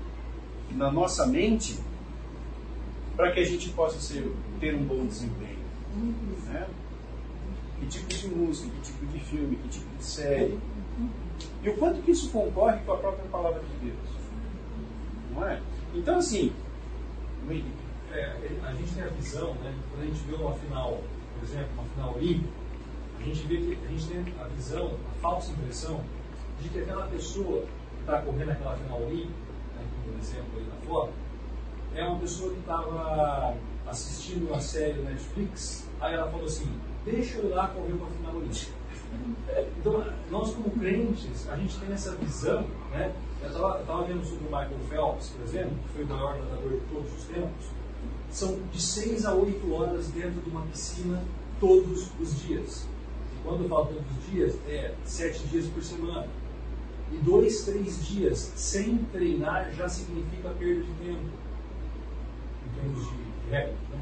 na 0.70 0.90
nossa 0.90 1.26
mente 1.26 1.78
para 3.16 3.32
que 3.32 3.40
a 3.40 3.44
gente 3.44 3.68
possa 3.70 4.00
ser, 4.00 4.30
ter 4.60 4.74
um 4.74 4.84
bom 4.84 5.04
desempenho? 5.06 5.64
Que 7.84 7.98
tipo 7.98 8.08
de 8.08 8.28
música, 8.28 8.70
que 8.70 8.80
tipo 8.80 9.06
de 9.06 9.20
filme, 9.20 9.56
que 9.56 9.68
tipo 9.68 9.96
de 9.96 10.04
série. 10.04 10.58
E 11.62 11.68
o 11.68 11.76
quanto 11.76 12.00
que 12.02 12.12
isso 12.12 12.30
concorre 12.30 12.78
com 12.78 12.92
a 12.92 12.96
própria 12.96 13.24
palavra 13.28 13.60
de 13.60 13.88
Deus. 13.88 14.08
Não 15.34 15.46
é? 15.46 15.60
Então, 15.94 16.18
assim, 16.18 16.52
é, 18.12 18.32
a 18.64 18.72
gente 18.72 18.94
tem 18.94 19.04
a 19.04 19.08
visão, 19.08 19.54
né, 19.54 19.74
quando 19.90 20.02
a 20.02 20.06
gente 20.06 20.20
vê 20.20 20.34
uma 20.34 20.54
final, 20.54 21.00
por 21.34 21.44
exemplo, 21.46 21.68
uma 21.74 21.84
final 21.84 22.14
olímpica, 22.14 22.48
a 23.20 23.22
gente 23.22 23.46
vê 23.46 23.56
que 23.58 23.78
a 23.84 23.88
gente 23.88 24.06
tem 24.06 24.34
a 24.40 24.48
visão, 24.48 24.92
a 25.10 25.20
falsa 25.20 25.52
impressão 25.52 26.00
de 26.62 26.68
que 26.68 26.78
aquela 26.78 27.06
pessoa 27.08 27.64
está 28.00 28.22
correndo 28.22 28.50
aquela 28.50 28.76
final 28.76 29.02
olímpica, 29.02 29.34
né, 29.76 29.84
como 30.04 30.18
exemplo 30.18 30.58
aí 30.58 30.66
na 30.66 30.86
foto, 30.86 31.12
é 31.94 32.04
uma 32.04 32.18
pessoa 32.18 32.52
que 32.52 32.60
estava 32.60 33.56
assistindo 33.86 34.48
uma 34.48 34.60
série 34.60 35.00
Netflix, 35.02 35.88
aí 36.00 36.14
ela 36.14 36.30
falou 36.30 36.46
assim, 36.46 36.70
deixa 37.04 37.38
eu 37.38 37.50
ir 37.50 37.54
lá 37.54 37.68
correr 37.68 37.92
uma 37.92 38.06
final 38.06 38.36
olímpica. 38.36 38.72
Então, 39.78 40.04
nós 40.30 40.54
como 40.54 40.70
crentes, 40.70 41.48
a 41.48 41.56
gente 41.56 41.78
tem 41.78 41.92
essa 41.92 42.16
visão, 42.16 42.66
né? 42.90 43.14
Eu 43.42 43.48
estava 43.48 44.04
vendo 44.04 44.24
sobre 44.24 44.44
o 44.44 44.50
Michael 44.50 44.78
Phelps, 44.88 45.28
por 45.30 45.42
exemplo, 45.44 45.76
que 45.82 45.88
foi 45.94 46.04
o 46.04 46.06
maior 46.08 46.38
nadador 46.38 46.72
de 46.72 46.86
todos 46.86 47.12
os 47.12 47.24
tempos. 47.24 47.66
São 48.30 48.58
de 48.72 48.80
6 48.80 49.26
a 49.26 49.34
8 49.34 49.72
horas 49.72 50.08
dentro 50.08 50.40
de 50.40 50.50
uma 50.50 50.62
piscina 50.62 51.22
todos 51.60 52.10
os 52.18 52.42
dias. 52.42 52.86
E 53.32 53.42
quando 53.44 53.64
eu 53.64 53.68
falo 53.68 53.86
todos 53.86 54.18
os 54.18 54.32
dias, 54.32 54.58
é 54.66 54.94
7 55.04 55.46
dias 55.48 55.66
por 55.66 55.82
semana. 55.82 56.26
E 57.12 57.16
dois, 57.18 57.64
três 57.64 58.04
dias 58.06 58.52
sem 58.56 58.98
treinar 59.12 59.70
já 59.72 59.88
significa 59.88 60.48
perda 60.50 60.82
de 60.82 60.92
tempo. 60.94 61.28
Em 62.66 62.80
termos 62.80 63.08
de 63.08 63.50
regra. 63.50 63.74
Né? 63.92 64.00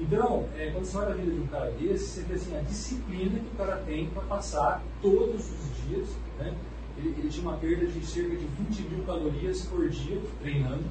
Então, 0.00 0.48
é, 0.56 0.70
quando 0.70 0.86
você 0.86 0.96
olha 0.96 1.10
a 1.10 1.14
vida 1.14 1.30
de 1.30 1.40
um 1.40 1.46
cara 1.46 1.70
desse, 1.72 2.06
você 2.06 2.22
vê 2.22 2.34
assim, 2.34 2.56
a 2.56 2.60
disciplina 2.62 3.38
que 3.38 3.54
o 3.54 3.58
cara 3.58 3.76
tem 3.86 4.08
para 4.08 4.22
passar 4.22 4.82
todos 5.02 5.44
os 5.50 5.86
dias. 5.86 6.08
Né? 6.38 6.54
Ele, 6.96 7.14
ele, 7.18 7.28
tinha 7.28 7.46
uma 7.46 7.58
perda 7.58 7.86
de 7.86 8.04
cerca 8.04 8.34
de 8.34 8.46
20 8.46 8.82
mil 8.90 9.04
calorias 9.04 9.62
por 9.66 9.88
dia 9.90 10.18
treinando. 10.40 10.84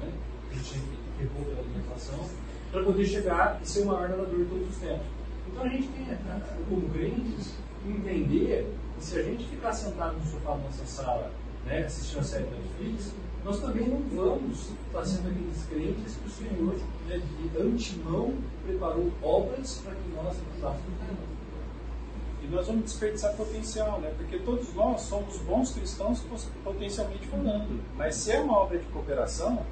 Né? 0.00 0.12
Ele 0.52 0.60
tinha 0.60 0.80
que 0.80 1.22
repor 1.22 1.44
pela 1.44 1.58
alimentação 1.58 2.28
para 2.70 2.84
poder 2.84 3.04
chegar 3.04 3.60
e 3.62 3.68
ser 3.68 3.82
o 3.82 3.86
maior 3.86 4.08
nadador 4.08 4.46
todos 4.48 4.68
os 4.70 4.76
tempos. 4.76 5.06
Então 5.48 5.64
a 5.64 5.68
gente 5.68 5.88
tem, 5.88 6.06
né, 6.06 6.42
como 6.68 6.88
crentes, 6.88 7.54
entender 7.86 8.72
que 8.96 9.04
se 9.04 9.18
a 9.18 9.22
gente 9.22 9.44
ficar 9.44 9.72
sentado 9.72 10.16
no 10.16 10.24
sofá 10.24 10.52
da 10.52 10.58
nossa 10.58 10.86
sala, 10.86 11.30
né, 11.66 11.84
assistindo 11.84 12.20
a 12.20 12.22
série 12.22 12.44
Netflix, 12.44 13.12
nós 13.44 13.60
também 13.60 13.88
não 13.88 14.00
vamos 14.14 14.70
estar 14.86 15.04
sendo 15.04 15.28
aqueles 15.28 15.64
crentes 15.66 16.14
que 16.14 16.26
o 16.26 16.30
Senhor, 16.30 16.74
né, 17.08 17.18
de 17.18 17.60
antemão, 17.60 18.34
preparou 18.64 19.10
obras 19.20 19.80
para 19.84 19.94
que 19.94 20.08
nós 20.14 20.36
andássemos 20.56 20.82
E 22.42 22.46
nós 22.46 22.66
vamos 22.68 22.84
desperdiçar 22.84 23.36
potencial, 23.36 24.00
né? 24.00 24.14
Porque 24.16 24.38
todos 24.38 24.72
nós 24.74 25.00
somos 25.02 25.38
bons 25.38 25.72
cristãos 25.72 26.22
potencialmente 26.62 27.26
falando. 27.26 27.82
Mas 27.96 28.14
se 28.14 28.30
é 28.30 28.40
uma 28.40 28.58
obra 28.58 28.78
de 28.78 28.86
cooperação, 28.86 29.66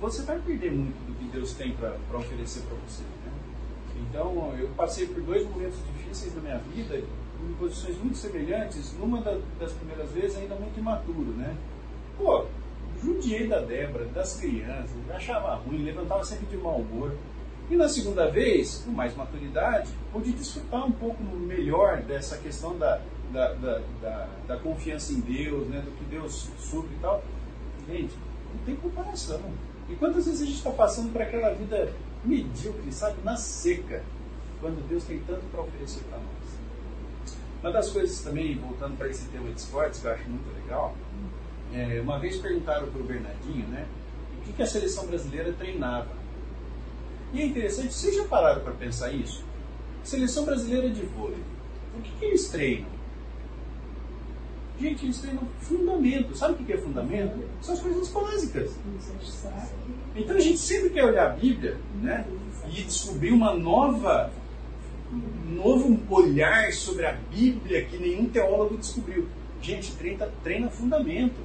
você 0.00 0.22
vai 0.22 0.38
perder 0.40 0.72
muito 0.72 0.96
do 1.06 1.14
que 1.18 1.24
Deus 1.26 1.54
tem 1.54 1.72
para 1.72 2.18
oferecer 2.18 2.62
para 2.62 2.76
você. 2.86 3.02
Né? 3.02 3.32
Então, 4.08 4.52
eu 4.58 4.68
passei 4.76 5.06
por 5.06 5.22
dois 5.22 5.48
momentos 5.48 5.78
difíceis 5.86 6.34
na 6.34 6.42
minha 6.42 6.58
vida, 6.58 6.98
em 6.98 7.54
posições 7.58 7.96
muito 7.98 8.16
semelhantes, 8.16 8.92
numa 8.98 9.20
das 9.20 9.72
primeiras 9.72 10.10
vezes 10.10 10.36
ainda 10.36 10.56
muito 10.56 10.78
imaturo, 10.78 11.32
né? 11.36 11.56
Pô, 12.18 12.46
judiei 13.02 13.46
da 13.46 13.60
Débora, 13.60 14.04
das 14.06 14.38
crianças, 14.38 14.96
achava 15.10 15.54
ruim, 15.56 15.84
levantava 15.84 16.24
sempre 16.24 16.46
de 16.46 16.56
mau 16.56 16.76
humor. 16.80 17.14
E 17.68 17.76
na 17.76 17.88
segunda 17.88 18.30
vez, 18.30 18.82
com 18.84 18.92
mais 18.92 19.14
maturidade, 19.16 19.90
pude 20.12 20.32
desfrutar 20.32 20.86
um 20.86 20.92
pouco 20.92 21.22
melhor 21.22 22.02
dessa 22.02 22.36
questão 22.38 22.78
da, 22.78 23.00
da, 23.32 23.54
da, 23.54 23.80
da, 24.00 24.28
da 24.46 24.56
confiança 24.58 25.12
em 25.12 25.20
Deus, 25.20 25.66
né, 25.68 25.80
do 25.80 25.90
que 25.92 26.04
Deus 26.04 26.48
supre 26.58 26.94
e 26.94 27.00
tal. 27.00 27.24
Gente, 27.88 28.14
não 28.54 28.64
tem 28.64 28.76
comparação. 28.76 29.40
E 29.88 29.94
quantas 29.94 30.26
vezes 30.26 30.42
a 30.42 30.44
gente 30.44 30.56
está 30.56 30.70
passando 30.70 31.12
por 31.12 31.22
aquela 31.22 31.52
vida 31.54 31.92
medíocre, 32.24 32.92
sabe, 32.92 33.16
na 33.22 33.36
seca, 33.36 34.02
quando 34.60 34.86
Deus 34.88 35.04
tem 35.04 35.20
tanto 35.20 35.44
para 35.50 35.62
oferecer 35.62 36.02
para 36.04 36.18
nós? 36.18 37.36
Uma 37.62 37.72
das 37.72 37.90
coisas 37.90 38.20
também, 38.20 38.56
voltando 38.58 38.96
para 38.96 39.08
esse 39.08 39.28
tema 39.28 39.50
de 39.50 39.60
esportes, 39.60 40.00
que 40.00 40.06
eu 40.06 40.12
acho 40.12 40.28
muito 40.28 40.54
legal, 40.54 40.94
é, 41.72 42.00
uma 42.00 42.18
vez 42.18 42.36
perguntaram 42.36 42.88
para 42.88 43.00
o 43.00 43.04
Bernardinho, 43.04 43.66
né, 43.68 43.86
o 44.38 44.44
que, 44.44 44.52
que 44.52 44.62
a 44.62 44.66
seleção 44.66 45.06
brasileira 45.06 45.52
treinava. 45.52 46.10
E 47.32 47.40
é 47.40 47.46
interessante, 47.46 47.92
vocês 47.92 48.14
já 48.14 48.24
pararam 48.24 48.62
para 48.62 48.72
pensar 48.72 49.12
isso? 49.12 49.44
Seleção 50.04 50.44
brasileira 50.44 50.88
de 50.88 51.02
vôlei, 51.02 51.42
o 51.96 52.00
que, 52.00 52.10
que 52.18 52.24
eles 52.24 52.48
treinam? 52.48 52.96
Gente, 54.78 55.06
eles 55.06 55.18
treinam 55.18 55.42
fundamento. 55.60 56.36
Sabe 56.36 56.62
o 56.62 56.66
que 56.66 56.72
é 56.72 56.76
fundamento? 56.76 57.38
São 57.62 57.74
as 57.74 57.80
coisas 57.80 58.08
básicas. 58.10 58.76
Então 60.14 60.36
a 60.36 60.40
gente 60.40 60.58
sempre 60.58 60.90
quer 60.90 61.04
olhar 61.04 61.30
a 61.30 61.34
Bíblia 61.34 61.78
né, 62.02 62.26
e 62.68 62.82
descobrir 62.82 63.32
uma 63.32 63.54
nova, 63.54 64.30
um 65.10 65.54
novo 65.54 65.98
olhar 66.10 66.72
sobre 66.72 67.06
a 67.06 67.12
Bíblia 67.12 67.84
que 67.86 67.96
nenhum 67.96 68.28
teólogo 68.28 68.76
descobriu. 68.76 69.26
Gente, 69.60 69.92
treina, 69.96 70.28
treina 70.42 70.70
fundamento. 70.70 71.40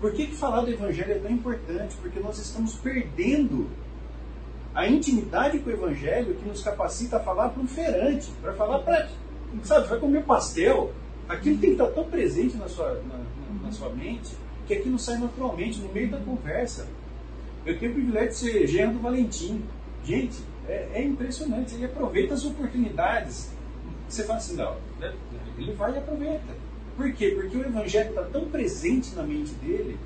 Por 0.00 0.12
que, 0.12 0.26
que 0.26 0.34
falar 0.34 0.62
do 0.62 0.70
Evangelho 0.70 1.12
é 1.12 1.18
tão 1.18 1.30
importante? 1.30 1.96
Porque 2.00 2.20
nós 2.20 2.38
estamos 2.38 2.74
perdendo 2.74 3.68
a 4.74 4.86
intimidade 4.86 5.58
com 5.58 5.70
o 5.70 5.72
Evangelho 5.72 6.34
que 6.34 6.48
nos 6.48 6.62
capacita 6.62 7.16
a 7.16 7.20
falar 7.20 7.50
para 7.50 7.62
um 7.62 7.66
feirante, 7.66 8.30
para 8.40 8.52
falar 8.54 8.78
para. 8.80 9.08
Sabe, 9.64 9.88
vai 9.88 9.98
comer 9.98 10.24
pastel. 10.24 10.92
Aquilo 11.28 11.58
tem 11.58 11.70
que 11.70 11.82
estar 11.82 11.88
tão 11.88 12.04
presente 12.04 12.56
na 12.56 12.68
sua, 12.68 12.94
na, 12.94 13.18
na, 13.18 13.66
na 13.66 13.72
sua 13.72 13.90
mente 13.90 14.34
que 14.70 14.74
aquilo 14.74 14.98
sai 15.00 15.18
naturalmente, 15.18 15.80
no 15.80 15.92
meio 15.92 16.08
da 16.10 16.18
conversa. 16.18 16.86
Eu 17.66 17.76
tenho 17.78 17.90
o 17.90 17.94
privilégio 17.94 18.28
de 18.28 18.36
ser 18.36 18.66
genro 18.68 18.94
do 18.94 19.00
Valentim. 19.00 19.64
Gente, 20.04 20.38
é, 20.68 20.90
é, 20.94 21.02
impressionante. 21.02 21.74
Ele 21.74 21.86
aproveita 21.86 22.34
as 22.34 22.44
oportunidades. 22.44 23.50
Você 24.08 24.22
fala 24.22 24.38
assim, 24.38 24.54
não, 24.54 24.76
né? 25.00 25.12
ele 25.58 25.72
vai 25.72 25.92
e 25.92 25.98
aproveita. 25.98 26.69
Por 27.00 27.10
quê? 27.14 27.30
Porque 27.30 27.56
o 27.56 27.64
Evangelho 27.64 28.10
está 28.10 28.22
tão 28.24 28.50
presente 28.50 29.14
na 29.14 29.22
mente 29.22 29.52
dele 29.52 29.98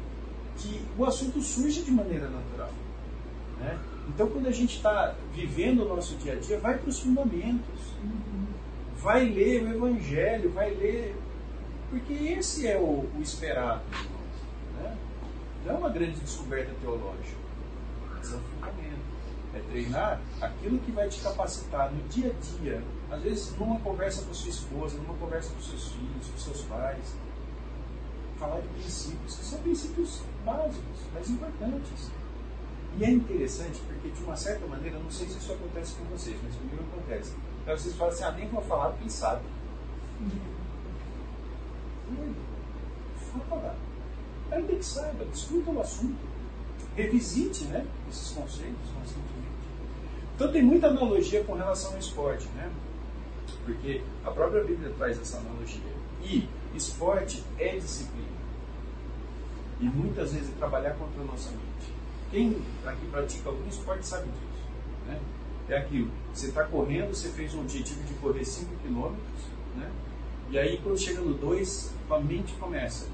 que 0.56 0.80
o 0.96 1.04
assunto 1.04 1.42
surge 1.42 1.82
de 1.82 1.90
maneira 1.90 2.28
natural. 2.28 2.70
Né? 3.58 3.76
Então, 4.08 4.28
quando 4.28 4.46
a 4.46 4.52
gente 4.52 4.76
está 4.76 5.12
vivendo 5.34 5.82
o 5.82 5.88
nosso 5.88 6.14
dia 6.14 6.34
a 6.34 6.36
dia, 6.36 6.56
vai 6.60 6.78
para 6.78 6.88
os 6.88 7.00
fundamentos. 7.00 7.80
Vai 8.96 9.24
ler 9.24 9.64
o 9.64 9.74
Evangelho, 9.74 10.52
vai 10.52 10.70
ler. 10.70 11.16
Porque 11.90 12.12
esse 12.12 12.64
é 12.68 12.78
o, 12.78 13.08
o 13.12 13.20
esperado. 13.20 13.82
Né? 14.80 14.96
Não 15.66 15.74
é 15.74 15.78
uma 15.78 15.90
grande 15.90 16.20
descoberta 16.20 16.70
teológica, 16.80 17.38
mas 18.08 18.34
é 18.34 18.38
fundamento. 18.38 19.13
É 19.54 19.60
treinar 19.70 20.20
aquilo 20.40 20.78
que 20.80 20.90
vai 20.90 21.08
te 21.08 21.20
capacitar 21.20 21.92
no 21.92 22.02
dia 22.08 22.30
a 22.30 22.58
dia. 22.58 22.82
Às 23.10 23.22
vezes, 23.22 23.56
numa 23.56 23.78
conversa 23.80 24.24
com 24.24 24.34
sua 24.34 24.50
esposa, 24.50 24.96
numa 24.98 25.14
conversa 25.14 25.52
com 25.54 25.60
seus 25.60 25.92
filhos, 25.92 26.26
com 26.28 26.38
seus 26.38 26.62
pais. 26.62 27.14
Falar 28.38 28.60
de 28.60 28.68
princípios, 28.68 29.36
que 29.36 29.44
são 29.44 29.60
princípios 29.60 30.22
básicos, 30.44 30.98
mas 31.14 31.30
importantes. 31.30 32.10
E 32.98 33.04
é 33.04 33.10
interessante 33.10 33.80
porque, 33.86 34.08
de 34.08 34.22
uma 34.22 34.36
certa 34.36 34.66
maneira, 34.66 34.98
não 34.98 35.10
sei 35.10 35.28
se 35.28 35.38
isso 35.38 35.52
acontece 35.52 35.94
com 35.94 36.04
vocês, 36.04 36.36
mas 36.44 36.54
comigo 36.56 36.82
acontece. 36.92 37.34
Então 37.62 37.76
vocês 37.76 37.94
falam 37.96 38.12
assim, 38.12 38.24
ah, 38.24 38.32
nem 38.32 38.48
vou 38.48 38.62
falar 38.62 38.90
porque 38.90 39.10
sabe. 39.10 39.42
Fala. 43.48 43.76
Ainda 44.52 44.76
que 44.76 44.84
saiba, 44.84 45.24
discuta 45.24 45.70
o 45.70 45.80
assunto. 45.80 46.34
Revisite 46.94 47.64
né, 47.64 47.84
esses 48.08 48.30
conceitos 48.30 48.90
constantemente. 48.94 49.33
Então 50.34 50.50
tem 50.50 50.62
muita 50.62 50.88
analogia 50.88 51.44
com 51.44 51.54
relação 51.54 51.92
ao 51.92 51.98
esporte, 51.98 52.46
né? 52.56 52.70
Porque 53.64 54.02
a 54.24 54.30
própria 54.30 54.64
Bíblia 54.64 54.92
traz 54.98 55.20
essa 55.20 55.38
analogia. 55.38 55.94
E 56.22 56.48
esporte 56.74 57.44
é 57.58 57.76
disciplina. 57.76 58.34
E 59.80 59.84
muitas 59.84 60.32
vezes 60.32 60.50
é 60.50 60.58
trabalhar 60.58 60.94
contra 60.94 61.22
a 61.22 61.24
nossa 61.24 61.50
mente. 61.50 61.92
Quem 62.30 62.62
aqui 62.84 63.06
pratica 63.06 63.48
algum 63.48 63.68
esporte 63.68 64.06
sabe 64.06 64.24
disso. 64.24 64.68
Né? 65.06 65.20
É 65.68 65.78
aquilo. 65.78 66.10
Você 66.32 66.48
está 66.48 66.64
correndo, 66.64 67.14
você 67.14 67.28
fez 67.28 67.54
um 67.54 67.60
objetivo 67.60 68.02
de 68.04 68.14
correr 68.14 68.44
5 68.44 68.70
km, 68.82 69.14
né? 69.76 69.90
e 70.50 70.58
aí 70.58 70.80
quando 70.82 70.98
chega 70.98 71.20
no 71.20 71.34
2, 71.34 71.94
a 72.10 72.18
mente 72.18 72.52
começa. 72.54 73.06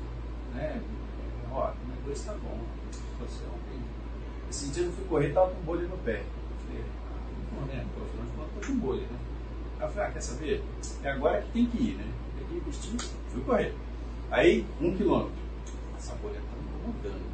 Né? 0.54 0.82
Ó, 1.52 1.68
no 1.68 2.06
2 2.06 2.18
está 2.18 2.32
bom. 2.32 2.58
Ontem. 3.20 3.82
Esse 4.48 4.68
dia 4.68 4.84
eu 4.84 4.92
fui 4.92 5.04
correr 5.04 5.28
estava 5.28 5.50
com 5.50 5.60
bolha 5.62 5.86
no 5.86 5.98
pé. 5.98 6.22
Falei, 6.66 6.84
né? 7.66 7.84
De 7.84 8.62
contas, 8.62 8.76
bolha, 8.76 9.02
né? 9.02 9.18
Aí 9.78 9.86
eu 9.86 9.90
falei, 9.90 10.08
ah, 10.08 10.12
quer 10.12 10.20
saber? 10.20 10.64
É 11.02 11.10
agora 11.10 11.42
que 11.42 11.52
tem 11.52 11.66
que 11.66 11.82
ir, 11.82 11.94
né? 11.96 12.04
Peguei 12.38 12.58
o 12.58 12.64
vestido, 12.64 13.04
fui 13.32 13.42
correr. 13.42 13.74
Aí, 14.30 14.66
um 14.80 14.96
quilômetro. 14.96 15.32
Essa 15.96 16.14
bolha 16.16 16.38
está 16.38 16.52
incomodando 16.56 17.30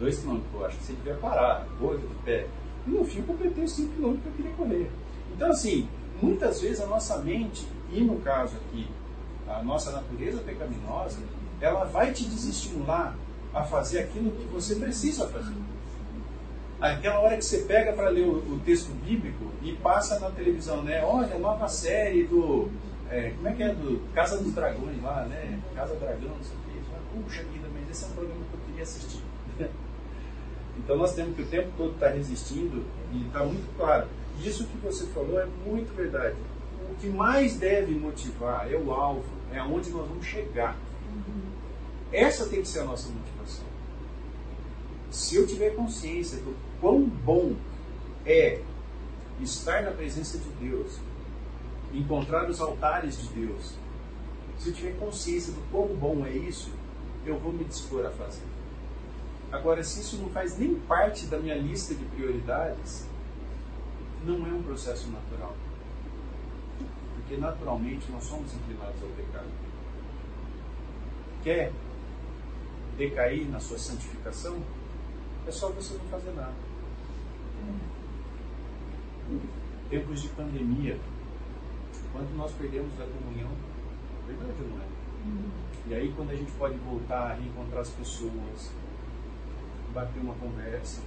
dois 0.00 0.18
quilômetros, 0.18 0.52
eu 0.54 0.66
acho 0.66 0.78
que 0.78 0.84
você 0.84 0.92
devia 0.94 1.14
parar, 1.14 1.66
bolha 1.78 1.98
do 1.98 2.24
pé. 2.24 2.46
E 2.86 2.90
no 2.90 3.04
fim 3.04 3.18
eu 3.18 3.24
completei 3.24 3.64
os 3.64 3.72
5 3.72 3.94
quilômetros 3.94 4.22
que 4.22 4.28
eu 4.28 4.34
queria 4.34 4.52
correr. 4.52 4.90
Então, 5.36 5.50
assim, 5.50 5.86
muitas 6.20 6.60
vezes 6.62 6.80
a 6.80 6.86
nossa 6.86 7.18
mente, 7.18 7.68
e 7.92 8.00
no 8.00 8.16
caso 8.20 8.56
aqui, 8.56 8.88
a 9.46 9.62
nossa 9.62 9.92
natureza 9.92 10.40
pecaminosa, 10.40 11.18
ela 11.60 11.84
vai 11.84 12.12
te 12.12 12.24
desestimular 12.24 13.14
a 13.52 13.62
fazer 13.62 14.00
aquilo 14.00 14.30
que 14.30 14.44
você 14.46 14.76
precisa 14.76 15.28
fazer. 15.28 15.54
Aquela 16.80 17.20
hora 17.20 17.36
que 17.36 17.44
você 17.44 17.58
pega 17.58 17.92
para 17.92 18.08
ler 18.08 18.26
o, 18.26 18.38
o, 18.54 18.60
texto 18.64 18.90
bíblico 19.04 19.52
e 19.62 19.72
passa 19.74 20.18
na 20.18 20.30
televisão, 20.30 20.82
né? 20.82 21.04
Olha, 21.04 21.38
nova 21.38 21.68
série 21.68 22.24
do. 22.24 22.70
É, 23.10 23.30
como 23.36 23.48
é 23.48 23.52
que 23.52 23.62
é? 23.62 23.74
Do 23.74 24.00
Casa 24.14 24.38
dos 24.38 24.54
Dragões 24.54 25.02
lá, 25.02 25.26
né? 25.26 25.60
Casa 25.74 25.94
Dragão, 25.96 26.30
não 26.30 26.42
sei 26.42 26.56
o 26.56 26.60
que. 26.60 27.22
Puxa 27.22 27.42
vida, 27.42 27.68
mas 27.74 27.90
esse 27.90 28.04
é 28.04 28.06
um 28.06 28.12
programa 28.12 28.40
que 28.50 28.54
eu 28.54 28.60
queria 28.66 28.82
assistir. 28.82 29.22
então 30.78 30.96
nós 30.96 31.14
temos 31.14 31.36
que 31.36 31.42
o 31.42 31.46
tempo 31.46 31.68
todo 31.76 31.92
estar 31.92 32.08
tá 32.08 32.14
resistindo 32.14 32.86
e 33.12 33.26
está 33.26 33.44
muito 33.44 33.76
claro. 33.76 34.08
Isso 34.42 34.64
que 34.64 34.78
você 34.78 35.06
falou 35.08 35.38
é 35.38 35.46
muito 35.66 35.94
verdade. 35.94 36.36
O 36.90 36.94
que 36.94 37.08
mais 37.08 37.58
deve 37.58 37.92
motivar 37.92 38.72
é 38.72 38.76
o 38.76 38.90
alvo, 38.90 39.24
é 39.52 39.58
aonde 39.58 39.90
nós 39.90 40.08
vamos 40.08 40.24
chegar. 40.24 40.78
Essa 42.10 42.46
tem 42.46 42.62
que 42.62 42.68
ser 42.68 42.80
a 42.80 42.84
nossa 42.84 43.08
motivação. 43.10 43.64
Se 45.10 45.36
eu 45.36 45.46
tiver 45.46 45.70
consciência 45.70 46.38
do 46.38 46.69
quão 46.80 47.02
bom 47.02 47.54
é 48.24 48.62
estar 49.40 49.82
na 49.82 49.90
presença 49.90 50.38
de 50.38 50.48
Deus, 50.68 50.98
encontrar 51.92 52.48
os 52.48 52.60
altares 52.60 53.20
de 53.20 53.28
Deus, 53.28 53.74
se 54.60 54.68
eu 54.68 54.74
tiver 54.74 54.98
consciência 54.98 55.54
do 55.54 55.60
quão 55.70 55.88
bom 55.88 56.24
é 56.26 56.30
isso, 56.30 56.70
eu 57.24 57.38
vou 57.38 57.50
me 57.52 57.64
dispor 57.64 58.04
a 58.04 58.10
fazer. 58.10 58.44
Agora, 59.50 59.82
se 59.82 60.00
isso 60.00 60.18
não 60.18 60.28
faz 60.28 60.58
nem 60.58 60.74
parte 60.80 61.26
da 61.26 61.38
minha 61.38 61.56
lista 61.56 61.94
de 61.94 62.04
prioridades, 62.04 63.06
não 64.22 64.46
é 64.46 64.52
um 64.52 64.62
processo 64.62 65.08
natural. 65.08 65.56
Porque 67.14 67.36
naturalmente 67.38 68.10
nós 68.12 68.24
somos 68.24 68.52
inclinados 68.54 69.02
ao 69.02 69.08
pecado. 69.08 69.48
Quer 71.42 71.72
decair 72.98 73.48
na 73.48 73.60
sua 73.60 73.78
santificação? 73.78 74.62
É 75.46 75.50
só 75.50 75.70
você 75.70 75.94
não 75.94 76.04
fazer 76.10 76.32
nada. 76.32 76.69
Tempos 79.88 80.22
de 80.22 80.28
pandemia, 80.28 80.98
quando 82.12 82.36
nós 82.36 82.52
perdemos 82.52 82.92
a 83.00 83.04
comunhão, 83.04 83.50
verdade 84.26 84.54
ou 84.62 84.68
não 84.68 84.82
é? 84.82 84.86
E 85.88 85.94
aí 85.94 86.12
quando 86.14 86.30
a 86.30 86.36
gente 86.36 86.50
pode 86.52 86.76
voltar, 86.78 87.38
reencontrar 87.38 87.80
as 87.80 87.90
pessoas, 87.90 88.70
bater 89.92 90.20
uma 90.20 90.34
conversa. 90.34 91.02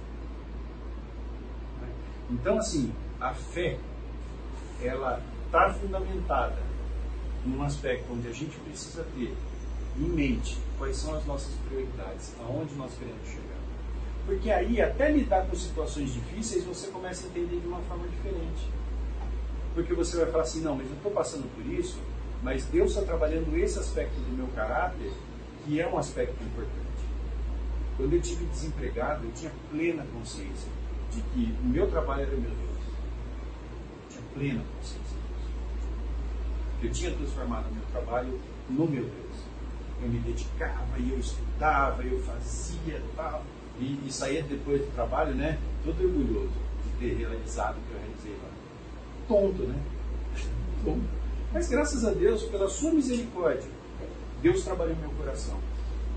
Então 2.30 2.58
assim, 2.58 2.92
a 3.20 3.32
fé, 3.32 3.78
ela 4.82 5.22
está 5.46 5.72
fundamentada 5.72 6.62
num 7.44 7.62
aspecto 7.62 8.12
onde 8.12 8.28
a 8.28 8.32
gente 8.32 8.56
precisa 8.60 9.04
ter 9.14 9.34
em 9.96 10.08
mente 10.08 10.58
quais 10.78 10.96
são 10.96 11.14
as 11.14 11.24
nossas 11.24 11.54
prioridades, 11.68 12.34
aonde 12.40 12.74
nós 12.74 12.92
queremos 12.98 13.26
chegar. 13.28 13.53
Porque 14.26 14.50
aí, 14.50 14.80
até 14.80 15.10
lidar 15.10 15.46
com 15.46 15.54
situações 15.54 16.12
difíceis, 16.12 16.64
você 16.64 16.88
começa 16.88 17.26
a 17.26 17.30
entender 17.30 17.60
de 17.60 17.66
uma 17.66 17.80
forma 17.82 18.08
diferente. 18.08 18.70
Porque 19.74 19.92
você 19.92 20.16
vai 20.16 20.26
falar 20.26 20.44
assim: 20.44 20.62
não, 20.62 20.76
mas 20.76 20.88
eu 20.88 20.96
estou 20.96 21.12
passando 21.12 21.48
por 21.54 21.66
isso, 21.66 21.98
mas 22.42 22.64
Deus 22.66 22.90
está 22.90 23.02
trabalhando 23.02 23.56
esse 23.56 23.78
aspecto 23.78 24.14
do 24.14 24.36
meu 24.36 24.46
caráter, 24.48 25.12
que 25.64 25.80
é 25.80 25.86
um 25.86 25.98
aspecto 25.98 26.42
importante. 26.42 26.84
Quando 27.96 28.12
eu 28.14 28.20
tive 28.20 28.44
desempregado, 28.46 29.24
eu 29.24 29.32
tinha 29.32 29.52
plena 29.70 30.04
consciência 30.12 30.70
de 31.12 31.20
que 31.20 31.54
o 31.62 31.66
meu 31.66 31.88
trabalho 31.90 32.22
era 32.22 32.34
o 32.34 32.40
meu 32.40 32.50
Deus 32.50 32.74
plena 34.34 34.62
consciência 34.76 35.16
disso. 35.16 35.50
Eu 36.82 36.90
tinha 36.90 37.14
transformado 37.14 37.68
o 37.70 37.74
meu 37.74 37.84
trabalho 37.86 38.40
no 38.68 38.86
meu 38.86 39.04
Deus. 39.04 39.36
Eu 40.02 40.08
me 40.08 40.18
dedicava 40.18 40.98
e 40.98 41.10
eu 41.12 41.18
estudava, 41.18 42.02
eu 42.02 42.20
fazia 42.22 43.00
tal. 43.16 43.42
E, 43.78 43.98
e 44.06 44.42
depois 44.42 44.80
do 44.80 44.94
trabalho, 44.94 45.34
né? 45.34 45.58
Todo 45.84 46.02
orgulhoso 46.02 46.52
de 46.84 46.98
ter 47.00 47.14
realizado 47.16 47.76
o 47.76 47.80
que 47.80 47.92
eu 47.92 48.00
realizei 48.00 48.36
lá. 48.42 48.50
Tonto, 49.28 49.62
né? 49.64 49.82
Tonto. 50.84 51.24
Mas 51.52 51.68
graças 51.68 52.04
a 52.04 52.10
Deus, 52.10 52.42
pela 52.44 52.68
sua 52.68 52.92
misericórdia, 52.92 53.68
Deus 54.42 54.64
trabalhou 54.64 54.96
meu 54.96 55.10
coração. 55.10 55.58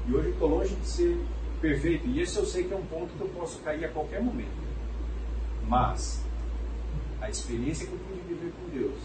E 0.07 0.13
hoje 0.13 0.29
estou 0.29 0.49
longe 0.49 0.75
de 0.75 0.87
ser 0.87 1.17
perfeito. 1.61 2.07
E 2.07 2.21
esse 2.21 2.37
eu 2.37 2.45
sei 2.45 2.63
que 2.63 2.73
é 2.73 2.77
um 2.77 2.85
ponto 2.85 3.13
que 3.13 3.21
eu 3.21 3.29
posso 3.29 3.59
cair 3.59 3.85
a 3.85 3.89
qualquer 3.89 4.21
momento. 4.21 4.67
Mas 5.67 6.23
a 7.21 7.29
experiência 7.29 7.85
que 7.85 7.93
eu 7.93 7.99
pude 7.99 8.21
viver 8.21 8.51
com 8.51 8.69
Deus 8.69 8.97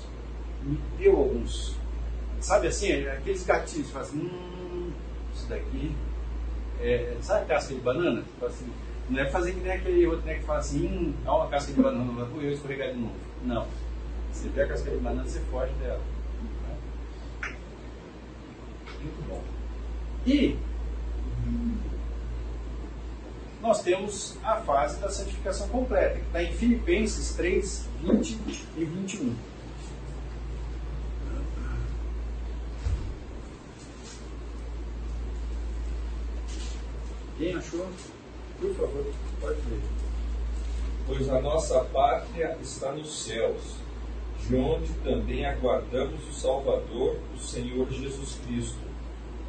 me 0.63 0.79
deu 0.99 1.17
alguns. 1.17 1.77
Sabe 2.41 2.69
assim, 2.69 3.07
aqueles 3.07 3.45
gatilhos, 3.45 3.95
assim, 3.97 4.19
hum, 4.19 4.91
isso 5.35 5.49
daqui. 5.49 5.95
É, 6.83 7.17
sabe 7.21 7.47
casca 7.47 7.75
de 7.75 7.81
banana? 7.81 8.23
Tipo 8.23 8.47
assim, 8.47 8.67
não 9.09 9.21
é 9.21 9.31
fazer 9.31 9.53
que 9.53 9.61
nem 9.61 9.73
aquele 9.73 10.07
outro 10.07 10.27
né, 10.27 10.35
que 10.35 10.45
fala 10.45 10.59
assim, 10.59 10.87
hum, 10.87 11.15
dá 11.25 11.35
uma 11.35 11.49
casca 11.49 11.73
de 11.73 11.81
banana, 11.81 12.25
vou 12.25 12.43
eu 12.43 12.53
escorregar 12.53 12.93
de 12.93 12.99
novo. 12.99 13.15
Não. 13.45 13.67
Você 14.33 14.49
vê 14.49 14.63
a 14.63 14.69
casca 14.69 14.91
de 14.91 14.97
banana, 14.97 15.29
você 15.29 15.41
foge 15.51 15.73
dela. 15.75 16.01
Muito 19.01 19.29
bom. 19.29 19.43
E 20.27 20.57
nós 23.61 23.81
temos 23.83 24.37
a 24.43 24.57
fase 24.57 25.01
da 25.01 25.09
santificação 25.09 25.69
completa, 25.69 26.17
que 26.17 26.27
está 26.27 26.43
em 26.43 26.53
Filipenses 26.53 27.35
3, 27.35 27.89
20 28.03 28.39
e 28.77 28.85
21. 28.85 29.35
Quem 37.43 37.57
achou? 37.57 37.89
Por 38.61 38.73
favor, 38.73 39.05
pode 39.41 39.57
ler. 39.69 39.81
Pois 41.09 41.29
a 41.29 41.41
nossa 41.41 41.81
pátria 41.87 42.57
está 42.63 42.93
nos 42.93 43.25
céus, 43.25 43.79
de 44.47 44.55
onde 44.55 44.93
também 45.03 45.45
aguardamos 45.45 46.23
o 46.29 46.33
Salvador, 46.33 47.19
o 47.35 47.39
Senhor 47.41 47.91
Jesus 47.91 48.39
Cristo, 48.47 48.79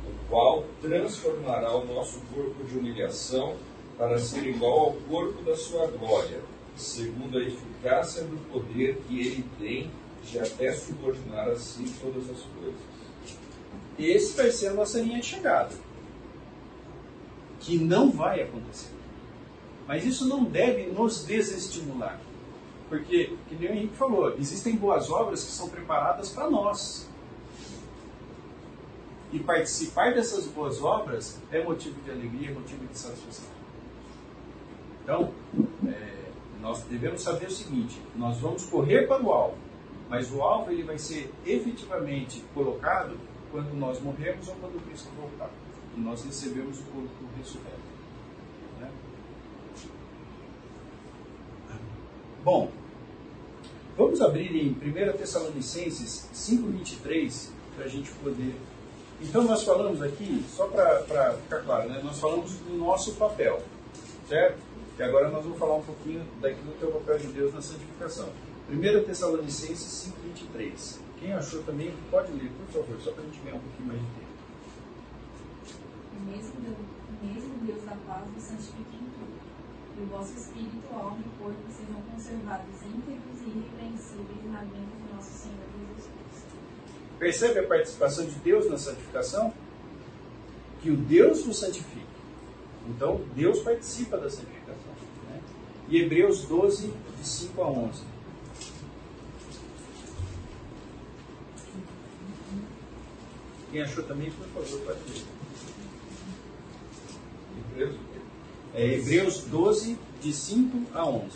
o 0.08 0.28
qual 0.28 0.66
transformará 0.82 1.72
o 1.76 1.86
nosso 1.86 2.20
corpo 2.34 2.64
de 2.64 2.80
humilhação 2.80 3.58
para 3.96 4.18
ser 4.18 4.44
igual 4.48 4.80
ao 4.80 4.94
corpo 5.08 5.44
da 5.44 5.56
sua 5.56 5.86
glória, 5.86 6.40
segundo 6.76 7.38
a 7.38 7.44
eficácia 7.44 8.24
do 8.24 8.38
poder 8.52 8.98
que 9.08 9.20
ele 9.20 9.46
tem 9.60 9.92
de 10.24 10.40
até 10.40 10.74
subordinar 10.74 11.48
a 11.48 11.56
si 11.56 11.94
todas 12.02 12.24
as 12.24 12.42
coisas. 12.60 12.82
Esse 14.00 14.36
vai 14.36 14.50
ser 14.50 14.70
a 14.70 14.74
nossa 14.74 15.00
linha 15.00 15.20
de 15.20 15.28
chegada. 15.28 15.93
Que 17.64 17.78
não 17.78 18.12
vai 18.12 18.42
acontecer. 18.42 18.92
Mas 19.88 20.06
isso 20.06 20.28
não 20.28 20.44
deve 20.44 20.88
nos 20.88 21.26
desestimular. 21.26 22.20
Porque, 22.90 23.36
que 23.48 23.56
nem 23.56 23.70
o 23.70 23.74
Henrique 23.74 23.96
falou, 23.96 24.36
existem 24.38 24.76
boas 24.76 25.10
obras 25.10 25.44
que 25.44 25.52
são 25.52 25.70
preparadas 25.70 26.30
para 26.30 26.50
nós. 26.50 27.10
E 29.32 29.40
participar 29.40 30.14
dessas 30.14 30.46
boas 30.46 30.82
obras 30.84 31.42
é 31.52 31.64
motivo 31.64 32.00
de 32.02 32.12
alegria, 32.12 32.52
é 32.52 32.54
motivo 32.54 32.86
de 32.86 32.98
satisfação. 32.98 33.46
Então, 35.02 35.34
é, 35.88 36.30
nós 36.62 36.84
devemos 36.84 37.22
saber 37.22 37.48
o 37.48 37.52
seguinte: 37.52 38.00
nós 38.16 38.38
vamos 38.38 38.66
correr 38.66 39.08
para 39.08 39.24
o 39.24 39.32
alvo, 39.32 39.58
mas 40.08 40.32
o 40.32 40.42
alvo 40.42 40.72
ele 40.72 40.84
vai 40.84 41.00
ser 41.00 41.34
efetivamente 41.46 42.44
colocado 42.54 43.18
quando 43.52 43.74
nós 43.74 44.00
morremos 44.00 44.48
ou 44.48 44.56
quando 44.56 44.86
Cristo 44.86 45.10
voltar 45.20 45.50
e 45.96 46.00
nós 46.00 46.24
recebemos 46.24 46.80
o 46.80 46.84
corpo 46.84 47.10
ressurreto. 47.38 47.78
Né? 48.80 48.90
Bom, 52.44 52.72
vamos 53.98 54.22
abrir 54.22 54.56
em 54.56 54.72
1 54.72 55.18
Tessalonicenses 55.18 56.28
5,23 56.34 57.50
para 57.76 57.86
a 57.86 57.88
gente 57.88 58.12
poder. 58.12 58.56
Então, 59.22 59.44
nós 59.44 59.64
falamos 59.64 60.02
aqui, 60.02 60.44
só 60.50 60.68
para 60.68 61.34
ficar 61.34 61.62
claro, 61.62 61.90
né? 61.90 62.02
nós 62.04 62.20
falamos 62.20 62.52
do 62.52 62.76
nosso 62.76 63.14
papel, 63.14 63.62
certo? 64.28 64.58
E 64.98 65.04
agora 65.04 65.30
nós 65.30 65.44
vamos 65.44 65.58
falar 65.58 65.76
um 65.76 65.82
pouquinho 65.82 66.24
daquilo 66.42 66.72
que 66.74 66.84
é 66.84 66.88
o 66.88 66.92
papel 66.92 67.20
de 67.20 67.28
Deus 67.28 67.54
na 67.54 67.62
santificação. 67.62 68.30
1 68.70 69.04
Tessalonicenses 69.06 70.12
5,23. 70.56 71.00
Quem 71.20 71.34
achou 71.34 71.64
também 71.64 71.94
pode 72.12 72.32
ler, 72.34 72.52
por 72.52 72.82
favor, 72.82 73.02
só 73.02 73.12
para 73.12 73.24
a 73.24 73.26
gente 73.26 73.40
ganhar 73.40 73.56
um 73.56 73.60
pouquinho 73.60 73.88
mais 73.88 74.00
de 74.00 74.06
tempo. 74.08 74.23
Mesmo, 76.26 76.54
mesmo 77.22 77.66
Deus 77.66 77.84
da 77.84 77.96
paz 78.08 78.26
nos 78.34 78.44
santifique 78.44 78.96
em 78.96 79.08
tudo. 79.14 79.34
E 79.98 80.02
o 80.02 80.06
vosso 80.08 80.34
espírito, 80.34 80.94
alma 80.94 81.20
e 81.20 81.38
corpo 81.38 81.62
sejam 81.70 82.02
conservados 82.12 82.82
íntegros 82.82 83.42
e 83.42 83.50
irrepreensíveis 83.50 84.46
na 84.52 84.62
vinda 84.62 84.94
do 84.98 85.16
nosso 85.16 85.32
Senhor 85.32 85.66
Jesus 85.78 86.10
Cristo. 86.12 86.58
Percebe 87.20 87.60
a 87.60 87.68
participação 87.68 88.26
de 88.26 88.36
Deus 88.36 88.70
na 88.70 88.78
santificação? 88.78 89.54
Que 90.82 90.90
o 90.90 90.98
Deus 90.98 91.46
nos 91.46 91.60
santifique. 91.60 92.04
Então, 92.88 93.22
Deus 93.36 93.60
participa 93.60 94.18
da 94.18 94.30
santificação 94.30 94.64
e 95.94 95.98
Hebreus 96.02 96.46
12, 96.46 96.92
de 97.20 97.28
5 97.28 97.62
a 97.62 97.70
11. 97.70 98.04
Quem 103.72 103.82
achou 103.82 104.04
também, 104.04 104.32
por 104.32 104.48
favor, 104.48 104.82
pode. 104.82 105.33
Hebreus, 107.72 107.96
é, 108.74 108.86
Hebreus 108.96 109.38
12, 109.46 109.98
de 110.22 110.34
5 110.34 110.98
a 110.98 111.06
11. 111.06 111.30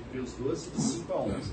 Hebreus 0.00 0.32
12, 0.32 0.70
de 0.70 0.82
5 0.82 1.12
a 1.12 1.16
11. 1.16 1.52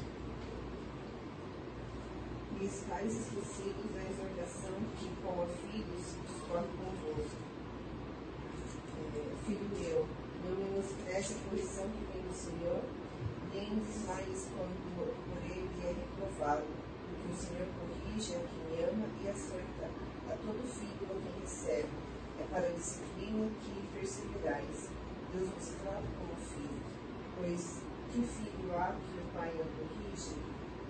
E 2.59 2.65
estáis 2.65 3.11
esquecidos 3.11 3.91
da 3.93 4.01
exortação 4.01 4.75
que, 4.97 5.09
como 5.23 5.45
filhos, 5.71 6.15
discorre 6.25 6.67
convosco. 6.77 7.37
É, 9.13 9.35
filho 9.45 9.69
meu, 9.79 10.07
não 10.43 10.55
menospreze 10.55 11.33
a 11.33 11.49
correção 11.49 11.85
que 11.89 12.13
vem 12.13 12.21
do 12.23 12.33
Senhor, 12.33 12.81
nem 13.53 13.79
desmaies 13.79 14.47
quando 14.55 14.75
por 14.95 15.43
ele 15.45 15.69
é 15.83 15.93
reprovado, 15.93 16.63
o 17.35 17.37
Senhor 17.37 17.67
corrige 17.75 18.35
a 18.35 18.39
quem 18.47 18.85
ama 18.85 19.07
e 19.21 19.27
açoita 19.27 19.91
a 20.31 20.37
todo 20.37 20.63
filho 20.71 21.03
a 21.03 21.19
quem 21.19 21.41
recebe. 21.41 21.89
É 22.39 22.43
para 22.49 22.67
a 22.67 22.71
disciplina 22.71 23.49
que 23.59 23.87
perseverais. 23.93 24.87
Deus 25.33 25.49
vos 25.49 25.67
trata 25.83 26.07
como 26.15 26.35
filho, 26.47 26.79
pois 27.35 27.81
que 28.09 28.21
filho 28.23 28.71
há 28.77 28.95
que 28.95 29.19
o 29.19 29.25
pai 29.35 29.51
não 29.51 29.67
corrige? 29.67 30.35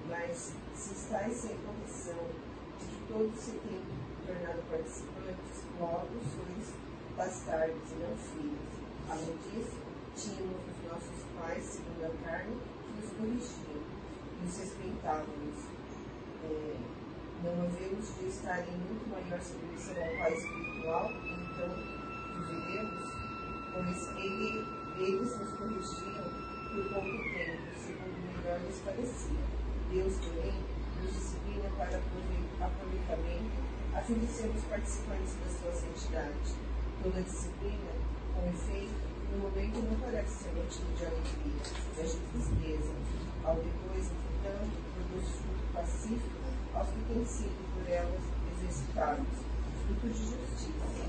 Mas 0.08 0.54
se 0.76 0.94
estáis 0.94 1.34
sem 1.34 1.58
correção, 1.66 2.30
de 2.78 2.86
que 2.86 3.12
todos 3.12 3.40
se 3.40 3.52
têm 3.66 3.82
tornado 4.28 4.62
participantes, 4.70 5.66
logo 5.80 6.14
sois 6.30 6.76
bastardos 7.18 7.92
e 7.92 7.96
não 7.96 8.16
filhos. 8.16 8.70
Além 9.10 9.36
disso, 9.50 9.82
tínhamos 10.16 10.62
os 10.62 10.92
nossos 10.92 11.26
pais, 11.40 11.64
segundo 11.64 12.06
a 12.06 12.24
carne, 12.24 12.56
que 12.86 13.02
nos 13.02 13.14
corrigiam 13.18 13.82
e 13.82 14.46
os 14.46 14.58
respeitávamos. 14.60 15.75
É, 16.46 16.76
havemos 17.44 18.16
de 18.20 18.28
estar 18.28 18.60
em 18.60 18.78
muito 18.78 19.10
maior 19.10 19.42
submissão 19.42 19.96
ao 19.98 20.18
Pai 20.18 20.34
espiritual, 20.34 21.12
então 21.12 21.70
viveremos, 22.36 23.10
pois 23.74 24.10
ele, 24.18 24.66
eles 24.98 25.40
nos 25.40 25.52
corrigiam 25.58 26.30
por 26.70 26.84
pouco 26.94 27.24
tempo, 27.34 27.62
segundo 27.76 28.38
melhor 28.38 28.60
lhes 28.62 28.82
parecia. 28.86 29.46
Deus, 29.92 30.14
porém, 30.20 30.54
nos 31.02 31.14
disciplina 31.14 31.70
para 31.78 31.98
aproveitamento, 31.98 33.58
a 33.94 34.02
fim 34.02 34.16
de 34.16 34.28
sermos 34.28 34.64
participantes 34.66 35.34
da 35.36 35.50
sua 35.50 35.72
santidade. 35.72 36.54
Toda 37.02 37.22
disciplina, 37.22 37.92
com 38.34 38.50
efeito, 38.50 38.94
no 39.32 39.38
momento 39.40 39.82
não 39.82 40.00
parece 40.00 40.44
ser 40.44 40.54
motivo 40.54 40.94
de 40.98 41.06
alegria, 41.06 41.62
mas 41.98 42.12
de 42.12 42.20
tristeza. 42.20 42.94
Ao 43.44 43.56
depois, 43.56 44.10
produz 44.94 45.30
fruto 45.30 45.74
pacífico 45.74 46.36
aos 46.74 46.88
que 46.88 47.14
têm 47.14 47.26
sido 47.26 47.74
por 47.74 47.92
elas 47.92 48.22
exercitados, 48.58 49.26
de 50.04 50.10
justiça. 50.10 51.06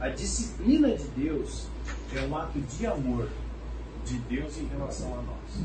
A 0.00 0.08
disciplina 0.08 0.96
de 0.96 1.04
Deus 1.08 1.66
é 2.14 2.20
um 2.22 2.36
ato 2.36 2.58
de 2.58 2.86
amor 2.86 3.28
de 4.04 4.18
Deus 4.18 4.56
em 4.58 4.66
relação 4.66 5.12
a 5.18 5.22
nós. 5.22 5.64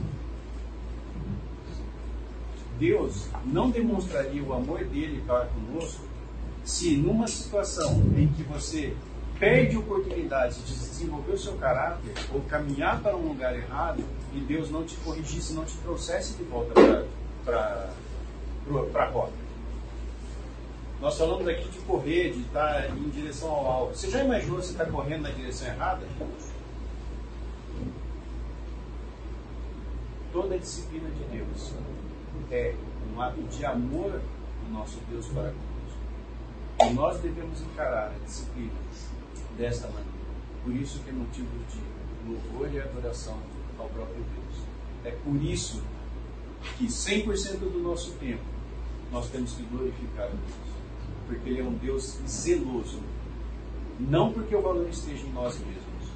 Deus 2.77 3.27
não 3.45 3.69
demonstraria 3.69 4.43
o 4.43 4.53
amor 4.53 4.83
dele 4.85 5.23
para 5.25 5.45
conosco 5.45 6.03
se 6.65 6.97
numa 6.97 7.27
situação 7.27 8.01
em 8.17 8.27
que 8.27 8.43
você 8.43 8.95
perde 9.39 9.75
a 9.75 9.79
oportunidade 9.79 10.61
de 10.61 10.73
desenvolver 10.73 11.33
o 11.33 11.37
seu 11.37 11.53
caráter 11.57 12.13
ou 12.33 12.41
caminhar 12.41 13.01
para 13.01 13.15
um 13.15 13.27
lugar 13.29 13.55
errado 13.55 14.03
e 14.35 14.39
Deus 14.41 14.69
não 14.69 14.83
te 14.83 14.95
corrigisse, 14.97 15.53
não 15.53 15.63
te 15.63 15.77
trouxesse 15.77 16.33
de 16.33 16.43
volta 16.43 16.73
para 17.45 17.89
a 18.93 19.05
rota. 19.05 19.33
Nós 20.99 21.17
falamos 21.17 21.47
aqui 21.47 21.69
de 21.69 21.79
correr, 21.79 22.31
de 22.33 22.41
estar 22.41 22.89
em 22.89 23.09
direção 23.09 23.49
ao 23.49 23.65
alvo. 23.65 23.95
Você 23.95 24.09
já 24.09 24.23
imaginou 24.23 24.57
você 24.57 24.71
estar 24.71 24.85
correndo 24.87 25.21
na 25.23 25.29
direção 25.29 25.67
errada? 25.67 26.05
Toda 30.33 30.55
a 30.55 30.57
disciplina 30.57 31.09
de 31.09 31.23
Deus 31.37 31.73
é 32.51 32.75
um 33.15 33.21
ato 33.21 33.41
de 33.43 33.65
amor 33.65 34.11
do 34.11 34.73
nosso 34.73 34.99
Deus 35.09 35.27
para 35.27 35.53
conosco. 35.53 35.99
E 36.81 36.93
nós 36.93 37.19
devemos 37.19 37.61
encarar 37.61 38.11
a 38.13 38.25
disciplina 38.25 38.73
desta 39.57 39.87
maneira. 39.87 40.09
Por 40.63 40.75
isso 40.75 40.99
que 40.99 41.09
é 41.09 41.13
motivo 41.13 41.47
de 41.69 41.79
louvor 42.29 42.73
e 42.73 42.81
adoração 42.81 43.37
ao 43.77 43.87
próprio 43.89 44.23
Deus. 44.23 44.63
É 45.03 45.11
por 45.11 45.35
isso 45.41 45.83
que 46.77 46.85
100% 46.85 47.59
do 47.59 47.79
nosso 47.79 48.11
tempo 48.13 48.43
nós 49.11 49.29
temos 49.29 49.53
que 49.53 49.63
glorificar 49.63 50.25
a 50.25 50.29
Deus. 50.29 50.65
Porque 51.27 51.49
Ele 51.49 51.61
é 51.61 51.63
um 51.63 51.73
Deus 51.73 52.19
zeloso. 52.27 52.99
Não 53.99 54.33
porque 54.33 54.55
o 54.55 54.61
valor 54.61 54.89
esteja 54.89 55.25
em 55.25 55.31
nós 55.31 55.57
mesmos, 55.59 56.09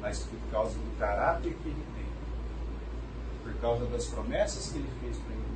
mas 0.00 0.20
por 0.20 0.38
causa 0.50 0.74
do 0.74 0.98
caráter 0.98 1.54
que 1.62 1.68
Ele 1.68 1.84
tem. 1.94 2.06
Por 3.42 3.60
causa 3.60 3.84
das 3.86 4.06
promessas 4.06 4.70
que 4.70 4.78
Ele 4.78 4.88
fez 5.00 5.16
para 5.18 5.34
Ele. 5.34 5.46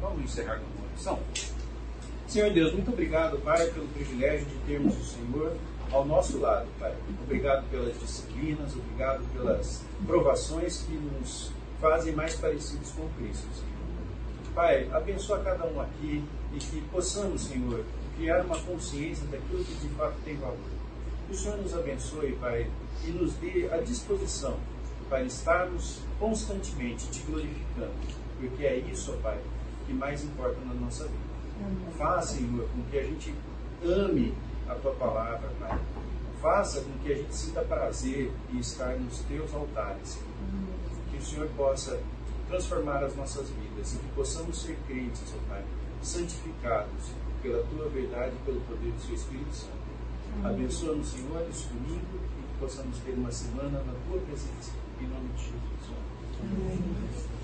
Vamos 0.00 0.24
encerrar 0.24 0.58
com 0.58 0.64
uma 0.64 0.88
oração? 0.90 1.18
Senhor 2.26 2.50
Deus, 2.50 2.72
muito 2.72 2.90
obrigado, 2.90 3.38
Pai, 3.38 3.66
pelo 3.70 3.88
privilégio 3.88 4.46
de 4.46 4.56
termos 4.66 4.96
o 4.96 5.04
Senhor 5.04 5.56
ao 5.92 6.04
nosso 6.04 6.38
lado, 6.38 6.66
Pai. 6.78 6.94
Obrigado 7.22 7.68
pelas 7.70 7.98
disciplinas, 7.98 8.74
obrigado 8.74 9.22
pelas 9.32 9.82
provações 10.06 10.82
que 10.82 10.92
nos 10.92 11.50
fazem 11.80 12.14
mais 12.14 12.34
parecidos 12.36 12.90
com 12.92 13.08
Cristo, 13.10 13.46
Senhor. 13.54 14.54
Pai, 14.54 14.88
abençoa 14.92 15.38
cada 15.40 15.66
um 15.66 15.80
aqui 15.80 16.24
e 16.52 16.58
que 16.58 16.80
possamos, 16.90 17.42
Senhor, 17.42 17.84
criar 18.16 18.44
uma 18.44 18.58
consciência 18.58 19.26
daquilo 19.26 19.64
que 19.64 19.74
de 19.74 19.88
fato 19.94 20.16
tem 20.24 20.36
valor. 20.36 20.56
Que 21.26 21.32
o 21.32 21.36
Senhor 21.36 21.58
nos 21.58 21.74
abençoe, 21.74 22.32
Pai, 22.40 22.68
e 23.06 23.10
nos 23.10 23.34
dê 23.34 23.68
a 23.70 23.78
disposição 23.78 24.56
para 25.08 25.22
estarmos 25.22 26.00
constantemente 26.18 27.06
te 27.10 27.20
glorificando, 27.22 27.92
porque 28.38 28.64
é 28.64 28.76
isso, 28.78 29.12
Pai, 29.22 29.38
que 29.86 29.92
mais 29.92 30.24
importa 30.24 30.58
na 30.66 30.74
nossa 30.74 31.04
vida. 31.04 31.28
Faça, 31.96 32.36
Senhor, 32.36 32.68
com 32.68 32.82
que 32.90 32.98
a 32.98 33.02
gente 33.02 33.34
ame 33.84 34.34
a 34.68 34.74
tua 34.76 34.92
palavra, 34.92 35.50
Pai. 35.60 35.78
Faça 36.40 36.80
com 36.82 36.92
que 36.98 37.12
a 37.12 37.16
gente 37.16 37.34
sinta 37.34 37.62
prazer 37.62 38.30
em 38.52 38.58
estar 38.58 38.96
nos 38.96 39.20
teus 39.20 39.52
altares. 39.52 40.18
Que 41.10 41.16
o 41.16 41.22
Senhor 41.22 41.48
possa 41.56 42.00
transformar 42.48 43.02
as 43.02 43.16
nossas 43.16 43.50
vidas 43.50 43.94
e 43.94 43.98
que 43.98 44.08
possamos 44.14 44.62
ser 44.62 44.78
crentes, 44.86 45.34
ó 45.34 45.48
Pai, 45.48 45.64
santificados 46.02 47.12
pela 47.42 47.62
tua 47.64 47.88
verdade 47.88 48.34
e 48.36 48.44
pelo 48.44 48.60
poder 48.62 48.92
do 48.92 49.00
seu 49.00 49.14
Espírito 49.14 49.52
Santo. 49.52 49.88
Abençoa-nos, 50.44 51.08
Senhor, 51.08 51.46
esse 51.48 51.66
domingo 51.66 52.06
e 52.14 52.52
que 52.52 52.58
possamos 52.60 52.98
ter 52.98 53.12
uma 53.12 53.32
semana 53.32 53.82
na 53.82 53.94
tua 54.06 54.20
presença. 54.20 54.72
Em 55.00 55.06
nome 55.06 55.28
de 55.34 55.42
Jesus. 55.42 55.58
Amém. 56.40 57.37